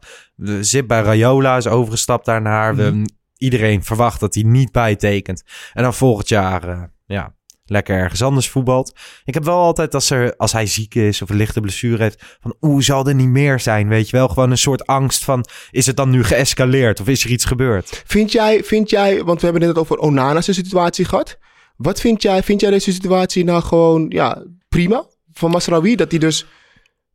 Zit 0.61 0.87
bij 0.87 1.03
Rayola, 1.03 1.57
is 1.57 1.67
overgestapt 1.67 2.25
daarnaar. 2.25 2.77
We, 2.77 3.03
iedereen 3.37 3.85
verwacht 3.85 4.21
dat 4.21 4.35
hij 4.35 4.43
niet 4.43 4.73
bijtekent. 4.73 5.43
En 5.73 5.83
dan 5.83 5.95
volgend 5.95 6.29
jaar, 6.29 6.69
eh, 6.69 6.83
ja, 7.07 7.35
lekker 7.65 7.97
ergens 7.97 8.23
anders 8.23 8.49
voetbalt. 8.49 8.93
Ik 9.25 9.35
heb 9.35 9.45
wel 9.45 9.59
altijd 9.59 9.95
als, 9.95 10.11
er, 10.11 10.37
als 10.37 10.53
hij 10.53 10.67
ziek 10.67 10.95
is 10.95 11.23
of 11.23 11.31
een 11.31 11.37
lichte 11.37 11.61
blessure 11.61 12.03
heeft, 12.03 12.37
van 12.41 12.55
oeh, 12.61 12.83
zal 12.83 13.07
er 13.07 13.15
niet 13.15 13.29
meer 13.29 13.61
zijn, 13.61 13.89
weet 13.89 14.11
je 14.11 14.17
wel? 14.17 14.29
Gewoon 14.29 14.51
een 14.51 14.59
soort 14.59 14.87
angst 14.87 15.25
van, 15.25 15.45
is 15.71 15.87
het 15.87 15.97
dan 15.97 16.11
nu 16.11 16.25
geëscaleerd 16.25 17.01
of 17.01 17.09
is 17.09 17.25
er 17.25 17.31
iets 17.31 17.45
gebeurd? 17.45 18.03
Vind 18.07 18.33
jij, 18.33 18.65
vind 18.65 18.91
jij, 18.91 19.25
want 19.25 19.39
we 19.41 19.45
hebben 19.45 19.63
het 19.67 19.75
net 19.75 19.83
over 19.83 19.99
Onana's 19.99 20.45
situatie 20.55 21.05
gehad. 21.05 21.39
Wat 21.77 22.01
vind 22.01 22.23
jij, 22.23 22.43
vind 22.43 22.61
jij 22.61 22.71
deze 22.71 22.93
situatie 22.93 23.45
nou 23.45 23.63
gewoon, 23.63 24.07
ja, 24.09 24.43
prima 24.69 25.05
van 25.33 25.51
Masraoui? 25.51 25.97
Dat 25.97 26.11
hij 26.11 26.21
dus 26.21 26.47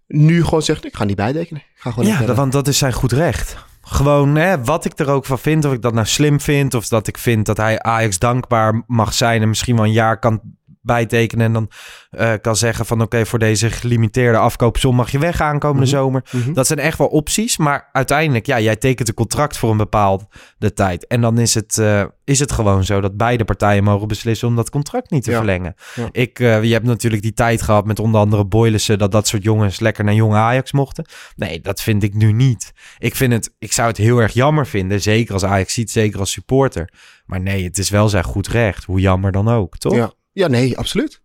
nu 0.07 0.43
gewoon 0.43 0.61
zegt, 0.61 0.85
ik 0.85 0.95
ga 0.95 1.03
niet 1.03 1.15
bijtekenen. 1.15 1.61
Ik 1.75 1.81
ga 1.81 1.91
gewoon 1.91 2.09
Ja, 2.09 2.17
verder. 2.17 2.35
want 2.35 2.51
dat 2.51 2.67
is 2.67 2.77
zijn 2.77 2.93
goed 2.93 3.11
recht. 3.11 3.55
Gewoon 3.89 4.35
hè, 4.35 4.63
wat 4.63 4.85
ik 4.85 4.99
er 4.99 5.09
ook 5.09 5.25
van 5.25 5.39
vind, 5.39 5.65
of 5.65 5.73
ik 5.73 5.81
dat 5.81 5.93
nou 5.93 6.05
slim 6.05 6.39
vind, 6.41 6.73
of 6.73 6.87
dat 6.87 7.07
ik 7.07 7.17
vind 7.17 7.45
dat 7.45 7.57
hij 7.57 7.79
Ajax 7.79 8.19
dankbaar 8.19 8.83
mag 8.87 9.13
zijn 9.13 9.41
en 9.41 9.47
misschien 9.47 9.75
wel 9.75 9.85
een 9.85 9.91
jaar 9.91 10.19
kan 10.19 10.41
bijtekenen 10.87 11.45
en 11.45 11.53
dan 11.53 11.69
eh, 12.09 12.33
kan 12.41 12.55
zeggen 12.55 12.85
van 12.85 13.01
oké, 13.01 13.25
voor 13.25 13.39
deze 13.39 13.69
gelimiteerde 13.69 14.37
afkoopsom 14.37 14.95
mag 14.95 15.11
je 15.11 15.19
weggaan 15.19 15.59
komende 15.59 15.85
zomer. 15.87 16.23
Mhm. 16.31 16.53
Dat 16.53 16.67
zijn 16.67 16.79
echt 16.79 16.97
wel 16.97 17.07
opties, 17.07 17.57
maar 17.57 17.89
uiteindelijk, 17.91 18.45
ja, 18.45 18.59
jij 18.59 18.75
tekent 18.75 19.07
een 19.07 19.13
contract 19.13 19.57
voor 19.57 19.71
een 19.71 19.77
bepaalde 19.77 20.25
tijd. 20.73 21.07
En 21.07 21.21
dan 21.21 21.37
is 21.39 21.53
het, 21.53 21.77
eh, 21.77 22.03
is 22.23 22.39
het 22.39 22.51
gewoon 22.51 22.83
zo 22.83 23.01
dat 23.01 23.17
beide 23.17 23.43
partijen 23.45 23.83
mogen 23.83 24.07
beslissen 24.07 24.47
om 24.47 24.55
dat 24.55 24.69
contract 24.69 25.11
niet 25.11 25.23
te 25.23 25.31
Ja. 25.31 25.37
verlengen. 25.37 25.75
Ja. 25.95 26.09
Ik, 26.11 26.39
eh, 26.39 26.63
je 26.63 26.73
hebt 26.73 26.85
natuurlijk 26.85 27.21
die 27.21 27.33
tijd 27.33 27.61
gehad 27.61 27.85
met 27.85 27.99
onder 27.99 28.21
andere 28.21 28.45
Boylissen, 28.45 28.97
dat 28.97 29.11
dat 29.11 29.27
soort 29.27 29.43
jongens 29.43 29.79
lekker 29.79 30.03
naar 30.03 30.13
jonge 30.13 30.37
Ajax 30.37 30.71
mochten. 30.71 31.05
Nee, 31.35 31.61
dat 31.61 31.81
vind 31.81 32.03
ik 32.03 32.13
nu 32.13 32.31
niet. 32.31 32.71
Ik, 32.97 33.15
vind 33.15 33.33
het, 33.33 33.53
ik 33.59 33.71
zou 33.73 33.87
het 33.87 33.97
heel 33.97 34.17
erg 34.19 34.33
jammer 34.33 34.67
vinden, 34.67 35.01
zeker 35.01 35.33
als 35.33 35.43
Ajax 35.43 35.73
ziet, 35.73 35.91
zeker 35.91 36.19
als 36.19 36.31
supporter. 36.31 36.89
Maar 37.25 37.41
nee, 37.41 37.63
het 37.63 37.77
is 37.77 37.89
wel 37.89 38.09
zijn 38.09 38.23
goed 38.23 38.47
recht, 38.47 38.83
hoe 38.83 38.99
jammer 38.99 39.31
dan 39.31 39.47
ook, 39.49 39.77
toch? 39.77 39.95
Ja. 39.95 40.11
Ja, 40.37 40.47
nee, 40.47 40.77
absoluut. 40.77 41.21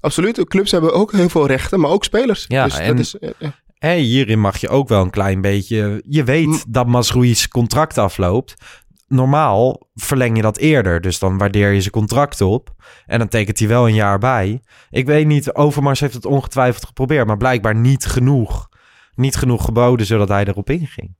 Absoluut. 0.00 0.44
Clubs 0.44 0.70
hebben 0.70 0.94
ook 0.94 1.12
heel 1.12 1.28
veel 1.28 1.46
rechten, 1.46 1.80
maar 1.80 1.90
ook 1.90 2.04
spelers. 2.04 2.44
Ja, 2.48 2.64
dus 2.64 2.78
en- 2.78 2.86
dat 2.86 2.98
is, 2.98 3.16
ja, 3.20 3.32
ja. 3.38 3.52
Hé, 3.78 3.94
hierin 3.96 4.40
mag 4.40 4.56
je 4.56 4.68
ook 4.68 4.88
wel 4.88 5.02
een 5.02 5.10
klein 5.10 5.40
beetje... 5.40 6.02
Je 6.08 6.24
weet 6.24 6.46
M- 6.46 6.62
dat 6.68 6.86
Masroui's 6.86 7.48
contract 7.48 7.98
afloopt. 7.98 8.54
Normaal 9.06 9.88
verleng 9.94 10.36
je 10.36 10.42
dat 10.42 10.56
eerder. 10.58 11.00
Dus 11.00 11.18
dan 11.18 11.38
waardeer 11.38 11.70
je 11.72 11.80
zijn 11.80 11.92
contract 11.92 12.40
op. 12.40 12.74
En 13.06 13.18
dan 13.18 13.28
tekent 13.28 13.58
hij 13.58 13.68
wel 13.68 13.88
een 13.88 13.94
jaar 13.94 14.18
bij. 14.18 14.60
Ik 14.90 15.06
weet 15.06 15.26
niet, 15.26 15.54
Overmars 15.54 16.00
heeft 16.00 16.14
het 16.14 16.24
ongetwijfeld 16.26 16.86
geprobeerd. 16.86 17.26
Maar 17.26 17.36
blijkbaar 17.36 17.74
niet 17.74 18.04
genoeg. 18.06 18.68
Niet 19.14 19.36
genoeg 19.36 19.64
geboden, 19.64 20.06
zodat 20.06 20.28
hij 20.28 20.44
erop 20.44 20.70
inging. 20.70 21.16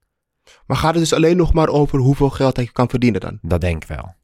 Maar 0.66 0.76
gaat 0.76 0.90
het 0.90 1.02
dus 1.02 1.12
alleen 1.12 1.36
nog 1.36 1.52
maar 1.52 1.68
over 1.68 1.98
hoeveel 1.98 2.30
geld 2.30 2.56
hij 2.56 2.68
kan 2.72 2.88
verdienen 2.88 3.20
dan? 3.20 3.38
Dat 3.42 3.60
denk 3.60 3.82
ik 3.82 3.88
wel. 3.88 4.14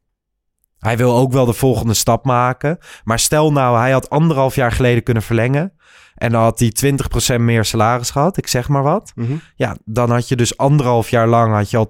Hij 0.79 0.97
wil 0.97 1.15
ook 1.15 1.31
wel 1.31 1.45
de 1.45 1.53
volgende 1.53 1.93
stap 1.93 2.25
maken. 2.25 2.77
Maar 3.03 3.19
stel 3.19 3.51
nou, 3.51 3.77
hij 3.77 3.91
had 3.91 4.09
anderhalf 4.09 4.55
jaar 4.55 4.71
geleden 4.71 5.03
kunnen 5.03 5.23
verlengen. 5.23 5.73
En 6.15 6.31
dan 6.31 6.41
had 6.41 6.59
hij 6.59 6.71
20% 7.37 7.41
meer 7.41 7.65
salaris 7.65 8.09
gehad. 8.09 8.37
Ik 8.37 8.47
zeg 8.47 8.67
maar 8.67 8.83
wat. 8.83 9.13
Ja, 9.55 9.77
dan 9.85 10.11
had 10.11 10.27
je 10.27 10.35
dus 10.35 10.57
anderhalf 10.57 11.09
jaar 11.09 11.27
lang 11.27 11.53
had 11.53 11.69
je 11.69 11.77
al 11.77 11.87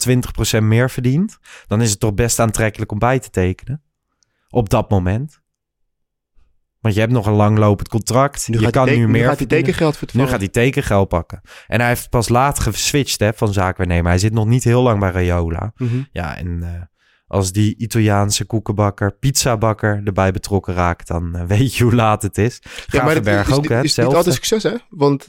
20% 0.60 0.64
meer 0.64 0.90
verdiend. 0.90 1.38
Dan 1.68 1.82
is 1.82 1.90
het 1.90 2.00
toch 2.00 2.14
best 2.14 2.40
aantrekkelijk 2.40 2.92
om 2.92 3.00
bij 3.00 3.20
te 3.20 3.30
tekenen. 3.30 3.82
Op 4.50 4.70
dat 4.70 4.90
moment. 4.90 5.42
Want 6.80 6.94
je 6.94 7.00
hebt 7.00 7.14
nog 7.14 7.26
een 7.26 7.34
langlopend 7.34 7.90
contract. 7.90 8.48
Nu 8.48 8.60
je 8.60 8.70
kan 8.70 8.86
nu 8.86 9.08
meer 9.08 9.22
Nu 9.22 9.28
gaat 9.28 9.38
hij 9.38 9.48
tekengeld 9.48 9.98
voor 9.98 10.08
Nu 10.14 10.28
gaat 10.28 10.40
hij 10.40 10.48
tekengeld 10.48 11.08
pakken. 11.08 11.42
En 11.68 11.80
hij 11.80 11.90
heeft 11.90 12.10
pas 12.10 12.30
laat 12.30 12.60
geswitcht 12.60 13.20
hè, 13.20 13.34
van 13.34 13.54
zaakwaarnemer. 13.54 14.10
Hij 14.10 14.20
zit 14.20 14.34
nog 14.34 14.46
niet 14.46 14.64
heel 14.64 14.82
lang 14.82 15.00
bij 15.00 15.12
Rayola. 15.12 15.72
Mhm. 15.76 16.02
Ja, 16.12 16.38
en 16.38 16.64
eh, 16.64 16.82
als 17.28 17.52
die 17.52 17.76
Italiaanse 17.78 18.46
koekenbakker, 18.46 19.12
pizzabakker 19.12 20.02
erbij 20.06 20.32
betrokken 20.32 20.74
raakt, 20.74 21.08
dan 21.08 21.36
eh, 21.36 21.44
weet 21.58 21.76
je 21.76 21.84
hoe 21.84 21.96
laat 21.96 22.22
het 22.22 22.38
is. 22.38 22.62
Ja, 22.88 23.04
maar 23.04 23.28
is, 23.28 23.52
ook, 23.52 23.64
is, 23.64 23.70
hè? 23.70 23.84
is 23.84 23.96
niet 23.96 24.06
altijd 24.06 24.36
succes, 24.36 24.64
hè? 24.64 24.74
Want 24.90 25.28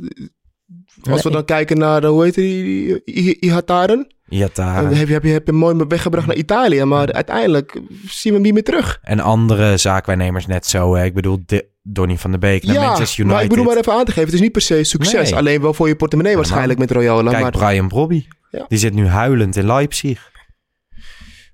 eh, 1.02 1.12
als 1.12 1.22
we 1.22 1.30
dan 1.30 1.44
kijken 1.44 1.78
naar, 1.78 2.04
eh, 2.04 2.10
hoe 2.10 2.24
heet 2.24 2.34
die, 2.34 3.40
Ihataren, 3.40 4.06
dan 4.52 4.74
heb 4.74 5.06
je, 5.06 5.12
heb, 5.12 5.22
je, 5.22 5.30
heb 5.30 5.46
je 5.46 5.50
hem 5.50 5.60
mooi 5.60 5.84
weggebracht 5.88 6.26
naar 6.26 6.36
Italië, 6.36 6.84
maar 6.84 7.12
uiteindelijk 7.12 7.72
zien 8.06 8.32
we 8.32 8.32
hem 8.32 8.42
niet 8.42 8.52
meer 8.52 8.64
terug. 8.64 8.98
En 9.02 9.20
andere 9.20 9.76
zaakwaarnemers 9.76 10.46
net 10.46 10.66
zo. 10.66 10.94
Hè? 10.94 11.04
Ik 11.04 11.14
bedoel, 11.14 11.42
de, 11.46 11.68
Donny 11.82 12.16
van 12.18 12.30
der 12.30 12.40
Beek 12.40 12.64
naar 12.64 12.74
ja, 12.74 12.86
Manchester 12.86 13.18
United. 13.18 13.34
maar 13.34 13.42
ik 13.42 13.48
bedoel 13.48 13.64
maar 13.64 13.76
even 13.76 13.92
aan 13.92 14.04
te 14.04 14.12
geven, 14.12 14.24
het 14.24 14.34
is 14.34 14.40
niet 14.40 14.52
per 14.52 14.60
se 14.60 14.84
succes, 14.84 15.30
Nee. 15.30 15.38
alleen 15.38 15.60
wel 15.60 15.74
voor 15.74 15.88
je 15.88 15.96
portemonnee 15.96 16.36
waarschijnlijk 16.36 16.78
met 16.78 16.90
Royola. 16.90 17.30
Kijk, 17.30 17.42
Maar, 17.42 17.50
Brian 17.50 17.88
Brobby. 17.88 18.26
Ja. 18.50 18.64
Die 18.68 18.78
zit 18.78 18.94
nu 18.94 19.06
huilend 19.06 19.56
in 19.56 19.66
Leipzig. 19.66 20.30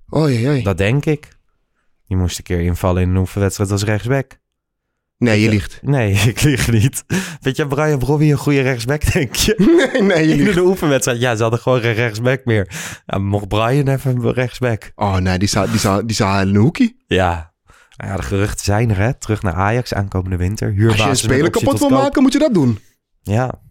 Oh 0.08 0.28
jee, 0.28 0.40
jee. 0.40 0.62
Dat 0.62 0.78
denk 0.78 1.04
ik. 1.04 1.28
Die 2.06 2.16
moest 2.16 2.38
een 2.38 2.44
keer 2.44 2.60
invallen 2.60 3.02
in 3.02 3.08
een 3.10 3.16
oefenwedstrijd 3.16 3.70
als 3.70 3.84
rechtsback. 3.84 4.38
Nee, 5.18 5.40
je 5.40 5.48
liegt. 5.48 5.78
Nee, 5.82 6.12
ik 6.32 6.42
lieg 6.42 6.70
niet. 6.70 7.04
Weet 7.40 7.56
je, 7.56 7.66
Brian 7.66 7.98
Brobby 7.98 8.30
een 8.30 8.36
goede 8.38 8.60
rechtsback, 8.60 9.12
denk 9.12 9.34
je? 9.34 9.54
Nee, 9.92 10.02
nee, 10.02 10.28
je 10.28 10.34
In 10.34 10.42
liegt. 10.42 10.54
de 10.54 10.62
oefenwedstrijd, 10.64 11.20
ja, 11.20 11.36
ze 11.36 11.42
hadden 11.42 11.60
gewoon 11.60 11.80
geen 11.80 11.94
rechtsback 11.94 12.44
meer. 12.44 12.68
Ja, 13.06 13.18
mocht 13.18 13.48
Brian 13.48 13.88
even 13.88 14.16
een 14.16 14.32
rechtsback? 14.32 14.92
Oh 14.94 15.16
nee, 15.16 15.38
die 15.38 15.48
zou, 15.48 15.70
die 15.70 15.78
zou, 15.78 16.06
die 16.06 16.16
zou 16.16 16.40
in 16.40 16.48
een 16.48 16.56
hoekie. 16.56 17.02
Ja. 17.06 17.52
Nou 17.96 18.10
ja, 18.10 18.16
de 18.16 18.22
geruchten 18.22 18.64
zijn 18.64 18.90
er, 18.90 18.96
hè. 18.98 19.14
Terug 19.14 19.42
naar 19.42 19.54
Ajax 19.54 19.94
aankomende 19.94 20.36
winter. 20.36 20.66
Als 20.68 20.76
je 20.76 20.82
een 20.82 20.88
Huurbasis 20.90 21.18
speler 21.22 21.50
kapot 21.50 21.78
wil 21.78 21.88
maken, 21.88 22.22
moet 22.22 22.32
je 22.32 22.38
dat 22.38 22.54
doen. 22.54 22.78
Ja, 23.22 23.62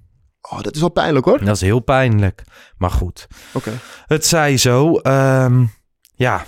Oh, 0.50 0.62
dat 0.62 0.76
is 0.76 0.80
wel 0.80 0.90
pijnlijk 0.90 1.26
hoor. 1.26 1.46
dat 1.46 1.56
is 1.56 1.62
heel 1.62 1.80
pijnlijk. 1.80 2.44
Maar 2.78 2.92
goed, 2.92 3.28
Oké. 3.54 3.72
het 4.06 4.26
zij 4.26 4.58
zo. 4.58 4.96
Ehm, 4.98 5.66
ja, 6.16 6.46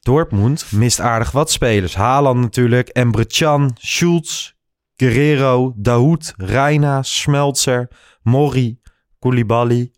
Dortmund 0.00 0.72
mist 0.72 1.00
aardig 1.00 1.30
wat 1.30 1.50
spelers. 1.50 1.94
Haaland 1.94 2.40
natuurlijk, 2.40 2.88
Emre 2.88 3.26
Can, 3.26 3.76
Schultz, 3.78 4.52
Guerrero, 4.96 5.72
Dahoud, 5.76 6.34
Reina, 6.36 7.02
Smeltzer, 7.02 7.88
Mori, 8.22 8.80
Koulibaly. 9.18 9.90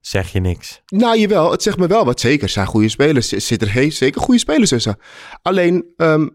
Zeg 0.00 0.32
je 0.32 0.40
niks. 0.40 0.82
Nou, 0.86 1.18
jawel, 1.18 1.50
het 1.50 1.62
zegt 1.62 1.78
me 1.78 1.86
wel 1.86 2.04
wat. 2.04 2.20
Zeker, 2.20 2.48
zijn 2.48 2.66
goede 2.66 2.88
spelers. 2.88 3.32
Er 3.32 3.40
zitten 3.40 3.68
er 3.68 3.92
zeker 3.92 4.20
goede 4.20 4.40
spelers 4.40 4.68
tussen. 4.68 4.96
Alleen, 5.42 5.84
ehm, 5.96 6.28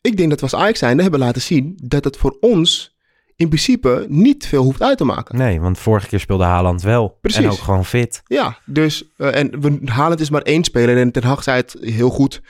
ik 0.00 0.16
denk 0.16 0.30
dat 0.30 0.40
we 0.40 0.46
als 0.50 0.60
Ajax 0.62 0.78
zijn 0.78 0.98
hebben 0.98 1.20
laten 1.20 1.42
zien 1.42 1.78
dat 1.82 2.04
het 2.04 2.16
voor 2.16 2.36
ons 2.40 2.96
in 3.40 3.48
principe 3.48 4.06
niet 4.08 4.46
veel 4.46 4.62
hoeft 4.62 4.82
uit 4.82 4.98
te 4.98 5.04
maken. 5.04 5.36
Nee, 5.36 5.60
want 5.60 5.78
vorige 5.78 6.06
keer 6.06 6.20
speelde 6.20 6.44
Haaland 6.44 6.82
wel. 6.82 7.18
Precies. 7.20 7.44
En 7.44 7.50
ook 7.50 7.58
gewoon 7.58 7.84
fit. 7.84 8.22
Ja, 8.24 8.58
dus, 8.64 9.04
eh, 9.16 9.34
en 9.36 9.60
we, 9.60 9.78
Haaland 9.84 10.20
is 10.20 10.30
maar 10.30 10.42
één 10.42 10.64
speler 10.64 10.98
en 10.98 11.10
Ten 11.12 11.24
Hag 11.24 11.42
zei 11.42 11.56
het 11.56 11.76
heel 11.80 12.10
goed. 12.10 12.42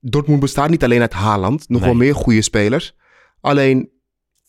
Dortmund 0.00 0.40
bestaat 0.40 0.68
niet 0.70 0.84
alleen 0.84 1.00
uit 1.00 1.12
Haaland, 1.12 1.68
nog 1.68 1.80
Nee. 1.80 1.88
wel 1.90 1.98
meer 1.98 2.14
goede 2.14 2.42
spelers. 2.42 2.94
Alleen, 3.40 3.88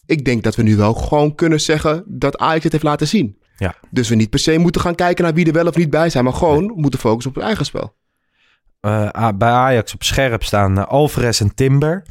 ik 0.05 0.25
denk 0.25 0.43
dat 0.43 0.55
we 0.55 0.63
nu 0.63 0.75
wel 0.75 0.93
gewoon 0.93 1.35
kunnen 1.35 1.61
zeggen 1.61 2.03
dat 2.07 2.37
Ajax 2.37 2.63
het 2.63 2.71
heeft 2.71 2.83
laten 2.83 3.07
zien. 3.07 3.37
Ja. 3.57 3.75
Dus 3.89 4.09
we 4.09 4.15
niet 4.15 4.29
per 4.29 4.39
se 4.39 4.57
moeten 4.57 4.81
gaan 4.81 4.95
kijken 4.95 5.23
naar 5.23 5.33
wie 5.33 5.45
er 5.45 5.53
wel 5.53 5.67
of 5.67 5.75
niet 5.75 5.89
bij 5.89 6.09
zijn, 6.09 6.23
maar 6.23 6.33
gewoon 6.33 6.73
moeten 6.75 6.99
focussen 6.99 7.29
op 7.31 7.35
het 7.35 7.45
eigen 7.45 7.65
spel. 7.65 7.95
Eh, 8.79 9.29
bij 9.35 9.49
Ajax 9.49 9.93
op 9.93 10.03
scherp 10.03 10.43
staan 10.43 10.77
eh, 10.77 10.85
Alvarez 10.87 11.41
en 11.41 11.55
Timber. 11.55 12.05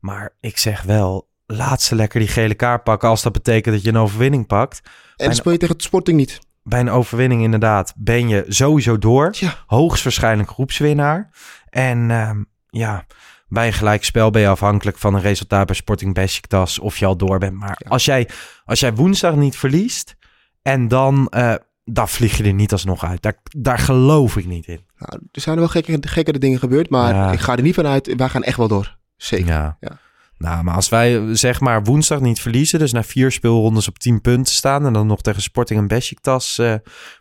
Maar 0.00 0.34
ik 0.40 0.58
zeg 0.58 0.82
wel, 0.82 1.28
laat 1.46 1.82
ze 1.82 1.94
lekker 1.94 2.20
die 2.20 2.28
gele 2.28 2.54
kaart 2.54 2.84
pakken 2.84 3.08
als 3.08 3.22
dat 3.22 3.32
betekent 3.32 3.74
dat 3.74 3.84
je 3.84 3.90
een 3.90 3.96
overwinning 3.96 4.46
pakt. 4.46 4.80
En 5.16 5.34
speel 5.34 5.52
je 5.52 5.58
tegen 5.58 5.74
het 5.74 5.84
Sporting 5.84 6.16
niet. 6.16 6.38
Bij 6.62 6.80
een 6.80 6.90
overwinning 6.90 7.42
inderdaad 7.42 7.92
ben 7.96 8.28
je 8.28 8.44
sowieso 8.48 8.98
door. 8.98 9.32
Tja. 9.32 9.54
Hoogstwaarschijnlijk 9.66 10.48
groepswinnaar. 10.48 11.30
En 11.70 12.10
ehm, 12.10 12.42
ja, 12.68 13.06
bij 13.48 13.66
een 13.66 13.72
gelijkspel 13.72 14.30
ben 14.30 14.42
je 14.42 14.48
afhankelijk 14.48 14.98
van 14.98 15.14
een 15.14 15.20
resultaat 15.20 15.66
bij 15.66 15.74
Sporting 15.74 16.14
Besiktas 16.14 16.78
of 16.78 16.96
je 16.98 17.06
al 17.06 17.16
door 17.16 17.38
bent. 17.38 17.54
Maar 17.54 17.78
als, 17.88 18.04
jij, 18.04 18.28
als 18.64 18.80
jij 18.80 18.94
woensdag 18.94 19.34
niet 19.34 19.56
verliest 19.56 20.16
en 20.62 20.88
dan, 20.88 21.28
eh, 21.28 21.54
dan 21.84 22.08
vlieg 22.08 22.36
je 22.36 22.44
er 22.44 22.52
niet 22.52 22.72
alsnog 22.72 23.04
uit. 23.04 23.22
Daar, 23.22 23.38
daar 23.56 23.78
geloof 23.78 24.36
ik 24.36 24.46
niet 24.46 24.66
in. 24.66 24.80
Nou, 24.98 25.20
er 25.32 25.40
zijn 25.40 25.56
wel 25.58 25.68
gekke, 25.68 25.98
gekkere 26.00 26.38
dingen 26.38 26.58
gebeurd, 26.58 26.90
maar 26.90 27.14
Ja. 27.14 27.32
ik 27.32 27.40
ga 27.40 27.56
er 27.56 27.62
niet 27.62 27.74
vanuit. 27.74 28.14
Wij 28.16 28.28
gaan 28.28 28.42
echt 28.42 28.56
wel 28.56 28.68
door. 28.68 28.96
Zeker. 29.16 29.46
Ja. 29.46 29.76
Ja. 29.80 29.98
Nou, 30.38 30.64
maar 30.64 30.74
als 30.74 30.88
wij 30.88 31.20
zeg 31.36 31.60
maar 31.60 31.84
woensdag 31.84 32.20
niet 32.20 32.40
verliezen, 32.40 32.78
dus 32.78 32.92
na 32.92 33.02
vier 33.02 33.32
speelrondes 33.32 33.88
op 33.88 33.98
10 33.98 34.20
punten 34.20 34.54
staan 34.54 34.86
en 34.86 34.92
dan 34.92 35.06
nog 35.06 35.20
tegen 35.22 35.42
Sporting 35.42 35.80
en 35.80 35.86
Besiktas 35.86 36.58
eh, 36.58 36.74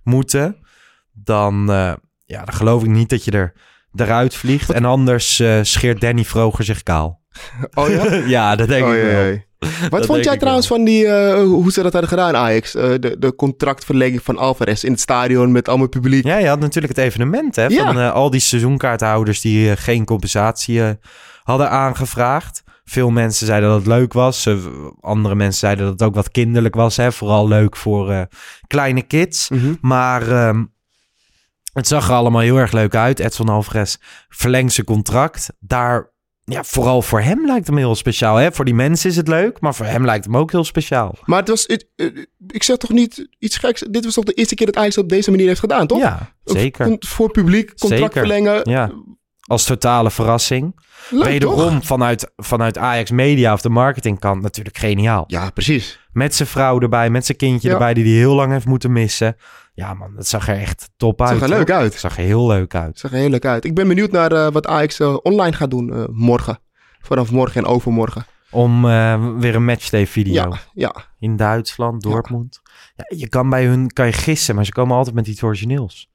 moeten, 0.04 0.58
dan, 1.14 1.72
eh, 1.72 1.94
ja, 2.26 2.44
dan 2.46 2.54
geloof 2.54 2.84
ik 2.84 2.90
niet 2.90 3.10
dat 3.10 3.24
je 3.26 3.32
er 3.32 3.54
eruit 3.96 4.36
vliegt. 4.36 4.70
En 4.72 4.86
anders 4.86 5.40
eh, 5.40 5.60
scheert 5.62 6.02
Danny 6.02 6.24
Vroger 6.26 6.64
zich 6.64 6.84
kaal. 6.84 7.22
Oh 7.74 7.90
ja? 7.90 8.14
ja, 8.38 8.56
dat 8.56 8.68
denk 8.68 8.86
Oh, 8.86 8.96
ik 8.96 9.02
wel. 9.02 9.12
jee. 9.24 9.46
Wat 9.60 9.92
Dat 9.92 10.06
vond 10.06 10.24
jij 10.24 10.38
trouwens 10.38 10.68
van 10.68 10.84
die, 10.84 11.12
hoe 11.36 11.72
ze 11.72 11.82
dat 11.84 11.92
hadden 11.92 12.10
gedaan, 12.10 12.36
Ajax? 12.36 12.72
De, 12.72 13.16
de 13.20 13.36
contractverlenging 13.36 14.24
van 14.24 14.38
Alvarez 14.38 14.84
in 14.84 14.92
het 14.92 15.00
stadion 15.00 15.52
met 15.52 15.68
allemaal 15.68 15.88
publiek. 15.90 16.26
Ja, 16.26 16.38
je 16.38 16.48
had 16.48 16.60
natuurlijk 16.60 16.96
het 16.98 17.06
evenement 17.06 17.56
hè, 17.56 17.66
Ja. 17.66 17.86
van 17.86 18.12
al 18.14 18.30
die 18.30 18.40
seizoenkaarthouders 18.40 19.42
die 19.42 19.76
geen 19.78 20.06
compensatie 20.06 20.82
hadden 21.44 21.70
aangevraagd. 21.70 22.64
Veel 22.86 23.10
mensen 23.10 23.46
zeiden 23.46 23.70
dat 23.70 23.78
het 23.78 23.88
leuk 23.88 24.14
was. 24.14 24.50
Andere 25.00 25.36
mensen 25.36 25.60
zeiden 25.60 25.86
dat 25.86 25.94
het 25.94 26.04
ook 26.04 26.16
wat 26.16 26.32
kinderlijk 26.32 26.76
was. 26.76 26.98
Hè. 26.98 27.12
Vooral 27.12 27.48
leuk 27.48 27.76
voor 27.76 28.12
eh, 28.12 28.22
kleine 28.68 29.02
kids. 29.02 29.50
Mhm. 29.50 29.74
Maar 29.82 30.32
ehm, 30.32 30.64
het 31.74 31.88
zag 31.88 32.08
er 32.08 32.14
allemaal 32.14 32.42
heel 32.42 32.58
erg 32.58 32.72
leuk 32.72 32.96
uit. 32.96 33.20
Edson 33.20 33.50
Alvarez 33.50 33.96
verlengt 34.30 34.74
zijn 34.74 34.86
contract. 34.86 35.50
Daar, 35.60 36.12
ja, 36.44 36.64
vooral 36.64 37.02
voor 37.02 37.22
hem 37.22 37.46
lijkt 37.46 37.68
hem 37.68 37.78
heel 37.78 37.96
speciaal. 37.96 38.36
Hè? 38.36 38.52
Voor 38.52 38.66
die 38.66 38.74
mensen 38.74 39.10
is 39.10 39.16
het 39.16 39.28
leuk, 39.28 39.60
maar 39.60 39.76
voor 39.76 39.86
hem 39.86 40.06
lijkt 40.06 40.26
hem 40.26 40.38
ook 40.38 40.52
heel 40.52 40.64
speciaal. 40.64 41.16
Maar 41.26 41.40
het 41.40 41.50
was, 41.50 41.64
het, 41.68 41.88
eh, 41.96 42.06
ik 42.48 42.64
zeg 42.64 42.78
toch 42.78 42.92
niet 42.92 43.28
iets 43.40 43.58
geks. 43.58 43.84
Dit 43.90 44.04
was 44.04 44.14
toch 44.14 44.24
de 44.24 44.34
eerste 44.34 44.56
keer 44.56 44.66
dat 44.66 44.78
Ajax 44.78 44.98
op 44.98 45.10
deze 45.10 45.32
manier 45.32 45.48
heeft 45.48 45.60
gedaan, 45.60 45.88
toch? 45.88 46.00
Ja, 46.00 46.34
zeker. 46.44 46.96
Voor 47.00 47.32
publiek, 47.32 47.78
contract 47.78 48.14
Zeker. 48.14 48.20
verlengen. 48.20 48.70
Ja. 48.70 48.92
Als 49.48 49.64
totale 49.64 50.12
verrassing. 50.12 50.80
Leuk, 51.10 51.24
Wederom 51.24 51.74
toch? 51.74 51.86
vanuit, 51.86 52.32
vanuit 52.36 52.78
Ajax 52.78 53.12
Media 53.12 53.54
of 53.54 53.62
de 53.62 53.70
marketingkant 53.70 54.42
natuurlijk 54.42 54.78
geniaal. 54.78 55.24
Ja, 55.28 55.50
precies. 55.50 56.00
Met 56.12 56.36
zijn 56.36 56.48
vrouw 56.48 56.80
erbij, 56.80 57.10
met 57.10 57.26
zijn 57.26 57.38
kindje 57.38 57.68
Ja. 57.68 57.74
erbij 57.74 57.94
die 57.94 58.04
hij 58.04 58.14
heel 58.14 58.36
lang 58.36 58.52
heeft 58.52 58.66
moeten 58.66 58.92
missen. 58.92 59.36
Ja 59.74 59.94
man, 59.94 60.16
dat 60.16 60.28
zag 60.28 60.48
er 60.48 60.60
echt 60.60 60.90
top 60.98 61.22
uit. 61.22 61.30
Zag 61.30 61.42
er 61.42 61.48
hoor. 61.48 61.58
leuk 61.58 61.72
uit. 61.72 61.92
Het 61.92 62.02
zag 62.02 62.18
er 62.18 62.24
heel 62.24 62.48
leuk 62.48 62.76
uit. 62.76 63.00
zag 63.00 63.12
er 63.12 63.18
heel 63.18 63.30
leuk 63.30 63.46
uit. 63.46 63.66
Ik 63.66 63.76
ben 63.76 63.88
benieuwd 63.88 64.12
naar 64.12 64.32
eh, 64.32 64.52
wat 64.52 64.68
Ajax 64.68 65.00
eh, 65.00 65.18
online 65.24 65.56
gaat 65.56 65.70
doen 65.72 65.94
eh, 65.94 66.04
morgen. 66.12 66.60
Vanaf 67.02 67.32
morgen 67.32 67.64
en 67.64 67.68
overmorgen. 67.70 68.26
Om 68.52 68.86
eh, 68.90 69.30
weer 69.38 69.56
een 69.56 69.66
matchday 69.66 70.08
video. 70.08 70.34
Ja, 70.34 70.58
ja. 70.74 70.96
in 71.20 71.36
Duitsland, 71.36 72.02
Dortmund. 72.02 72.62
Ja. 72.96 73.06
je 73.18 73.30
kan 73.30 73.50
bij 73.50 73.66
hun 73.66 73.94
kan 73.94 74.06
je 74.06 74.12
gissen, 74.14 74.56
maar 74.56 74.66
ze 74.66 74.72
komen 74.72 74.96
altijd 74.96 75.16
met 75.16 75.28
iets 75.28 75.44
origineels. 75.44 76.10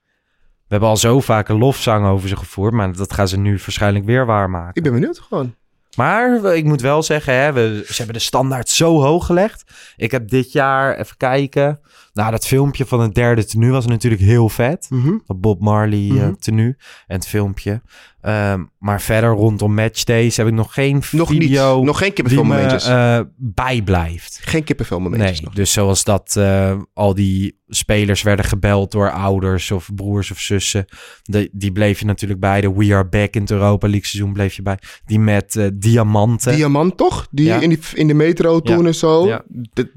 We 0.71 0.77
hebben 0.77 0.95
al 0.95 1.01
zo 1.01 1.21
vaak 1.21 1.49
een 1.49 1.59
lofzang 1.59 2.07
over 2.07 2.29
ze 2.29 2.37
gevoerd, 2.37 2.73
maar 2.73 2.93
dat 2.93 3.13
gaan 3.13 3.29
ze 3.29 3.39
nu 3.39 3.51
waarschijnlijk 3.51 4.05
weer 4.05 4.27
waarmaken. 4.27 4.75
Ik 4.75 4.83
ben 4.83 4.93
benieuwd 4.93 5.19
gewoon. 5.19 5.55
Maar 5.97 6.45
ik 6.55 6.65
moet 6.65 6.81
wel 6.81 7.03
zeggen, 7.03 7.35
hè, 7.35 7.53
we, 7.53 7.83
ze 7.87 7.97
hebben 7.97 8.15
de 8.15 8.21
standaard 8.21 8.69
zo 8.69 9.01
hoog 9.01 9.27
gelegd. 9.27 9.65
Ik 9.97 10.11
heb 10.11 10.29
dit 10.29 10.53
jaar, 10.53 10.97
even 10.99 11.17
kijken, 11.17 11.81
nou 12.13 12.31
dat 12.31 12.47
filmpje 12.47 12.87
van 12.87 13.01
het 13.01 13.15
derde 13.15 13.45
tenue 13.45 13.71
was 13.71 13.87
natuurlijk 13.87 14.23
heel 14.23 14.49
vet. 14.49 14.87
Mhm. 14.91 15.13
Dat 15.27 15.41
Bob 15.41 15.61
Marley 15.61 15.99
Mhm. 16.13 16.33
tenue 16.35 16.77
en 17.07 17.17
het 17.17 17.27
filmpje. 17.29 17.83
Ehm, 18.21 18.65
maar 18.79 19.01
verder 19.01 19.31
rondom 19.31 19.75
matchdays 19.75 20.37
heb 20.37 20.47
ik 20.47 20.53
nog 20.53 20.75
geen 20.75 21.03
Nog 21.13 21.29
video 21.29 21.77
niet. 21.77 21.85
Nog 21.87 21.99
geen 21.99 22.13
die 22.15 22.23
me 22.25 22.29
kippenfilmmomentjes. 22.31 22.87
eh, 22.87 23.21
bijblijft. 23.37 24.39
geen 24.43 24.65
kippenfilmmomentjes 24.65 25.31
Nee, 25.31 25.41
nog. 25.45 25.55
dus 25.55 25.73
zoals 25.73 26.05
dat 26.05 26.37
eh, 26.37 26.77
al 26.95 27.15
die 27.15 27.59
spelers 27.69 28.23
werden 28.23 28.45
gebeld 28.45 28.93
door 28.93 29.11
ouders 29.11 29.71
of 29.71 29.91
broers 29.95 30.31
of 30.31 30.39
zussen. 30.39 30.85
De, 31.23 31.49
die 31.53 31.73
bleef 31.73 31.99
je 31.99 32.05
natuurlijk 32.07 32.41
bij. 32.41 32.61
De 32.61 32.73
We 32.75 32.95
Are 32.95 33.09
Back 33.09 33.35
in 33.35 33.41
het 33.41 33.51
Europa 33.51 33.87
League 33.89 34.07
seizoen 34.07 34.33
bleef 34.33 34.55
je 34.55 34.63
bij. 34.63 34.79
Die 35.05 35.19
met 35.21 35.71
diamanten. 35.75 36.55
Diamant 36.57 36.97
toch? 36.97 37.29
Die 37.31 37.47
Ja. 37.47 37.61
in, 37.61 37.69
die 37.69 37.79
in 37.95 38.07
de 38.07 38.15
metro 38.15 38.61
toen 38.61 38.81
Ja. 38.81 38.87
en 38.87 38.95
zo. 38.95 39.27
Ja. 39.27 39.43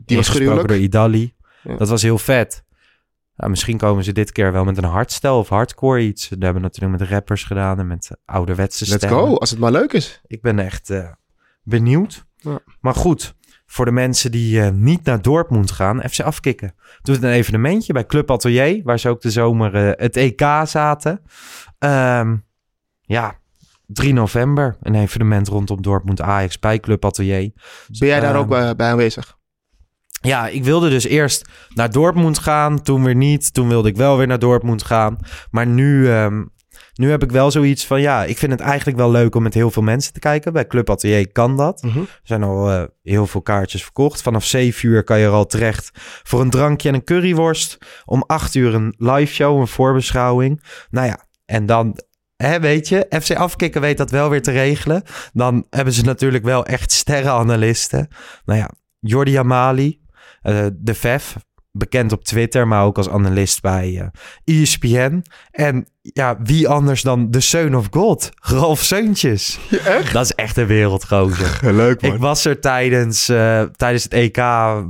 Die 0.06 0.18
was 0.18 0.30
gruwelijk. 0.30 0.68
door 0.68 0.78
Idali. 0.78 1.34
Ja. 1.64 1.76
Dat 1.78 1.90
was 1.90 2.02
heel 2.02 2.18
vet. 2.18 2.64
Misschien 3.36 3.78
komen 3.78 4.04
ze 4.04 4.12
dit 4.12 4.32
keer 4.32 4.52
wel 4.52 4.64
met 4.64 4.78
een 4.78 4.84
hardstyle 4.84 5.34
of 5.34 5.50
hardcore 5.50 6.02
iets. 6.02 6.30
Dat 6.30 6.42
hebben 6.42 6.62
we 6.62 6.68
natuurlijk 6.68 7.00
met 7.00 7.10
rappers 7.10 7.44
gedaan 7.44 7.80
en 7.80 7.88
met 7.88 8.10
ouderwetse 8.26 8.86
Let's 8.90 8.96
stemmen. 9.06 9.20
go, 9.28 9.36
als 9.36 9.50
het 9.50 9.60
maar 9.60 9.72
leuk 9.72 9.94
is. 9.94 10.22
Ik 10.28 10.42
ben 10.42 10.60
echt 10.60 10.90
eh, 10.90 11.12
benieuwd. 11.64 12.26
Ja. 12.36 12.60
Maar 12.82 12.96
goed, 12.96 13.36
voor 13.66 13.86
de 13.86 13.92
mensen 13.92 14.32
die 14.32 14.62
eh, 14.62 14.70
niet 14.72 15.04
naar 15.04 15.22
Dortmund 15.22 15.72
gaan, 15.72 16.02
FC 16.10 16.20
afkicken. 16.20 16.76
Doet 17.02 17.24
een 17.24 17.30
evenementje 17.32 17.94
bij 17.94 18.06
Club 18.06 18.32
Atelier, 18.32 18.82
waar 18.84 19.00
ze 19.00 19.10
ook 19.10 19.22
de 19.22 19.32
zomer 19.32 19.76
eh, 19.76 19.92
het 20.04 20.16
EK 20.18 20.42
zaten. 20.64 21.22
Ehm, 21.80 22.36
ja, 23.02 23.40
3 23.86 24.14
november, 24.14 24.78
een 24.82 24.96
evenement 24.96 25.48
rondom 25.48 25.82
Dortmund 25.82 26.22
Ajax 26.22 26.60
bij 26.60 26.80
Club 26.80 27.06
Atelier. 27.06 27.52
Ben 28.00 28.08
jij 28.08 28.20
daar 28.20 28.30
Ehm, 28.34 28.40
ook 28.40 28.48
bij, 28.48 28.76
bij 28.76 28.90
aanwezig? 28.92 29.38
Ja, 30.28 30.48
ik 30.48 30.64
wilde 30.64 30.90
dus 30.90 31.04
eerst 31.04 31.50
naar 31.74 31.92
Dortmund 31.92 32.40
gaan, 32.40 32.82
toen 32.82 33.04
weer 33.04 33.16
niet. 33.16 33.54
Toen 33.54 33.68
wilde 33.68 33.90
ik 33.90 33.96
wel 33.96 34.18
weer 34.18 34.28
naar 34.28 34.40
Dortmund 34.40 34.84
gaan. 34.84 35.18
Maar 35.52 35.68
nu, 35.68 36.10
ehm, 36.10 36.44
nu 36.94 37.10
heb 37.10 37.24
ik 37.24 37.32
wel 37.32 37.52
zoiets 37.52 37.86
van, 37.86 38.02
ja, 38.02 38.24
ik 38.24 38.38
vind 38.38 38.52
het 38.52 38.62
eigenlijk 38.62 38.98
wel 38.98 39.12
leuk 39.12 39.36
om 39.36 39.44
met 39.44 39.54
heel 39.54 39.72
veel 39.72 39.82
mensen 39.82 40.14
te 40.14 40.20
kijken. 40.20 40.54
Bij 40.54 40.68
Club 40.68 40.90
Atelier 40.90 41.32
kan 41.32 41.58
dat. 41.58 41.82
Mhm. 41.82 42.00
Er 42.00 42.08
zijn 42.24 42.44
al 42.44 42.72
eh, 42.72 42.84
heel 43.02 43.28
veel 43.28 43.42
kaartjes 43.42 43.84
verkocht. 43.84 44.22
Vanaf 44.22 44.46
7 44.46 44.90
uur 44.90 45.04
kan 45.04 45.20
je 45.20 45.26
er 45.26 45.32
al 45.32 45.46
terecht 45.46 45.92
voor 46.24 46.42
een 46.42 46.50
drankje 46.50 46.90
en 46.90 46.96
een 46.96 47.04
curryworst. 47.04 47.78
Om 48.06 48.24
8 48.28 48.56
uur 48.56 48.74
een 48.74 48.96
live 48.98 49.34
show, 49.34 49.60
een 49.60 49.68
voorbeschouwing. 49.68 50.64
Nou 50.90 51.08
ja, 51.08 51.26
en 51.46 51.66
dan, 51.66 52.00
hè, 52.36 52.60
weet 52.60 52.88
je, 52.88 53.06
FC 53.22 53.32
Afkikken 53.36 53.82
weet 53.82 53.98
dat 53.98 54.12
wel 54.12 54.30
weer 54.30 54.42
te 54.42 54.52
regelen. 54.52 55.04
Dan 55.34 55.66
hebben 55.70 55.94
ze 55.94 56.04
natuurlijk 56.04 56.44
wel 56.44 56.66
echt 56.66 56.92
sterrenanalisten. 56.92 58.08
Nou 58.46 58.60
ja, 58.60 58.70
Jordi 59.00 59.36
Amali, 59.36 60.03
eh, 60.44 60.66
de 60.74 60.94
VEF, 60.94 61.36
bekend 61.72 62.12
op 62.12 62.24
Twitter, 62.24 62.68
maar 62.68 62.84
ook 62.84 62.98
als 62.98 63.10
analist 63.10 63.62
bij 63.62 64.12
eh 64.46 64.62
ESPN. 64.62 65.24
En 65.52 65.88
ja, 66.02 66.38
wie 66.44 66.68
anders 66.68 67.02
dan 67.02 67.32
de 67.32 67.40
Son 67.40 67.76
of 67.76 67.88
God, 67.90 68.30
Ralf 68.36 68.80
Seuntjes. 68.80 69.60
echt? 69.86 70.14
Dat 70.14 70.26
is 70.26 70.32
echt 70.32 70.58
een 70.58 70.66
wereldgozer. 70.66 71.60
Leuk 71.74 72.02
Ik 72.02 72.16
was 72.16 72.46
er 72.46 72.60
tijdens, 72.60 73.30
eh, 73.30 73.62
tijdens 73.62 74.04
het 74.04 74.14
EK 74.14 74.38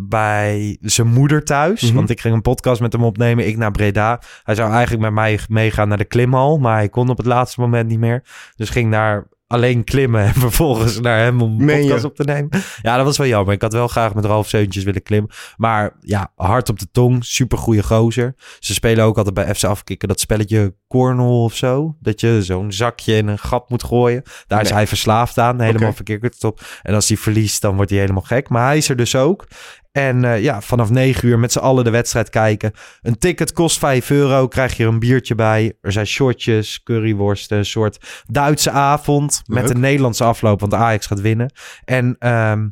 bij 0.10 0.78
zijn 0.82 1.08
moeder 1.08 1.44
thuis. 1.44 1.82
Mhm. 1.82 1.94
Want 1.94 2.10
ik 2.10 2.22
ging 2.22 2.34
een 2.34 2.42
podcast 2.42 2.82
met 2.82 2.94
hem 2.94 3.04
opnemen. 3.04 3.48
Ik 3.48 3.58
naar 3.58 3.72
Breda. 3.72 4.22
Hij 4.44 4.56
zou 4.56 4.72
eigenlijk 4.72 5.02
met 5.02 5.14
mij 5.14 5.40
meegaan 5.48 5.88
naar 5.88 5.98
de 5.98 6.06
klimhal. 6.06 6.58
Maar 6.58 6.76
hij 6.76 6.90
kon 6.90 7.10
op 7.10 7.18
het 7.18 7.26
laatste 7.26 7.60
moment 7.60 7.90
niet 7.90 8.00
meer. 8.00 8.24
Dus 8.56 8.70
ging 8.70 8.92
daar 8.92 9.28
alleen 9.54 9.84
klimmen. 9.84 10.22
En 10.24 10.34
vervolgens 10.34 11.00
naar 11.00 11.20
hem 11.20 11.42
om 11.42 11.62
een 11.62 11.80
podcast 11.80 12.04
op 12.04 12.16
te 12.16 12.24
nemen. 12.24 12.50
Ja, 12.82 12.96
dat 12.96 13.06
was 13.06 13.18
wel 13.18 13.28
jammer. 13.28 13.54
Ik 13.54 13.62
had 13.62 13.74
wel 13.74 13.88
graag 13.88 14.14
met 14.14 14.26
Ralf 14.26 14.48
Seuntjes 14.48 14.84
willen 14.84 15.04
klimmen. 15.04 15.32
Maar 15.58 15.96
ja, 16.00 16.32
hard 16.36 16.70
op 16.70 16.80
de 16.80 16.88
tong. 16.92 17.26
Super 17.26 17.58
goede 17.58 17.84
gozer. 17.84 18.36
Ze 18.60 18.74
spelen 18.74 19.06
ook 19.06 19.18
altijd 19.18 19.36
bij 19.36 19.56
FC 19.56 19.64
Afkikken 19.64 20.08
dat 20.08 20.20
spelletje 20.20 20.76
Cornhole 20.88 21.44
of 21.44 21.56
zo. 21.56 21.96
Dat 22.00 22.20
je 22.20 22.44
zo'n 22.44 22.72
zakje 22.72 23.16
in 23.16 23.28
een 23.28 23.40
gat 23.40 23.70
moet 23.70 23.84
gooien. 23.84 24.24
Daar 24.48 24.62
is 24.62 24.70
hij 24.70 24.88
verslaafd 24.88 25.38
aan. 25.38 25.62
Helemaal 25.62 25.88
Oké. 25.88 25.96
verkeerd 25.96 26.44
op. 26.44 26.62
En 26.82 26.94
als 26.94 27.08
hij 27.08 27.18
verliest, 27.18 27.62
dan 27.62 27.76
wordt 27.76 27.92
hij 27.92 28.00
helemaal 28.00 28.22
gek. 28.22 28.50
Maar 28.50 28.66
hij 28.66 28.78
is 28.78 28.90
er 28.90 28.96
dus 28.96 29.16
ook. 29.16 29.48
En 29.94 30.24
eh, 30.24 30.42
ja, 30.42 30.62
vanaf 30.62 30.90
9 30.90 31.28
uur 31.28 31.40
met 31.40 31.52
z'n 31.52 31.60
allen 31.60 31.84
de 31.84 31.90
wedstrijd 31.90 32.30
kijken. 32.30 32.72
Een 33.02 33.18
ticket 33.18 33.52
kost 33.52 33.78
5 33.78 34.10
euro. 34.10 34.48
Krijg 34.48 34.78
je 34.78 34.84
er 34.84 34.90
een 34.90 35.00
biertje 35.00 35.36
bij. 35.36 35.74
Er 35.82 35.92
zijn 35.92 36.08
shortjes, 36.08 36.84
curryworsten. 36.84 37.58
Een 37.58 37.66
soort 37.66 38.24
Duitse 38.28 38.72
avond. 38.72 39.42
Met 39.46 39.70
een 39.70 39.80
Nederlandse 39.80 40.24
afloop, 40.24 40.60
want 40.60 40.74
Ajax 40.74 41.06
gaat 41.06 41.22
winnen. 41.22 41.54
En 41.86 42.16
ehm, 42.20 42.68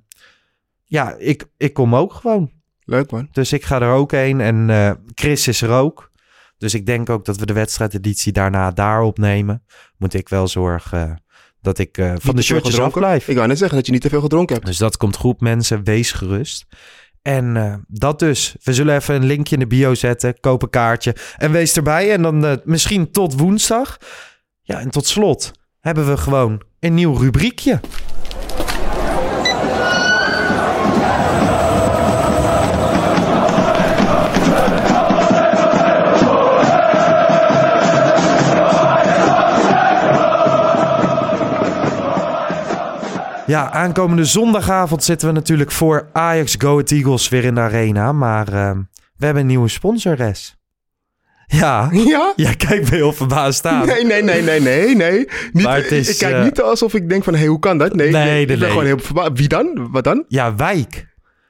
ja, 0.86 1.16
ik, 1.18 1.46
ik 1.58 1.74
kom 1.74 1.96
ook 1.96 2.14
gewoon. 2.14 2.52
Leuk 2.84 3.12
man. 3.12 3.28
Dus 3.32 3.54
ik 3.54 3.64
ga 3.64 3.82
er 3.82 3.94
ook 3.94 4.12
heen. 4.12 4.42
En 4.42 4.70
eh, 4.70 4.92
Chris 5.14 5.48
is 5.48 5.62
er 5.62 5.72
ook. 5.72 6.12
Dus 6.58 6.74
ik 6.74 6.86
denk 6.86 7.10
ook 7.10 7.26
dat 7.26 7.38
we 7.38 7.46
de 7.46 7.54
wedstrijdeditie 7.54 8.32
daarna 8.32 8.72
daar 8.72 9.02
opnemen. 9.02 9.64
Moet 9.98 10.14
ik 10.14 10.30
wel 10.30 10.48
zorgen 10.48 11.24
dat 11.62 11.78
ik 11.78 11.98
eh, 11.98 12.14
van 12.18 12.36
de 12.36 12.42
shortjes 12.42 12.74
gedronken? 12.74 13.02
afblijf. 13.02 13.28
Ik 13.28 13.36
wou 13.36 13.48
net 13.48 13.58
zeggen 13.58 13.78
dat 13.78 13.86
je 13.86 13.92
niet 13.92 14.02
te 14.02 14.10
veel 14.10 14.22
gedronken 14.22 14.56
hebt. 14.56 14.68
Dus 14.68 14.78
dat 14.78 14.98
komt 14.98 15.16
goed, 15.16 15.42
mensen. 15.42 15.84
Wees 15.84 16.12
gerust. 16.12 16.66
En 17.22 17.58
eh, 17.58 17.74
dat 17.88 18.20
dus. 18.20 18.56
We 18.64 18.74
zullen 18.74 18.96
even 18.96 19.16
een 19.16 19.26
linkje 19.26 19.54
in 19.54 19.62
de 19.62 19.68
bio 19.68 19.94
zetten. 19.94 20.40
Koop 20.40 20.64
een 20.64 20.70
kaartje. 20.70 21.16
En 21.38 21.52
wees 21.52 21.76
erbij. 21.76 22.12
En 22.12 22.22
dan 22.22 22.46
eh, 22.46 22.54
misschien 22.64 23.12
tot 23.12 23.40
woensdag. 23.40 23.98
Ja, 24.62 24.80
en 24.80 24.90
tot 24.90 25.08
slot 25.08 25.52
hebben 25.80 26.08
we 26.08 26.18
gewoon 26.18 26.62
een 26.80 26.94
nieuw 26.94 27.18
rubriekje. 27.18 27.80
Ja, 43.52 43.72
aankomende 43.72 44.26
zondagavond 44.26 45.04
zitten 45.04 45.28
we 45.28 45.34
natuurlijk 45.34 45.72
voor 45.72 46.10
Ajax 46.14 46.56
Go 46.58 46.80
Eagles 46.80 47.30
weer 47.30 47.44
in 47.44 47.56
de 47.56 47.62
arena. 47.62 48.12
Maar 48.12 48.48
eh, 48.48 48.72
we 49.18 49.26
hebben 49.26 49.42
een 49.42 49.48
nieuwe 49.48 49.68
sponsores. 49.68 50.56
Ja, 51.48 51.90
Ja? 51.92 52.34
ja 52.36 52.54
kijk 52.54 52.90
me 52.90 52.96
heel 52.96 53.14
verbaasd 53.14 53.66
aan. 53.66 53.86
Nee, 53.86 54.06
nee, 54.06 54.24
nee, 54.24 54.42
nee, 54.42 54.60
nee, 54.62 54.96
nee. 54.96 55.28
Niet, 55.52 55.64
Maar 55.64 55.78
het 55.78 55.92
is, 55.92 56.10
ik 56.10 56.18
kijk 56.18 56.36
eh, 56.36 56.44
niet 56.44 56.62
alsof 56.62 56.94
ik 56.94 57.10
denk 57.10 57.24
van, 57.24 57.34
hé, 57.34 57.40
hey, 57.40 57.48
hoe 57.48 57.60
kan 57.60 57.78
dat? 57.78 57.96
Nee, 57.96 58.12
Nee, 58.12 58.26
nee, 58.26 58.42
ik 58.42 58.48
ben 58.48 58.60
nee. 58.60 58.70
gewoon 58.70 58.86
heel 58.86 59.00
verbaasd. 59.00 59.32
Wie 59.34 59.48
dan? 59.48 59.88
Wat 59.92 60.04
dan? 60.04 60.26
Ja, 60.28 60.56
Wijk. 60.56 61.08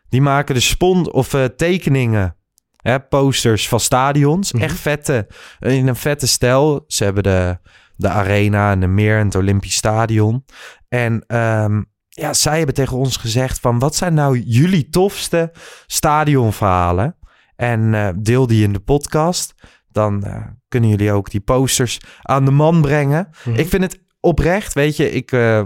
Die 0.10 0.22
maken 0.22 0.56
de 0.56 0.62
spon 0.62 1.12
of 1.12 1.34
eh, 1.34 1.43
tekeningen. 1.43 2.36
Hè, 2.82 2.99
posters 2.99 3.68
van 3.68 3.80
stadions. 3.80 4.52
Mhm. 4.52 4.64
Echt 4.64 4.80
vette. 4.80 5.28
In 5.60 5.88
een 5.88 5.95
vette 5.95 6.28
stijl. 6.28 6.84
Ze 6.88 7.04
hebben 7.04 7.24
de, 7.24 7.58
de 7.95 8.10
arena 8.10 8.72
en 8.72 8.80
de 8.80 8.88
meer 8.88 9.18
en 9.18 9.26
het 9.26 9.36
Olympisch 9.36 9.76
Stadion. 9.76 10.45
En 10.89 11.24
ehm, 11.28 11.82
ja, 12.22 12.34
zij 12.34 12.57
hebben 12.57 12.76
tegen 12.76 12.97
ons 12.97 13.17
gezegd 13.17 13.59
van 13.59 13.80
wat 13.80 13.95
zijn 13.95 14.13
nou 14.13 14.39
jullie 14.39 14.89
tofste 14.89 15.51
stadionverhalen? 15.88 17.15
En 17.55 17.93
eh, 17.93 18.09
deel 18.17 18.47
die 18.47 18.63
in 18.63 18.74
de 18.74 18.80
podcast. 18.80 19.53
Dan 19.91 20.24
eh, 20.24 20.45
kunnen 20.67 20.89
jullie 20.89 21.11
ook 21.11 21.30
die 21.30 21.39
posters 21.39 21.99
aan 22.22 22.45
de 22.45 22.51
man 22.51 22.82
brengen. 22.82 23.30
Mhm. 23.43 23.59
Ik 23.59 23.69
vind 23.69 23.84
het 23.84 23.99
oprecht, 24.19 24.74
weet 24.74 24.95
je, 24.95 25.11
ik... 25.11 25.32
eh, 25.32 25.63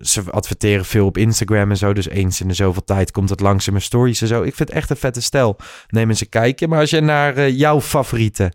ze 0.00 0.22
adverteren 0.30 0.84
veel 0.84 1.06
op 1.06 1.18
Instagram 1.18 1.70
en 1.70 1.76
zo. 1.76 1.92
Dus 1.92 2.08
eens 2.08 2.40
in 2.40 2.48
de 2.48 2.54
zoveel 2.54 2.84
tijd 2.84 3.10
komt 3.10 3.30
het 3.30 3.40
langs 3.40 3.66
in 3.66 3.72
mijn 3.72 3.84
stories 3.84 4.20
en 4.20 4.26
zo. 4.26 4.42
Ik 4.42 4.54
vind 4.54 4.68
het 4.68 4.78
echt 4.78 4.90
een 4.90 4.96
vette 4.96 5.22
stijl. 5.22 5.56
Neem 5.88 6.08
eens 6.08 6.20
een 6.20 6.28
kijkje. 6.28 6.68
Maar 6.68 6.80
als 6.80 6.90
je 6.90 7.00
naar 7.00 7.50
jouw 7.50 7.80
favoriete 7.80 8.52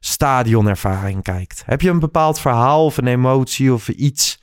stadionervaring 0.00 1.22
kijkt. 1.22 1.62
Heb 1.66 1.80
je 1.80 1.90
een 1.90 1.98
bepaald 1.98 2.40
verhaal 2.40 2.84
of 2.84 2.96
een 2.96 3.06
emotie 3.06 3.72
of 3.72 3.88
iets... 3.88 4.38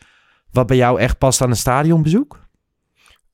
wat 0.58 0.68
bij 0.68 0.78
jou 0.78 0.99
echt 0.99 1.18
past 1.18 1.41
aan 1.41 1.49
een 1.49 1.55
stadionbezoek? 1.55 2.39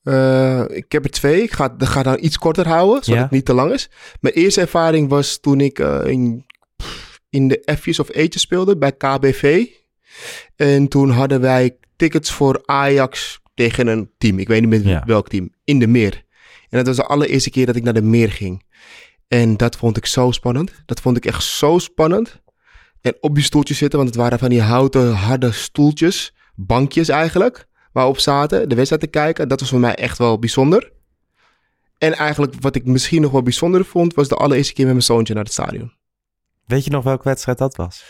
Eh, 0.02 0.64
ik 0.68 0.92
heb 0.92 1.04
er 1.04 1.10
twee. 1.10 1.42
Ik 1.42 1.52
ga, 1.52 1.74
ga 1.78 2.02
dan 2.02 2.16
iets 2.20 2.38
korter 2.38 2.68
houden, 2.68 3.04
zodat 3.04 3.18
Ja. 3.18 3.22
het 3.22 3.30
niet 3.32 3.44
te 3.44 3.54
lang 3.54 3.72
is. 3.72 3.90
Mijn 4.20 4.34
eerste 4.34 4.60
ervaring 4.60 5.08
was 5.08 5.38
toen 5.40 5.60
ik 5.60 5.78
eh, 5.78 6.00
in, 6.06 6.46
in 7.30 7.48
de 7.48 7.76
F's 7.80 7.98
of 7.98 8.08
E'tjes 8.08 8.42
speelde 8.42 8.76
bij 8.78 8.92
KBV. 8.92 9.66
En 10.56 10.88
toen 10.88 11.10
hadden 11.10 11.40
wij 11.40 11.76
tickets 11.96 12.32
voor 12.32 12.62
Ajax 12.64 13.40
tegen 13.54 13.86
een 13.86 14.10
team. 14.18 14.38
Ik 14.38 14.48
weet 14.48 14.60
niet 14.60 14.70
meer 14.70 14.86
Ja. 14.86 15.02
welk 15.06 15.28
team. 15.28 15.50
In 15.64 15.78
de 15.78 15.86
Meer. 15.86 16.22
En 16.68 16.78
dat 16.78 16.86
was 16.86 16.96
de 16.96 17.04
allereerste 17.06 17.50
keer 17.50 17.66
dat 17.66 17.76
ik 17.76 17.82
naar 17.82 17.94
de 17.94 18.02
Meer 18.02 18.30
ging. 18.32 18.62
En 19.28 19.56
dat 19.56 19.76
vond 19.76 19.96
ik 19.96 20.06
zo 20.06 20.30
spannend. 20.30 20.72
Dat 20.86 21.00
vond 21.00 21.16
ik 21.16 21.26
echt 21.26 21.42
zo 21.44 21.78
spannend. 21.78 22.42
En 23.00 23.16
op 23.20 23.34
die 23.34 23.44
stoeltjes 23.44 23.78
zitten, 23.78 23.98
want 23.98 24.10
het 24.10 24.18
waren 24.20 24.38
van 24.38 24.48
die 24.48 24.60
houten 24.62 25.12
harde 25.12 25.52
stoeltjes. 25.52 26.33
Bankjes 26.54 27.08
eigenlijk 27.08 27.66
waarop 27.92 28.18
zaten, 28.18 28.68
de 28.68 28.74
wedstrijd 28.74 29.02
te 29.02 29.08
kijken. 29.08 29.48
Dat 29.48 29.60
was 29.60 29.68
voor 29.68 29.80
mij 29.80 29.94
echt 29.94 30.18
wel 30.18 30.38
bijzonder. 30.38 30.92
En 31.98 32.12
eigenlijk 32.12 32.54
wat 32.60 32.74
ik 32.74 32.84
misschien 32.84 33.22
nog 33.22 33.32
wel 33.32 33.42
bijzonder 33.42 33.84
vond, 33.84 34.14
was 34.14 34.28
de 34.28 34.34
allereerste 34.34 34.72
keer 34.72 34.84
met 34.84 34.94
mijn 34.94 35.06
zoontje 35.06 35.34
naar 35.34 35.44
het 35.44 35.52
stadion. 35.52 35.92
Weet 36.66 36.84
je 36.84 36.90
nog 36.90 37.04
welke 37.04 37.24
wedstrijd 37.24 37.58
dat 37.58 37.76
was? 37.76 38.04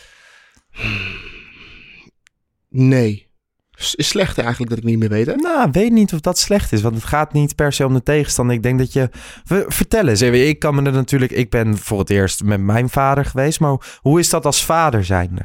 Nee. 2.68 3.32
Is 3.76 4.08
slecht 4.08 4.38
eigenlijk 4.38 4.70
dat 4.70 4.78
ik 4.78 4.84
niet 4.84 4.98
meer 4.98 5.08
weet, 5.08 5.26
hè? 5.26 5.34
Nou, 5.34 5.68
weet 5.72 5.92
niet 5.92 6.12
of 6.12 6.20
dat 6.20 6.38
slecht 6.38 6.72
is. 6.72 6.82
Want 6.82 6.94
het 6.94 7.04
gaat 7.04 7.32
niet 7.32 7.54
per 7.54 7.72
se 7.72 7.86
om 7.86 7.94
de 7.94 8.02
tegenstander. 8.02 8.56
Ik 8.56 8.62
denk 8.62 8.78
dat 8.78 8.92
je... 8.92 9.10
We, 9.44 9.64
vertel 9.68 10.08
eens. 10.08 10.20
even. 10.20 10.48
Ik 10.48 10.58
kan 10.58 10.74
me 10.74 10.82
er 10.82 10.92
natuurlijk... 10.92 11.32
Ik 11.32 11.50
ben 11.50 11.78
voor 11.78 11.98
het 11.98 12.10
eerst 12.10 12.44
met 12.44 12.60
mijn 12.60 12.88
vader 12.88 13.24
geweest. 13.24 13.60
Maar 13.60 13.98
hoe 14.00 14.18
is 14.18 14.30
dat 14.30 14.46
als 14.46 14.64
vader 14.64 15.04
zijnde? 15.04 15.42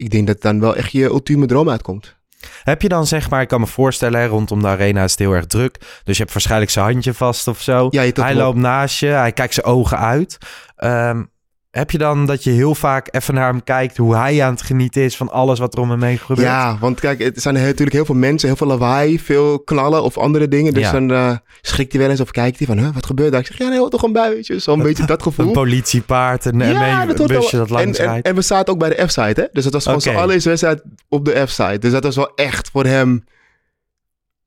Ik 0.00 0.10
denk 0.10 0.26
dat 0.26 0.42
dan 0.42 0.60
wel 0.60 0.76
echt 0.76 0.92
je 0.92 1.04
ultieme 1.04 1.46
droom 1.46 1.70
uitkomt. 1.70 2.16
Heb 2.62 2.82
je 2.82 2.88
dan 2.88 3.06
zeg 3.06 3.30
maar... 3.30 3.42
Ik 3.42 3.48
kan 3.48 3.60
me 3.60 3.66
voorstellen, 3.66 4.20
hè, 4.20 4.26
rondom 4.26 4.62
de 4.62 4.68
arena 4.68 5.04
is 5.04 5.10
het 5.10 5.18
heel 5.20 5.32
erg 5.32 5.46
druk. 5.46 5.78
Dus 6.04 6.16
je 6.16 6.22
hebt 6.22 6.32
waarschijnlijk 6.32 6.70
zijn 6.70 6.84
handje 6.84 7.14
vast 7.14 7.48
of 7.48 7.60
zo. 7.60 7.88
Ja, 7.90 8.00
hij 8.00 8.32
op. 8.32 8.38
loopt 8.38 8.58
naast 8.58 9.00
je. 9.00 9.06
Hij 9.06 9.32
kijkt 9.32 9.54
zijn 9.54 9.66
ogen 9.66 9.98
uit. 9.98 10.38
Ehm, 10.76 11.22
heb 11.70 11.90
je 11.90 11.98
dan 11.98 12.26
dat 12.26 12.44
je 12.44 12.50
heel 12.50 12.74
vaak 12.74 13.08
even 13.10 13.34
naar 13.34 13.48
hem 13.50 13.64
kijkt... 13.64 13.96
hoe 13.96 14.16
hij 14.16 14.42
aan 14.44 14.52
het 14.52 14.62
genieten 14.62 15.02
is 15.02 15.16
van 15.16 15.30
alles 15.30 15.58
wat 15.58 15.74
er 15.74 15.80
om 15.80 15.90
hem 15.90 16.02
heen 16.02 16.18
gebeurt? 16.18 16.46
Ja, 16.48 16.76
want 16.80 17.00
kijk, 17.00 17.18
het 17.22 17.42
zijn 17.42 17.54
natuurlijk 17.54 17.92
heel 17.92 18.04
veel 18.04 18.14
mensen, 18.14 18.48
heel 18.48 18.56
veel 18.56 18.66
lawaai, 18.66 19.20
veel 19.20 19.60
knallen 19.60 20.02
of 20.02 20.18
andere 20.18 20.48
dingen. 20.48 20.74
Dus 20.74 20.82
Ja. 20.82 20.92
dan 20.92 21.10
eh, 21.12 21.36
schrikt 21.60 21.92
hij 21.92 22.00
wel 22.00 22.10
eens 22.10 22.20
of 22.20 22.30
kijkt 22.30 22.58
hij 22.58 22.66
van, 22.66 22.78
huh, 22.78 22.94
wat 22.94 23.06
gebeurt 23.06 23.30
daar? 23.32 23.40
Ik 23.40 23.46
zeg, 23.46 23.58
ja, 23.58 23.68
nee, 23.68 23.78
hoor 23.78 23.90
toch 23.90 24.02
een 24.02 24.12
buitje. 24.12 24.58
Zo'n 24.58 24.82
beetje 24.82 25.06
dat 25.06 25.22
gevoel. 25.22 25.46
Een 25.46 25.52
politiepaard, 25.52 26.44
een, 26.44 26.56
mee- 26.56 26.72
dat 26.72 26.82
een 26.82 27.16
hoort 27.18 27.26
busje 27.26 27.56
dat 27.56 27.70
langs 27.70 27.98
en, 27.98 28.04
en, 28.04 28.10
rijdt. 28.10 28.26
en 28.26 28.34
we 28.34 28.42
zaten 28.42 28.72
ook 28.72 28.78
bij 28.78 28.88
de 28.88 29.06
F-site, 29.06 29.40
hè? 29.40 29.46
Dus 29.52 29.64
dat 29.64 29.72
was 29.72 29.82
gewoon 29.82 29.98
Oké. 29.98 30.08
zijn 30.08 30.16
allereerste 30.22 30.48
wedstrijd 30.48 30.82
op 31.08 31.24
de 31.24 31.46
F-site. 31.46 31.78
Dus 31.78 31.92
dat 31.92 32.02
was 32.04 32.16
wel 32.16 32.32
echt 32.34 32.70
voor 32.70 32.84
hem 32.84 33.24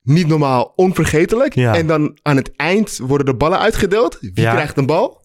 niet 0.02 0.26
normaal 0.26 0.72
onvergetelijk. 0.76 1.54
Ja. 1.54 1.74
En 1.74 1.86
dan 1.86 2.18
aan 2.22 2.36
het 2.36 2.50
eind 2.56 2.98
worden 3.02 3.26
de 3.26 3.34
ballen 3.34 3.58
uitgedeeld. 3.58 4.18
Wie 4.20 4.32
Ja. 4.34 4.52
krijgt 4.52 4.76
een 4.76 4.86
bal? 4.86 5.22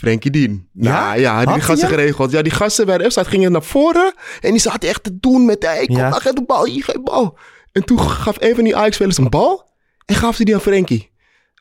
Frenkie 0.00 0.30
Dien. 0.30 0.68
Ja? 0.72 1.14
Ja, 1.14 1.42
ja, 1.44 1.52
die 1.54 1.62
gasten 1.62 1.88
geregeld. 1.88 2.30
Ja, 2.30 2.42
die 2.42 2.52
gasten 2.52 2.86
bij 2.86 2.98
de 2.98 3.10
F-site 3.10 3.28
gingen 3.28 3.52
naar 3.52 3.62
voren. 3.62 4.14
En 4.40 4.50
die 4.50 4.60
zaten 4.60 4.88
echt 4.88 5.02
te 5.02 5.18
doen 5.20 5.44
met, 5.44 5.62
hey, 5.62 5.86
kom 5.86 5.96
Ja. 5.96 6.08
nou, 6.08 6.20
geef 6.22 6.32
de 6.32 6.44
bal, 6.46 6.64
hier, 6.64 6.84
geef 6.84 6.94
de 6.94 7.00
bal. 7.02 7.38
En 7.72 7.84
toen 7.84 8.00
gaf 8.00 8.36
een 8.38 8.54
van 8.54 8.64
die 8.64 8.76
Ajax-spelers 8.76 9.18
een 9.18 9.28
bal. 9.30 9.68
En 10.06 10.14
gaf 10.14 10.36
ze 10.36 10.44
die 10.44 10.54
aan 10.54 10.60
Frenkie. 10.60 11.10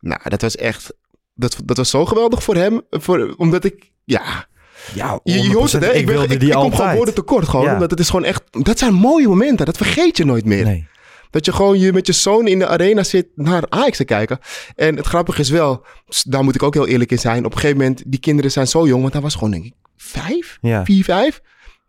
Nou, 0.02 0.20
dat 0.24 0.42
was 0.42 0.56
echt... 0.56 0.94
Dat, 1.34 1.58
dat 1.66 1.78
was 1.78 1.90
zo 1.90 2.06
geweldig 2.06 2.44
voor 2.44 2.56
hem. 2.56 2.82
Voor, 2.90 3.34
omdat 3.38 3.64
ik... 3.64 3.92
Ja, 4.04 4.48
Ja, 4.94 5.20
je, 5.24 5.42
je 5.42 5.54
hoort 5.56 5.72
het, 5.72 5.84
hè? 5.84 5.92
100%. 5.92 5.96
Ik 5.96 6.06
ben- 6.06 6.30
ik, 6.30 6.40
kom 6.40 6.52
altijd. 6.52 6.76
gewoon 6.82 6.96
woorden 6.96 7.14
tekort. 7.14 7.48
Gewoon, 7.48 7.66
Ja. 7.66 7.74
omdat 7.74 7.90
het 7.92 8.00
is 8.00 8.10
gewoon 8.10 8.26
echt... 8.26 8.44
Dat 8.50 8.80
zijn 8.80 8.94
mooie 8.94 9.28
momenten. 9.28 9.66
Dat 9.66 9.78
vergeet 9.78 10.18
je 10.18 10.26
nooit 10.26 10.46
meer. 10.46 10.64
Nee. 10.64 10.88
Dat 11.30 11.46
je 11.46 11.54
gewoon 11.54 11.80
je, 11.80 11.94
met 11.94 12.08
je 12.08 12.14
zoon 12.14 12.48
in 12.48 12.60
de 12.60 12.68
arena 12.68 13.04
zit 13.04 13.28
naar 13.36 13.64
Ajax 13.70 13.98
te 13.98 14.06
kijken. 14.06 14.40
En 14.76 14.96
het 14.96 15.06
grappige 15.06 15.42
is 15.42 15.50
wel... 15.50 15.86
Daar 16.24 16.44
moet 16.44 16.56
ik 16.56 16.64
ook 16.64 16.74
heel 16.74 16.88
eerlijk 16.88 17.12
in 17.12 17.20
zijn. 17.20 17.46
Op 17.46 17.52
een 17.52 17.60
gegeven 17.60 17.78
moment... 17.78 18.04
Die 18.06 18.20
kinderen 18.20 18.52
zijn 18.52 18.68
zo 18.68 18.88
jong. 18.88 19.02
Want 19.02 19.14
hij 19.14 19.22
was 19.22 19.34
gewoon, 19.34 19.52
denk 19.52 19.66
ik, 19.66 19.74
vijf? 19.98 20.58
Ja. 20.62 20.86
Vier, 20.86 21.04
vijf? 21.04 21.42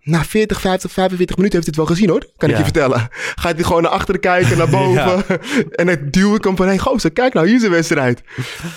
Na 0.03 0.24
40, 0.24 0.61
50, 0.61 0.93
45 0.93 1.36
minuten 1.36 1.59
heeft 1.61 1.76
hij 1.76 1.84
het 1.84 1.88
wel 1.88 1.97
gezien 1.97 2.09
hoor. 2.09 2.32
Kan 2.36 2.51
ik 2.51 2.57
je 2.57 2.62
vertellen. 2.62 3.09
Gaat 3.34 3.55
hij 3.55 3.64
gewoon 3.64 3.82
naar 3.82 3.91
achteren 3.91 4.20
kijken, 4.20 4.59
naar 4.59 4.70
boven. 4.80 5.24
en 5.70 5.86
dan 5.86 5.99
duw 6.11 6.34
ik 6.34 6.45
hem 6.45 6.57
van... 6.57 6.66
Hey, 6.66 6.78
gozer, 6.78 7.12
kijk 7.12 7.34
nou, 7.34 7.47
hier 7.47 7.57
is 7.57 7.62
de 7.62 7.68
wedstrijd. 7.68 8.22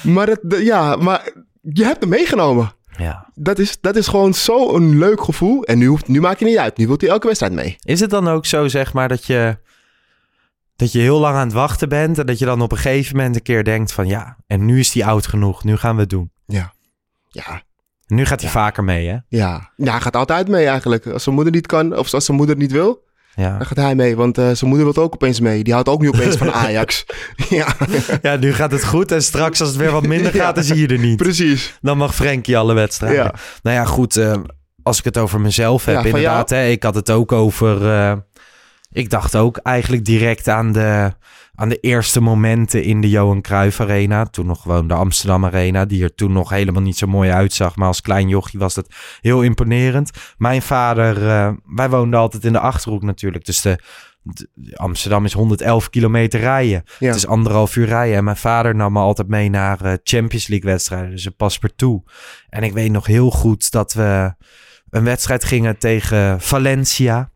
Maar, 0.01 0.27
het, 0.27 0.39
ja, 0.47 0.95
maar 0.95 1.31
je 1.61 1.83
hebt 1.83 1.99
hem 1.99 2.09
meegenomen. 2.09 2.73
Ja. 2.97 3.27
Dat 3.35 3.59
is, 3.59 3.77
dat 3.81 3.95
is 3.95 4.07
gewoon 4.07 4.33
zo'n 4.33 4.97
leuk 4.97 5.23
gevoel. 5.23 5.63
En 5.63 5.77
nu, 5.77 5.85
hoeft, 5.85 6.07
nu 6.07 6.21
maakt 6.21 6.39
hij 6.39 6.49
niet 6.49 6.57
uit. 6.57 6.77
Nu 6.77 6.87
wilt 6.87 7.01
hij 7.01 7.09
elke 7.09 7.27
wedstrijd 7.27 7.53
mee. 7.53 7.75
Is 7.83 7.99
het 7.99 8.09
dan 8.09 8.27
ook 8.27 8.45
zo, 8.45 8.67
zeg 8.67 8.93
maar, 8.93 9.07
dat 9.07 9.25
je, 9.25 9.57
dat 10.75 10.91
je 10.91 10.99
heel 10.99 11.19
lang 11.19 11.35
aan 11.35 11.45
het 11.45 11.53
wachten 11.53 11.89
bent... 11.89 12.19
en 12.19 12.25
dat 12.25 12.39
je 12.39 12.45
dan 12.45 12.61
op 12.61 12.71
een 12.71 12.77
gegeven 12.77 13.15
moment 13.15 13.35
een 13.35 13.41
keer 13.41 13.63
denkt 13.63 13.91
van... 13.91 14.07
ja, 14.07 14.37
en 14.47 14.65
nu 14.65 14.79
is 14.79 14.91
die 14.91 15.05
oud 15.05 15.27
genoeg, 15.27 15.63
nu 15.63 15.77
gaan 15.77 15.95
we 15.95 16.01
het 16.01 16.09
doen. 16.09 16.31
Ja. 16.45 16.73
Ja. 17.27 17.61
En 18.07 18.15
nu 18.15 18.25
gaat 18.25 18.41
hij 18.41 18.49
vaker 18.49 18.83
mee, 18.83 19.07
hè? 19.07 19.17
Ja. 19.27 19.71
ja, 19.75 19.91
hij 19.91 20.01
gaat 20.01 20.15
altijd 20.15 20.47
mee 20.47 20.65
eigenlijk. 20.65 21.05
Als 21.07 21.23
zijn 21.23 21.35
moeder 21.35 21.53
niet 21.53 21.67
kan, 21.67 21.97
of 21.97 22.13
als 22.13 22.25
zijn 22.25 22.37
moeder 22.37 22.55
niet 22.55 22.71
wil, 22.71 23.03
Ja, 23.35 23.57
dan 23.57 23.65
gaat 23.65 23.77
hij 23.77 23.95
mee. 23.95 24.15
Want 24.15 24.37
eh, 24.37 24.49
zijn 24.51 24.69
moeder 24.69 24.93
wil 24.93 25.03
ook 25.03 25.13
opeens 25.13 25.39
mee. 25.39 25.63
Die 25.63 25.73
houdt 25.73 25.89
ook 25.89 26.01
nu 26.01 26.07
opeens 26.07 26.35
van 26.35 26.51
Ajax. 26.63 27.05
ja, 27.49 27.75
ja 28.21 28.35
nu 28.35 28.53
gaat 28.53 28.71
het 28.71 28.85
goed 28.85 29.11
en 29.11 29.23
straks 29.23 29.59
als 29.59 29.69
het 29.69 29.77
weer 29.77 29.91
wat 29.91 30.07
minder 30.07 30.35
Ja. 30.35 30.43
gaat... 30.43 30.55
dan 30.55 30.63
zie 30.63 30.75
je 30.79 30.87
er 30.87 30.99
niet. 30.99 31.17
precies. 31.17 31.77
Dan 31.81 31.97
mag 31.97 32.15
Frenkie 32.15 32.57
alle 32.57 32.73
wedstrijden. 32.73 33.23
Ja. 33.23 33.33
Nou 33.61 33.75
ja, 33.77 33.85
goed. 33.85 34.17
eh, 34.17 34.33
als 34.83 34.97
ik 34.97 35.03
het 35.03 35.17
over 35.17 35.41
mezelf 35.41 35.85
heb, 35.85 35.95
Ja, 35.95 36.03
inderdaad. 36.03 36.49
Hè, 36.49 36.65
ik 36.67 36.83
had 36.83 36.95
het 36.95 37.09
ook 37.11 37.31
over... 37.31 37.89
eh, 37.93 38.13
ik 38.93 39.09
dacht 39.09 39.35
ook 39.35 39.57
eigenlijk 39.57 40.05
direct 40.05 40.47
aan 40.47 40.71
de, 40.71 41.11
aan 41.55 41.69
de 41.69 41.79
eerste 41.79 42.21
momenten 42.21 42.83
in 42.83 43.01
de 43.01 43.09
Johan 43.09 43.41
Cruijff 43.41 43.79
Arena. 43.79 44.25
Toen 44.25 44.45
nog 44.45 44.61
gewoon 44.61 44.87
de 44.87 44.93
Amsterdam 44.93 45.45
Arena. 45.45 45.85
Die 45.85 46.03
er 46.03 46.15
toen 46.15 46.31
nog 46.31 46.49
helemaal 46.49 46.81
niet 46.81 46.97
zo 46.97 47.07
mooi 47.07 47.31
uitzag. 47.31 47.75
Maar 47.75 47.87
als 47.87 48.01
klein 48.01 48.27
jochie 48.27 48.59
was 48.59 48.73
dat 48.73 48.87
heel 49.21 49.41
imponerend. 49.41 50.11
Mijn 50.37 50.61
vader... 50.61 51.27
eh, 51.29 51.51
wij 51.65 51.89
woonden 51.89 52.19
altijd 52.19 52.45
in 52.45 52.53
de 52.53 52.59
Achterhoek 52.59 53.03
natuurlijk. 53.03 53.45
Dus 53.45 53.61
de... 53.61 53.79
de- 54.21 54.47
Amsterdam 54.75 55.25
is 55.25 55.33
111 55.33 55.89
kilometer 55.89 56.39
rijden. 56.39 56.83
Ja. 56.99 57.07
Het 57.07 57.15
is 57.15 57.27
anderhalf 57.27 57.75
uur 57.75 57.87
rijden. 57.87 58.17
En 58.17 58.23
mijn 58.23 58.37
vader 58.37 58.75
nam 58.75 58.93
me 58.93 58.99
altijd 58.99 59.27
mee 59.27 59.49
naar 59.49 59.81
eh, 59.81 59.93
Champions 60.03 60.47
League 60.47 60.69
wedstrijden. 60.71 61.09
Dus 61.09 61.25
een 61.25 61.35
paspartout. 61.35 62.11
En 62.49 62.63
ik 62.63 62.73
weet 62.73 62.91
nog 62.91 63.05
heel 63.05 63.29
goed 63.31 63.71
dat 63.71 63.93
we 63.93 64.33
een 64.89 65.03
wedstrijd 65.03 65.43
gingen 65.43 65.77
tegen 65.77 66.41
Valencia. 66.41 67.31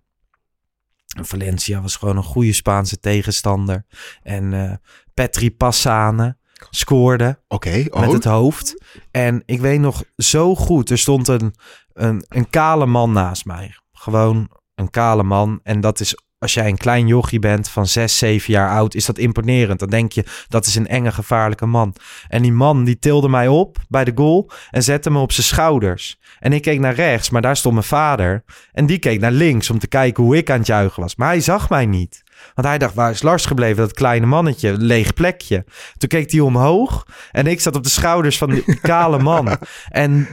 En 1.18 1.26
Valencia 1.26 1.82
was 1.82 1.95
gewoon 1.95 2.18
een 2.18 2.24
goede 2.24 2.53
Spaanse 2.53 2.99
tegenstander. 2.99 3.86
En 4.24 4.53
eh 4.53 4.74
Petri 5.13 5.51
Passane 5.51 6.38
scoorde 6.70 7.39
Oké, 7.47 7.86
oh. 7.89 7.99
met 7.99 8.11
het 8.11 8.24
hoofd. 8.24 8.84
En 9.11 9.43
ik 9.45 9.59
weet 9.59 9.80
nog 9.80 10.03
zo 10.15 10.55
goed, 10.55 10.89
er 10.89 10.97
stond 10.97 11.28
een, 11.28 11.53
een, 11.93 12.26
een 12.28 12.49
kale 12.49 12.86
man 12.86 13.11
naast 13.11 13.45
mij. 13.45 13.76
Gewoon 13.91 14.49
een 14.76 14.89
kale 14.89 15.24
man. 15.24 15.59
En 15.63 15.82
dat 15.82 15.99
is, 15.99 16.15
als 16.40 16.54
jij 16.54 16.68
een 16.68 16.78
klein 16.78 17.08
jochie 17.08 17.40
bent 17.40 17.70
van 17.70 17.88
6, 17.88 18.18
7 18.18 18.54
jaar 18.54 18.70
oud, 18.70 18.96
is 18.96 19.06
dat 19.06 19.18
imponerend. 19.18 19.80
Dan 19.80 19.90
denk 19.90 20.12
je, 20.12 20.26
dat 20.48 20.66
is 20.66 20.76
een 20.76 20.88
enge, 20.88 21.12
gevaarlijke 21.12 21.66
man. 21.66 21.96
En 22.28 22.42
die 22.42 22.52
man, 22.52 22.84
die 22.84 23.00
tilde 23.00 23.30
mij 23.30 23.48
op 23.48 23.78
bij 23.90 24.04
de 24.04 24.12
goal 24.16 24.52
en 24.72 24.84
zette 24.84 25.10
me 25.10 25.20
op 25.20 25.32
zijn 25.32 25.46
schouders. 25.46 26.20
En 26.40 26.54
ik 26.54 26.62
keek 26.62 26.80
naar 26.80 26.94
rechts, 26.94 27.30
maar 27.30 27.42
daar 27.42 27.58
stond 27.58 27.74
mijn 27.74 27.86
vader. 27.86 28.44
En 28.72 28.86
die 28.86 29.00
keek 29.00 29.20
naar 29.20 29.32
links 29.32 29.70
om 29.70 29.80
te 29.80 29.88
kijken 29.88 30.24
hoe 30.24 30.38
ik 30.38 30.50
aan 30.50 30.58
het 30.58 30.68
juichen 30.68 31.02
was. 31.02 31.16
Maar 31.16 31.28
hij 31.28 31.42
zag 31.42 31.70
mij 31.70 31.86
niet. 31.86 32.24
Want 32.54 32.68
hij 32.68 32.78
dacht, 32.78 32.94
waar 32.94 33.12
is 33.12 33.22
Lars 33.22 33.46
gebleven? 33.46 33.78
Dat 33.78 33.94
kleine 33.94 34.26
mannetje, 34.26 34.78
leeg 34.78 35.14
plekje. 35.14 35.66
Toen 35.98 36.10
keek 36.10 36.32
hij 36.32 36.40
omhoog 36.40 37.08
en 37.32 37.48
ik 37.48 37.60
zat 37.60 37.76
op 37.76 37.84
de 37.84 37.90
schouders 37.90 38.38
van 38.38 38.50
die 38.50 38.80
kale 38.82 39.20
man. 39.20 39.58
En 39.90 40.28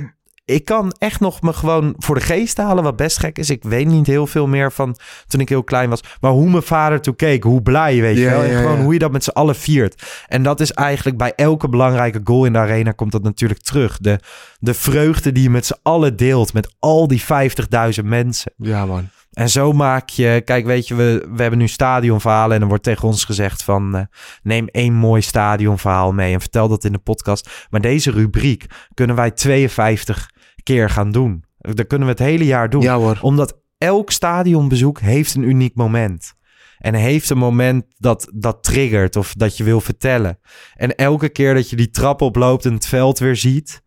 ik 0.45 0.65
kan 0.65 0.95
echt 0.99 1.21
nog 1.21 1.43
me 1.43 1.53
gewoon 1.53 1.95
voor 1.99 2.15
de 2.15 2.21
geest 2.21 2.57
halen, 2.57 2.85
wat 2.85 2.97
best 2.97 3.19
gek 3.19 3.39
is. 3.39 3.51
Ik 3.51 3.63
weet 3.63 3.87
niet 3.87 4.07
heel 4.07 4.27
veel 4.27 4.47
meer 4.47 4.73
van 4.73 4.97
toen 5.27 5.41
ik 5.41 5.49
heel 5.49 5.65
klein 5.65 5.91
was. 5.91 6.01
Maar 6.21 6.31
hoe 6.31 6.51
mijn 6.51 6.63
vader 6.63 7.01
toen 7.01 7.17
keek, 7.17 7.43
hoe 7.43 7.63
blij, 7.63 8.01
weet 8.01 8.17
je 8.17 8.25
wel. 8.25 8.43
En 8.43 8.57
gewoon 8.57 8.81
hoe 8.81 8.93
je 8.93 8.99
dat 8.99 9.13
met 9.13 9.25
z'n 9.25 9.31
allen 9.31 9.57
viert. 9.57 10.25
En 10.29 10.43
dat 10.43 10.61
is 10.61 10.73
eigenlijk 10.73 11.17
bij 11.17 11.33
elke 11.37 11.69
belangrijke 11.69 12.21
goal 12.25 12.45
in 12.45 12.53
de 12.53 12.59
arena 12.59 12.93
komt 12.93 13.13
dat 13.13 13.23
natuurlijk 13.23 13.61
terug. 13.61 13.99
De, 13.99 14.21
de 14.59 14.75
vreugde 14.75 15.33
die 15.33 15.43
je 15.43 15.51
met 15.51 15.67
z'n 15.67 15.79
allen 15.83 16.17
deelt 16.17 16.53
met 16.53 16.75
al 16.79 17.09
die 17.09 17.23
50.000 17.23 18.05
mensen. 18.05 18.53
Ja, 18.57 18.87
man. 18.87 19.09
En 19.35 19.49
zo 19.49 19.73
maak 19.73 20.09
je, 20.09 20.43
kijk, 20.45 20.67
weet 20.67 20.89
je, 20.89 20.95
we, 20.95 21.27
we 21.33 21.41
hebben 21.41 21.59
nu 21.59 21.69
stadionverhalen 21.69 22.57
en 22.57 22.63
er 22.63 22.69
wordt 22.69 22.83
tegen 22.83 23.09
ons 23.09 23.25
gezegd 23.25 23.63
van 23.63 23.97
eh, 23.97 24.03
neem 24.43 24.67
één 24.67 24.93
mooi 24.93 25.23
stadionverhaal 25.23 26.13
mee 26.13 26.33
en 26.33 26.41
vertel 26.41 26.69
dat 26.69 26.85
in 26.85 26.93
de 26.93 26.99
podcast. 26.99 27.67
Maar 27.71 27.81
deze 27.81 28.11
rubriek 28.11 28.67
kunnen 28.95 29.17
wij 29.17 29.31
52 29.31 30.31
keer 30.65 30.91
gaan 30.91 31.13
doen. 31.13 31.45
Dat 31.59 31.87
kunnen 31.87 32.07
we 32.07 32.13
het 32.13 32.23
hele 32.23 32.45
jaar 32.45 32.71
doen. 32.71 32.83
Ja 32.83 32.97
hoor. 32.97 33.19
Omdat 33.21 33.59
elk 33.79 34.11
stadionbezoek 34.11 35.01
heeft 35.01 35.35
een 35.35 35.43
uniek 35.43 35.75
moment. 35.75 36.35
En 36.79 36.95
heeft 36.95 37.31
een 37.31 37.39
moment 37.39 37.85
dat, 37.97 38.31
dat 38.35 38.63
triggert 38.63 39.17
of 39.17 39.35
dat 39.35 39.57
je 39.57 39.65
wil 39.65 39.81
vertellen. 39.81 40.39
En 40.75 40.95
elke 40.95 41.29
keer 41.29 41.55
dat 41.55 41.71
je 41.71 41.77
die 41.77 41.91
trap 41.91 42.21
oploopt 42.21 42.65
en 42.65 42.73
het 42.75 42.87
veld 42.87 43.19
weer 43.19 43.37
ziet, 43.37 43.83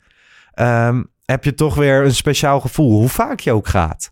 ehm, 0.51 1.03
heb 1.25 1.43
je 1.43 1.53
toch 1.53 1.75
weer 1.75 2.03
een 2.05 2.15
speciaal 2.15 2.59
gevoel. 2.59 2.99
Hoe 2.99 3.09
vaak 3.09 3.39
je 3.39 3.51
ook 3.51 3.67
gaat. 3.67 4.11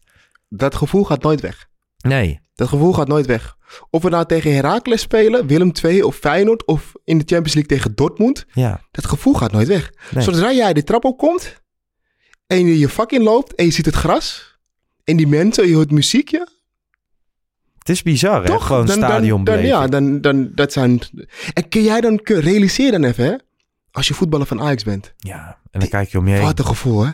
Dat 0.50 0.76
gevoel 0.76 1.04
gaat 1.04 1.22
nooit 1.22 1.42
weg. 1.42 1.68
Nee, 1.98 2.40
Dat 2.56 2.68
gevoel 2.68 2.94
gaat 2.94 3.08
nooit 3.08 3.26
weg. 3.26 3.56
Of 3.90 4.04
we 4.04 4.10
nou 4.10 4.26
tegen 4.26 4.54
Heracles 4.54 5.02
spelen, 5.02 5.48
Willem 5.48 5.72
II 5.84 6.02
of 6.02 6.16
Feyenoord... 6.16 6.66
of 6.66 6.92
in 7.04 7.18
de 7.18 7.24
Champions 7.28 7.54
League 7.54 7.78
tegen 7.78 7.96
Dortmund. 7.96 8.46
ja. 8.54 8.82
Dat 8.92 9.06
gevoel 9.06 9.34
gaat 9.34 9.52
nooit 9.52 9.68
weg. 9.68 9.92
Nee. 10.12 10.24
Zodra 10.24 10.52
jij 10.52 10.74
de 10.74 10.84
trap 10.84 11.06
opkomt 11.06 11.64
en 12.48 12.66
je 12.66 12.80
je 12.80 12.90
vak 12.90 13.12
inloopt 13.12 13.56
en 13.56 13.66
je 13.66 13.72
ziet 13.72 13.86
het 13.86 13.96
gras... 13.96 14.58
en 15.04 15.18
die 15.18 15.28
mensen, 15.28 15.68
je 15.68 15.76
hoort 15.76 15.92
muziekje... 15.92 16.54
Het 17.78 17.90
is 17.90 18.04
bizar, 18.04 18.42
hè? 18.42 18.48
Toch? 18.48 18.66
Gewoon 18.66 18.86
dan, 18.86 19.00
dan, 19.00 19.10
dan, 19.10 19.10
stadionbeleving. 19.10 19.68
Ja, 19.68 19.88
dan, 19.88 20.22
dan, 20.22 20.52
dat 20.56 20.74
zijn... 20.74 21.00
En 21.54 21.70
kun 21.70 21.84
jij 21.84 22.02
dan, 22.02 22.22
kun, 22.22 22.40
realiseer 22.40 22.92
dan 22.92 23.04
even, 23.04 23.26
hè? 23.26 23.36
Als 23.92 24.08
je 24.08 24.14
voetballer 24.14 24.48
van 24.48 24.62
Ajax 24.62 24.84
bent. 24.84 25.14
Ja, 25.18 25.60
en 25.72 25.80
dan 25.80 25.90
kijk 25.90 26.10
je 26.10 26.18
om 26.18 26.28
je 26.28 26.34
heen. 26.34 26.44
Wat 26.44 26.60
een 26.60 26.66
gevoel, 26.66 27.06
hè? 27.06 27.12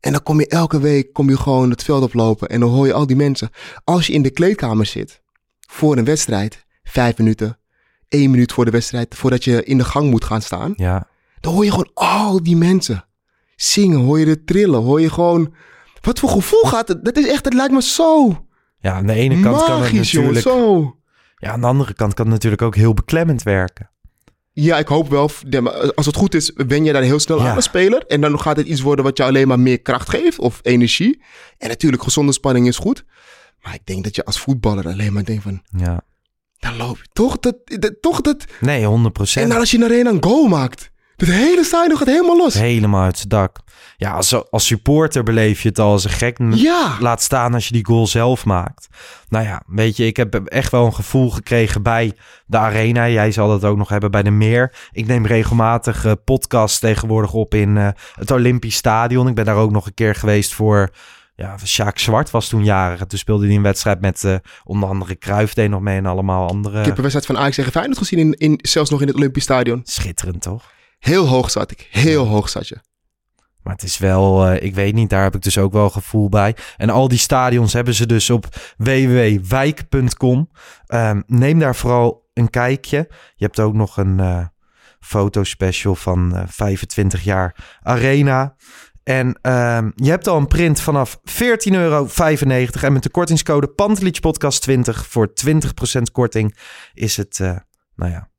En 0.00 0.12
dan 0.12 0.22
kom 0.22 0.40
je 0.40 0.46
elke 0.46 0.80
week 0.80 1.12
kom 1.12 1.28
je 1.28 1.36
gewoon 1.36 1.70
het 1.70 1.82
veld 1.82 2.02
oplopen 2.02 2.48
en 2.48 2.60
dan 2.60 2.68
hoor 2.68 2.86
je 2.86 2.92
al 2.92 3.06
die 3.06 3.16
mensen. 3.16 3.50
Als 3.84 4.06
je 4.06 4.12
in 4.12 4.22
de 4.22 4.30
kleedkamer 4.30 4.86
zit, 4.86 5.22
voor 5.68 5.96
een 5.96 6.04
wedstrijd, 6.04 6.64
vijf 6.82 7.18
minuten, 7.18 7.58
één 8.08 8.30
minuut 8.30 8.52
voor 8.52 8.64
de 8.64 8.70
wedstrijd, 8.70 9.14
voordat 9.14 9.44
je 9.44 9.64
in 9.64 9.78
de 9.78 9.84
gang 9.84 10.10
moet 10.10 10.24
gaan 10.24 10.42
staan, 10.42 10.72
Ja, 10.76 11.06
dan 11.40 11.52
hoor 11.52 11.64
je 11.64 11.70
gewoon 11.70 11.90
al 11.94 12.42
die 12.42 12.56
mensen 12.56 13.05
zingen, 13.56 13.98
hoor 13.98 14.18
je 14.18 14.26
het 14.26 14.46
trillen, 14.46 14.82
hoor 14.82 15.00
je 15.00 15.10
gewoon... 15.10 15.54
Wat 16.00 16.18
voor 16.18 16.28
gevoel 16.28 16.62
gaat 16.62 16.88
het? 16.88 17.04
Dat 17.04 17.16
is 17.16 17.28
echt, 17.28 17.44
het 17.44 17.54
lijkt 17.54 17.72
me 17.72 17.82
zo 17.82 18.46
ja, 18.86 18.92
aan 18.92 19.06
de 19.06 19.12
ene 19.12 19.40
kant 19.40 19.64
kan 19.64 19.82
het 19.82 19.90
jongen, 19.90 19.94
natuurlijk... 19.94 20.40
zo. 20.40 20.96
Ja, 21.36 21.50
aan 21.50 21.60
de 21.60 21.66
andere 21.66 21.94
kant 21.94 22.14
kan 22.14 22.24
het 22.24 22.34
natuurlijk 22.34 22.62
ook 22.62 22.74
heel 22.74 22.94
beklemmend 22.94 23.42
werken. 23.42 23.90
Ja, 24.52 24.78
ik 24.78 24.88
hoop 24.88 25.08
wel. 25.08 25.30
maar 25.62 25.94
Als 25.94 26.06
het 26.06 26.16
goed 26.16 26.34
is, 26.34 26.52
ben 26.52 26.84
je 26.84 26.92
daar 26.92 27.02
heel 27.02 27.18
snel 27.18 27.38
Ja. 27.38 27.48
aan 27.48 27.54
als 27.54 27.64
speler. 27.64 28.06
En 28.06 28.20
dan 28.20 28.40
gaat 28.40 28.56
het 28.56 28.66
iets 28.66 28.80
worden 28.80 29.04
wat 29.04 29.16
je 29.16 29.24
alleen 29.24 29.48
maar 29.48 29.60
meer 29.60 29.80
kracht 29.80 30.08
geeft 30.08 30.38
of 30.38 30.58
energie. 30.62 31.22
En 31.58 31.68
natuurlijk, 31.68 32.02
gezonde 32.02 32.32
spanning 32.32 32.66
is 32.66 32.76
goed. 32.76 33.04
Maar 33.62 33.74
ik 33.74 33.86
denk 33.86 34.04
dat 34.04 34.16
je 34.16 34.24
als 34.24 34.40
voetballer 34.40 34.86
alleen 34.86 35.12
maar 35.12 35.24
denkt 35.24 35.42
van... 35.42 35.62
Ja. 35.76 36.00
Dan 36.58 36.76
loop 36.76 36.96
je 36.96 37.08
toch 37.12 37.38
dat... 37.38 37.56
dat 37.64 37.94
toch 38.00 38.20
dat 38.20 38.44
Nee, 38.60 38.84
100 38.84 39.06
en 39.06 39.12
procent. 39.12 39.50
dan 39.50 39.58
als 39.58 39.70
je 39.70 39.78
naar 39.78 39.90
een 39.90 40.06
een 40.06 40.22
goal 40.24 40.48
maakt. 40.48 40.90
Het 41.16 41.28
hele 41.28 41.64
stadion 41.64 41.98
gaat 41.98 42.06
helemaal 42.06 42.36
los. 42.36 42.54
Helemaal 42.54 43.04
uit 43.04 43.16
zijn 43.16 43.28
dak. 43.28 43.58
Ja, 43.96 44.12
als, 44.12 44.50
als 44.50 44.66
supporter 44.66 45.22
beleef 45.22 45.62
je 45.62 45.68
het 45.68 45.78
al 45.78 45.90
als 45.90 46.04
een 46.04 46.10
gek. 46.10 46.38
Ja. 46.50 46.96
Laat 47.00 47.22
staan 47.22 47.54
als 47.54 47.66
je 47.66 47.72
die 47.72 47.84
goal 47.84 48.06
zelf 48.06 48.44
maakt. 48.44 48.88
Nou 49.28 49.44
ja, 49.44 49.62
weet 49.66 49.96
je, 49.96 50.06
ik 50.06 50.16
heb 50.16 50.34
echt 50.34 50.70
wel 50.70 50.86
een 50.86 50.94
gevoel 50.94 51.30
gekregen 51.30 51.82
bij 51.82 52.12
de 52.46 52.58
arena. 52.58 53.08
Jij 53.08 53.30
zal 53.30 53.48
dat 53.48 53.64
ook 53.64 53.76
nog 53.76 53.88
hebben 53.88 54.10
bij 54.10 54.22
de 54.22 54.30
meer. 54.30 54.72
Ik 54.92 55.06
neem 55.06 55.26
regelmatig 55.26 56.04
eh, 56.04 56.12
podcasts 56.24 56.78
tegenwoordig 56.78 57.32
op 57.32 57.54
in 57.54 57.76
eh, 57.76 57.88
het 58.14 58.30
Olympisch 58.30 58.76
Stadion. 58.76 59.28
Ik 59.28 59.34
ben 59.34 59.44
daar 59.44 59.56
ook 59.56 59.70
nog 59.70 59.86
een 59.86 59.94
keer 59.94 60.14
geweest 60.14 60.54
voor... 60.54 60.90
Ja, 61.36 61.56
Sjaak 61.64 61.98
Zwart 61.98 62.30
was 62.30 62.48
toen 62.48 62.64
jarig. 62.64 63.00
En 63.00 63.08
Toen 63.08 63.18
speelde 63.18 63.46
hij 63.46 63.56
een 63.56 63.62
wedstrijd 63.62 64.00
met 64.00 64.24
eh, 64.24 64.34
onder 64.64 64.88
andere 64.88 65.18
Cruijff 65.18 65.54
deed 65.54 65.70
nog 65.70 65.80
mee 65.80 65.96
en 65.96 66.06
allemaal 66.06 66.48
andere... 66.48 66.78
Ik 66.78 66.86
heb 66.86 66.96
een 66.96 67.02
wedstrijd 67.02 67.26
van 67.26 67.38
Ajax 67.38 67.56
tegen 67.56 67.72
Feyenoord 67.72 67.98
gezien, 67.98 68.18
in, 68.18 68.32
in, 68.32 68.58
zelfs 68.62 68.90
nog 68.90 69.00
in 69.00 69.06
het 69.06 69.16
Olympisch 69.16 69.42
Stadion. 69.42 69.80
Schitterend, 69.84 70.42
toch? 70.42 70.74
Heel 70.98 71.26
hoog 71.26 71.50
zat 71.50 71.70
ik. 71.70 71.88
Heel 71.90 72.26
hoog 72.26 72.48
zat 72.48 72.68
je. 72.68 72.78
Maar 73.66 73.74
het 73.74 73.84
is 73.84 73.98
wel, 73.98 74.46
eh, 74.46 74.62
ik 74.62 74.74
weet 74.74 74.94
niet, 74.94 75.10
daar 75.10 75.22
heb 75.22 75.34
ik 75.34 75.42
dus 75.42 75.58
ook 75.58 75.72
wel 75.72 75.90
gevoel 75.90 76.28
bij. 76.28 76.56
En 76.76 76.90
al 76.90 77.08
die 77.08 77.18
stadions 77.18 77.72
hebben 77.72 77.94
ze 77.94 78.06
dus 78.06 78.30
op 78.30 78.46
www.wijk.com. 78.76 80.50
Ehm, 80.86 81.22
neem 81.26 81.58
daar 81.58 81.76
vooral 81.76 82.28
een 82.32 82.50
kijkje. 82.50 83.06
Je 83.34 83.44
hebt 83.44 83.60
ook 83.60 83.74
nog 83.74 83.96
een 83.96 84.20
eh 84.20 84.46
fotospecial 85.00 85.94
van 85.94 86.36
eh, 86.36 86.42
25 86.46 87.24
jaar 87.24 87.78
Arena. 87.82 88.56
En 89.02 89.38
ehm, 89.42 89.90
je 89.94 90.10
hebt 90.10 90.26
al 90.26 90.36
een 90.36 90.46
print 90.46 90.80
vanaf 90.80 91.20
14,95 91.24 91.72
euro. 91.72 92.08
En 92.80 92.92
met 92.92 93.02
de 93.02 93.10
kortingscode 93.10 93.68
PantelichPodcast20 93.68 95.08
voor 95.08 95.32
20% 95.44 96.12
korting 96.12 96.56
is 96.94 97.16
het, 97.16 97.38
nou 97.94 98.10
ja, 98.10 98.30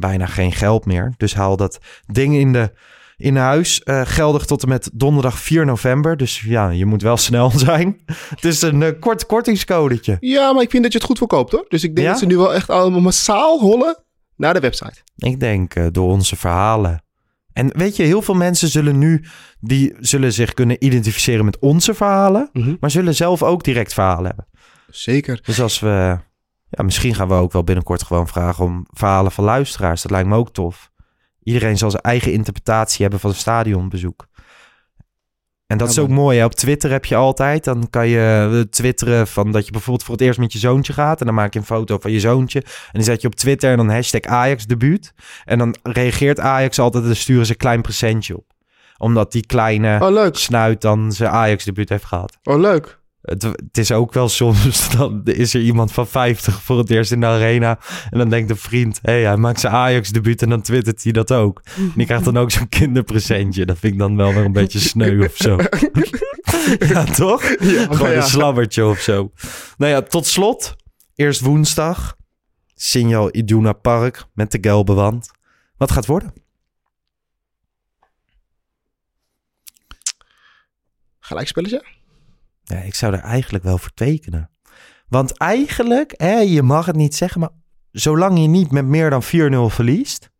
bijna 0.00 0.26
geen 0.26 0.52
geld 0.52 0.86
meer. 0.86 1.14
Dus 1.16 1.34
haal 1.34 1.56
dat 1.56 1.78
ding 2.06 2.34
in 2.34 2.52
de 2.52 2.72
in 3.16 3.36
huis. 3.36 3.82
eh, 3.82 4.00
geldig 4.04 4.44
tot 4.44 4.62
en 4.62 4.68
met 4.68 4.90
donderdag 4.92 5.38
4 5.38 5.64
november. 5.66 6.16
Dus 6.16 6.40
ja, 6.40 6.70
je 6.70 6.86
moet 6.86 7.02
wel 7.02 7.16
snel 7.28 7.50
zijn. 7.50 8.00
Het 8.06 8.44
is 8.44 8.62
een 8.62 8.82
eh, 8.82 9.00
kort 9.00 9.26
kortingscodetje. 9.26 10.16
Ja, 10.20 10.52
maar 10.52 10.62
ik 10.62 10.70
vind 10.70 10.82
dat 10.82 10.92
je 10.92 10.98
het 10.98 11.06
goed 11.06 11.18
verkoopt 11.18 11.52
hoor. 11.52 11.64
Dus 11.68 11.84
ik 11.84 11.94
denk 11.94 12.06
Ja? 12.06 12.12
dat 12.12 12.20
ze 12.20 12.26
nu 12.26 12.36
wel 12.36 12.54
echt 12.54 12.70
allemaal 12.70 13.00
massaal 13.00 13.58
hollen 13.58 14.02
naar 14.36 14.54
de 14.54 14.60
website. 14.60 14.94
Ik 15.16 15.40
denk 15.40 15.74
eh, 15.74 15.86
door 15.90 16.10
onze 16.10 16.36
verhalen. 16.36 17.02
En 17.52 17.70
weet 17.76 17.96
je, 17.96 18.02
heel 18.02 18.22
veel 18.22 18.34
mensen 18.34 18.68
zullen 18.68 18.98
nu... 18.98 19.24
die 19.60 19.94
zullen 19.98 20.32
zich 20.32 20.54
kunnen 20.54 20.84
identificeren 20.84 21.44
met 21.44 21.58
onze 21.58 21.94
verhalen... 21.94 22.48
Mhm. 22.52 22.74
maar 22.80 22.90
zullen 22.90 23.14
zelf 23.14 23.42
ook 23.42 23.64
direct 23.64 23.92
verhalen 23.94 24.26
hebben. 24.26 24.46
Zeker. 24.90 25.40
Dus 25.42 25.60
als 25.60 25.80
we... 25.80 26.18
Ja, 26.70 26.84
misschien 26.84 27.14
gaan 27.14 27.28
we 27.28 27.34
ook 27.34 27.52
wel 27.52 27.64
binnenkort 27.64 28.02
gewoon 28.02 28.28
vragen 28.28 28.64
om 28.64 28.86
verhalen 28.90 29.32
van 29.32 29.44
luisteraars. 29.44 30.02
Dat 30.02 30.10
lijkt 30.10 30.28
me 30.28 30.36
ook 30.36 30.52
tof. 30.52 30.90
Iedereen 31.42 31.78
zal 31.78 31.90
zijn 31.90 32.02
eigen 32.02 32.32
interpretatie 32.32 33.02
hebben 33.02 33.20
van 33.20 33.30
een 33.30 33.36
stadionbezoek. 33.36 34.26
En 35.66 35.78
dat 35.78 35.86
Ja, 35.86 35.92
is 35.92 35.98
ook 35.98 36.08
mooi. 36.14 36.38
Hè? 36.38 36.44
Op 36.44 36.54
Twitter 36.54 36.90
heb 36.90 37.04
je 37.04 37.16
altijd. 37.16 37.64
Dan 37.64 37.90
kan 37.90 38.08
je 38.08 38.48
eh, 38.52 38.60
twitteren 38.60 39.26
van 39.26 39.50
dat 39.52 39.64
je 39.66 39.72
bijvoorbeeld 39.72 40.04
voor 40.04 40.14
het 40.14 40.24
eerst 40.24 40.38
met 40.38 40.52
je 40.52 40.58
zoontje 40.58 40.92
gaat. 40.92 41.20
En 41.20 41.26
dan 41.26 41.34
maak 41.34 41.52
je 41.52 41.58
een 41.58 41.64
foto 41.64 41.98
van 41.98 42.10
je 42.10 42.20
zoontje. 42.20 42.60
En 42.62 42.66
die 42.92 43.02
zet 43.02 43.20
je 43.20 43.26
op 43.26 43.34
Twitter 43.34 43.70
en 43.70 43.76
dan 43.76 43.90
hashtag 43.90 44.20
Ajax 44.20 44.66
debuut. 44.66 45.12
En 45.44 45.58
dan 45.58 45.74
reageert 45.82 46.40
Ajax 46.40 46.78
altijd 46.78 47.04
en 47.04 47.16
sturen 47.16 47.46
ze 47.46 47.52
een 47.52 47.58
klein 47.58 47.82
presentje 47.82 48.36
op. 48.36 48.44
Omdat 48.98 49.32
die 49.32 49.46
kleine 49.46 49.98
Oh, 50.02 50.28
snuit 50.32 50.80
dan 50.80 51.12
zijn 51.12 51.30
Ajax 51.30 51.64
debuut 51.64 51.88
heeft 51.88 52.04
gehad. 52.04 52.38
Oh, 52.42 52.58
leuk. 52.58 52.99
Het, 53.22 53.42
het 53.42 53.78
is 53.78 53.92
ook 53.92 54.12
wel 54.12 54.28
soms, 54.28 54.90
dan 54.96 55.20
is 55.24 55.54
er 55.54 55.60
iemand 55.60 55.92
van 55.92 56.06
50 56.06 56.62
voor 56.62 56.78
het 56.78 56.90
eerst 56.90 57.12
in 57.12 57.20
de 57.20 57.26
arena. 57.26 57.78
En 58.10 58.18
dan 58.18 58.28
denkt 58.28 58.50
een 58.50 58.56
vriend, 58.56 58.98
hé, 59.02 59.12
hey, 59.12 59.22
hij 59.22 59.36
maakt 59.36 59.60
zijn 59.60 59.72
Ajax-debuut 59.72 60.42
en 60.42 60.48
dan 60.48 60.62
twittert 60.62 61.02
hij 61.02 61.12
dat 61.12 61.32
ook. 61.32 61.62
En 61.76 61.92
die 61.96 62.06
krijgt 62.06 62.24
dan 62.24 62.38
ook 62.38 62.50
zo'n 62.50 62.68
kinderpresentje. 62.68 63.66
Dat 63.66 63.78
vind 63.78 63.92
ik 63.92 63.98
dan 63.98 64.16
wel 64.16 64.32
weer 64.32 64.44
een 64.44 64.52
beetje 64.52 64.78
sneu 64.78 65.24
of 65.24 65.36
zo. 65.36 65.56
ja, 66.92 67.04
toch? 67.04 67.42
Ja, 67.42 67.84
Gewoon 67.84 68.10
ja. 68.10 68.16
een 68.16 68.22
slabbertje 68.22 68.86
of 68.86 69.00
zo. 69.00 69.32
Nou 69.76 69.92
ja, 69.92 70.02
tot 70.02 70.26
slot, 70.26 70.76
eerst 71.14 71.40
woensdag. 71.40 72.18
Signal 72.74 73.34
Iduna 73.36 73.72
Park 73.72 74.24
met 74.34 74.52
de 74.52 74.58
gelbe 74.60 74.92
wand. 74.92 75.30
Wat 75.76 75.90
gaat 75.90 76.06
worden? 76.06 76.32
Gelijkspelletje? 81.18 81.99
Ja, 82.70 82.76
ik 82.76 82.94
zou 82.94 83.12
er 83.14 83.20
eigenlijk 83.20 83.64
wel 83.64 83.78
voor 83.78 83.90
tekenen. 83.94 84.50
Want 85.08 85.38
eigenlijk, 85.38 86.14
hè, 86.16 86.38
je 86.38 86.62
mag 86.62 86.86
het 86.86 86.96
niet 86.96 87.14
zeggen, 87.14 87.40
maar 87.40 87.50
zolang 87.90 88.38
je 88.40 88.46
niet 88.48 88.70
met 88.70 88.84
meer 88.84 89.10
dan 89.10 89.22
4-0 89.22 89.26
verliest, 89.74 90.30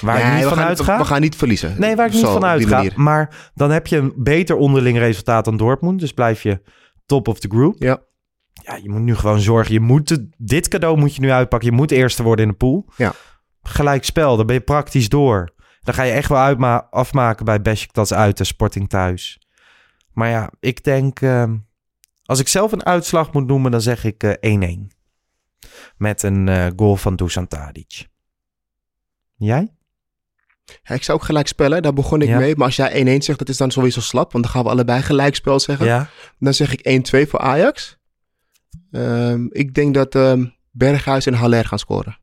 waar 0.00 0.18
ik 0.18 0.24
Nee, 0.24 0.32
niet 0.32 0.42
we 0.42 0.48
van 0.48 0.58
gaan, 0.58 0.66
uitga. 0.66 0.98
We 0.98 1.04
gaan 1.04 1.20
niet 1.20 1.36
verliezen. 1.36 1.74
Nee, 1.80 1.96
waar 1.96 2.06
ik 2.06 2.12
niet 2.12 2.22
van 2.24 2.44
uitga. 2.44 2.76
manier. 2.76 2.92
Maar 2.96 3.50
dan 3.54 3.70
heb 3.70 3.86
je 3.86 3.96
een 3.96 4.12
beter 4.16 4.56
onderling 4.56 4.98
resultaat 4.98 5.44
dan 5.44 5.56
Dortmund. 5.56 6.00
Dus 6.00 6.12
blijf 6.12 6.42
je 6.42 6.62
top 7.06 7.28
of 7.28 7.38
the 7.38 7.48
group. 7.48 7.74
Ja. 7.82 7.98
Ja, 8.62 8.74
je 8.82 8.90
moet 8.90 9.00
nu 9.00 9.14
gewoon 9.14 9.40
zorgen. 9.40 9.72
Je 9.72 9.80
moet 9.80 10.08
het- 10.08 10.26
dit 10.36 10.68
cadeau 10.68 10.98
moet 10.98 11.14
je 11.14 11.20
nu 11.20 11.30
uitpakken. 11.30 11.70
Je 11.70 11.76
moet 11.76 11.90
eerste 11.90 12.22
worden 12.22 12.44
in 12.44 12.50
de 12.50 12.56
pool. 12.56 12.88
Ja. 12.96 13.12
Gelijk 13.62 14.04
spel, 14.04 14.36
dan 14.36 14.46
ben 14.46 14.54
je 14.54 14.60
praktisch 14.60 15.08
door. 15.08 15.52
Dan 15.80 15.94
ga 15.94 16.02
je 16.02 16.12
echt 16.12 16.28
wel 16.28 16.38
uitma 16.38 16.86
afmaken 16.90 17.44
bij 17.44 17.60
Besiktas 17.62 18.12
uit 18.14 18.38
en 18.38 18.46
Sporting 18.46 18.88
thuis. 18.88 19.38
Maar 20.14 20.28
ja, 20.28 20.50
ik 20.60 20.84
denk... 20.84 21.20
ehm, 21.20 21.56
als 22.24 22.40
ik 22.40 22.48
zelf 22.48 22.72
een 22.72 22.84
uitslag 22.84 23.32
moet 23.32 23.46
noemen, 23.46 23.70
dan 23.70 23.80
zeg 23.80 24.04
ik 24.04 24.22
eh, 24.22 24.78
1-1. 24.78 24.86
Met 25.96 26.22
een 26.22 26.48
eh, 26.48 26.66
goal 26.76 26.96
van 26.96 27.16
Dusan 27.16 27.46
Tadic. 27.48 28.06
Jij? 29.36 29.72
Ja, 30.82 30.94
ik 30.94 31.02
zou 31.02 31.18
ook 31.18 31.24
gelijk 31.24 31.46
spellen, 31.48 31.82
daar 31.82 31.92
begon 31.92 32.22
ik 32.22 32.28
Ja. 32.28 32.38
mee. 32.38 32.56
Maar 32.56 32.66
als 32.66 32.76
jij 32.76 33.18
1-1 33.18 33.22
zegt, 33.24 33.38
dat 33.38 33.48
is 33.48 33.56
dan 33.56 33.70
sowieso 33.70 34.00
slap. 34.00 34.32
Want 34.32 34.44
dan 34.44 34.52
gaan 34.52 34.64
we 34.64 34.70
allebei 34.70 35.02
gelijkspel 35.02 35.60
zeggen. 35.60 35.86
Ja? 35.86 36.08
Dan 36.38 36.54
zeg 36.54 36.72
ik 36.72 36.80
1-2 37.26 37.28
voor 37.28 37.40
Ajax. 37.40 37.98
Ehm, 38.90 39.46
ik 39.50 39.74
denk 39.74 39.94
dat 39.94 40.14
ehm, 40.14 40.44
Berghuis 40.70 41.26
en 41.26 41.34
Haller 41.34 41.64
gaan 41.64 41.78
scoren. 41.78 42.18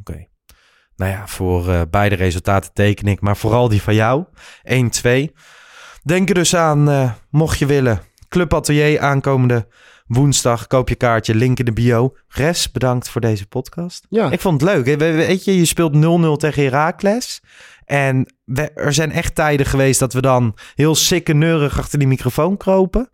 Oké. 0.00 0.26
Nou 0.96 1.10
ja, 1.12 1.26
voor 1.26 1.68
eh, 1.68 1.80
beide 1.90 2.14
resultaten 2.14 2.72
teken 2.72 3.06
ik, 3.06 3.20
maar 3.20 3.36
vooral 3.36 3.68
die 3.68 3.82
van 3.82 3.94
jou. 3.94 4.24
1-2. 4.62 5.30
Denk 6.02 6.28
er 6.28 6.34
dus 6.34 6.56
aan, 6.56 6.90
eh, 6.90 7.12
mocht 7.30 7.58
je 7.58 7.66
willen, 7.66 8.00
Club 8.28 8.54
Atelier 8.54 9.00
aankomende 9.00 9.68
Woensdag 10.06 10.66
koop 10.66 10.88
je 10.88 10.94
kaartje, 10.94 11.34
link 11.34 11.58
in 11.58 11.64
de 11.64 11.72
bio. 11.72 12.16
Res, 12.28 12.70
bedankt 12.70 13.08
voor 13.08 13.20
deze 13.20 13.46
podcast. 13.46 14.06
Ja. 14.08 14.30
Ik 14.30 14.40
vond 14.40 14.60
het 14.60 14.70
leuk. 14.70 14.84
We- 14.84 14.96
we- 14.96 15.12
Weet 15.12 15.44
je, 15.44 15.56
je 15.56 15.64
speelt 15.64 15.92
0-0 15.94 16.36
tegen 16.36 16.62
Heracles. 16.62 17.42
En 17.84 18.34
we- 18.44 18.70
er 18.74 18.92
zijn 18.92 19.12
echt 19.12 19.34
tijden 19.34 19.66
geweest 19.66 19.98
dat 20.00 20.12
we 20.12 20.20
dan 20.20 20.56
heel 20.74 20.94
sikke 20.94 21.32
neurig 21.32 21.78
achter 21.78 21.98
die 21.98 22.08
microfoon 22.08 22.56
kropen. 22.56 23.10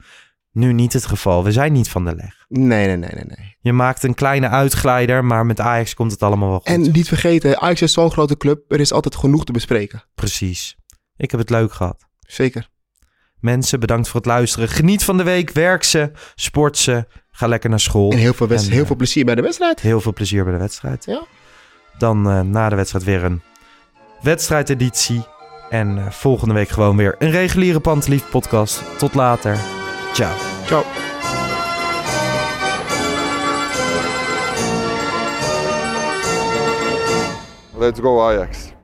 Nu 0.53 0.73
niet 0.73 0.93
het 0.93 1.07
geval. 1.07 1.45
We 1.45 1.53
zijn 1.53 1.73
niet 1.73 1.89
van 1.89 2.05
de 2.05 2.15
leg. 2.15 2.45
Nee, 2.49 2.87
nee, 2.87 2.97
nee, 2.97 3.11
nee, 3.15 3.25
nee. 3.25 3.57
Je 3.61 3.73
maakt 3.73 4.03
een 4.03 4.15
kleine 4.15 4.49
uitglijder, 4.49 5.25
maar 5.25 5.47
met 5.47 5.61
Ajax 5.61 5.95
komt 5.95 6.11
het 6.13 6.23
allemaal 6.23 6.49
wel 6.49 6.59
goed. 6.59 6.67
En 6.67 6.81
niet 6.81 7.09
vergeten, 7.09 7.61
Ajax 7.61 7.83
is 7.83 7.93
zo'n 7.93 8.11
grote 8.11 8.37
club. 8.37 8.73
Er 8.73 8.81
is 8.81 8.93
altijd 8.93 9.17
genoeg 9.17 9.45
te 9.45 9.53
bespreken. 9.53 10.05
Precies. 10.15 10.77
Ik 11.17 11.31
heb 11.31 11.41
het 11.41 11.51
leuk 11.51 11.73
gehad. 11.73 12.05
Zeker. 12.21 12.69
Mensen, 13.41 13.81
bedankt 13.81 14.09
voor 14.09 14.21
het 14.21 14.29
luisteren. 14.29 14.69
Geniet 14.69 15.05
van 15.05 15.17
de 15.17 15.23
week. 15.23 15.51
Werk 15.51 15.85
ze. 15.85 16.11
Sport 16.35 16.79
ze. 16.79 17.07
Ga 17.31 17.47
lekker 17.47 17.71
naar 17.71 17.81
school. 17.81 18.11
En 18.11 18.19
heel 18.19 18.35
veel, 18.35 18.49
En, 18.49 18.59
heel 18.59 18.81
eh, 18.81 18.87
veel 18.87 18.97
plezier 18.97 19.25
bij 19.25 19.35
de 19.35 19.43
wedstrijd. 19.43 19.81
Heel 19.81 20.01
veel 20.01 20.13
plezier 20.13 20.45
bij 20.45 20.53
de 20.53 20.59
wedstrijd. 20.59 21.05
Ja. 21.05 21.23
Dan 21.99 22.31
eh, 22.31 22.41
na 22.41 22.69
de 22.69 22.77
wedstrijd 22.77 23.05
weer 23.05 23.25
een 23.25 23.43
wedstrijdeditie. 24.23 25.27
En 25.71 25.99
eh, 25.99 26.11
volgende 26.11 26.55
week 26.55 26.69
gewoon 26.69 26.97
weer 26.97 27.15
een 27.19 27.31
reguliere 27.31 27.81
Pantelief 27.81 28.31
podcast. 28.31 28.83
Tot 28.99 29.15
later. 29.15 29.59
Ciao. 30.13 30.35
Ciao. 30.67 30.85
Let's 37.79 38.01
go 38.01 38.21
Ajax. 38.21 38.75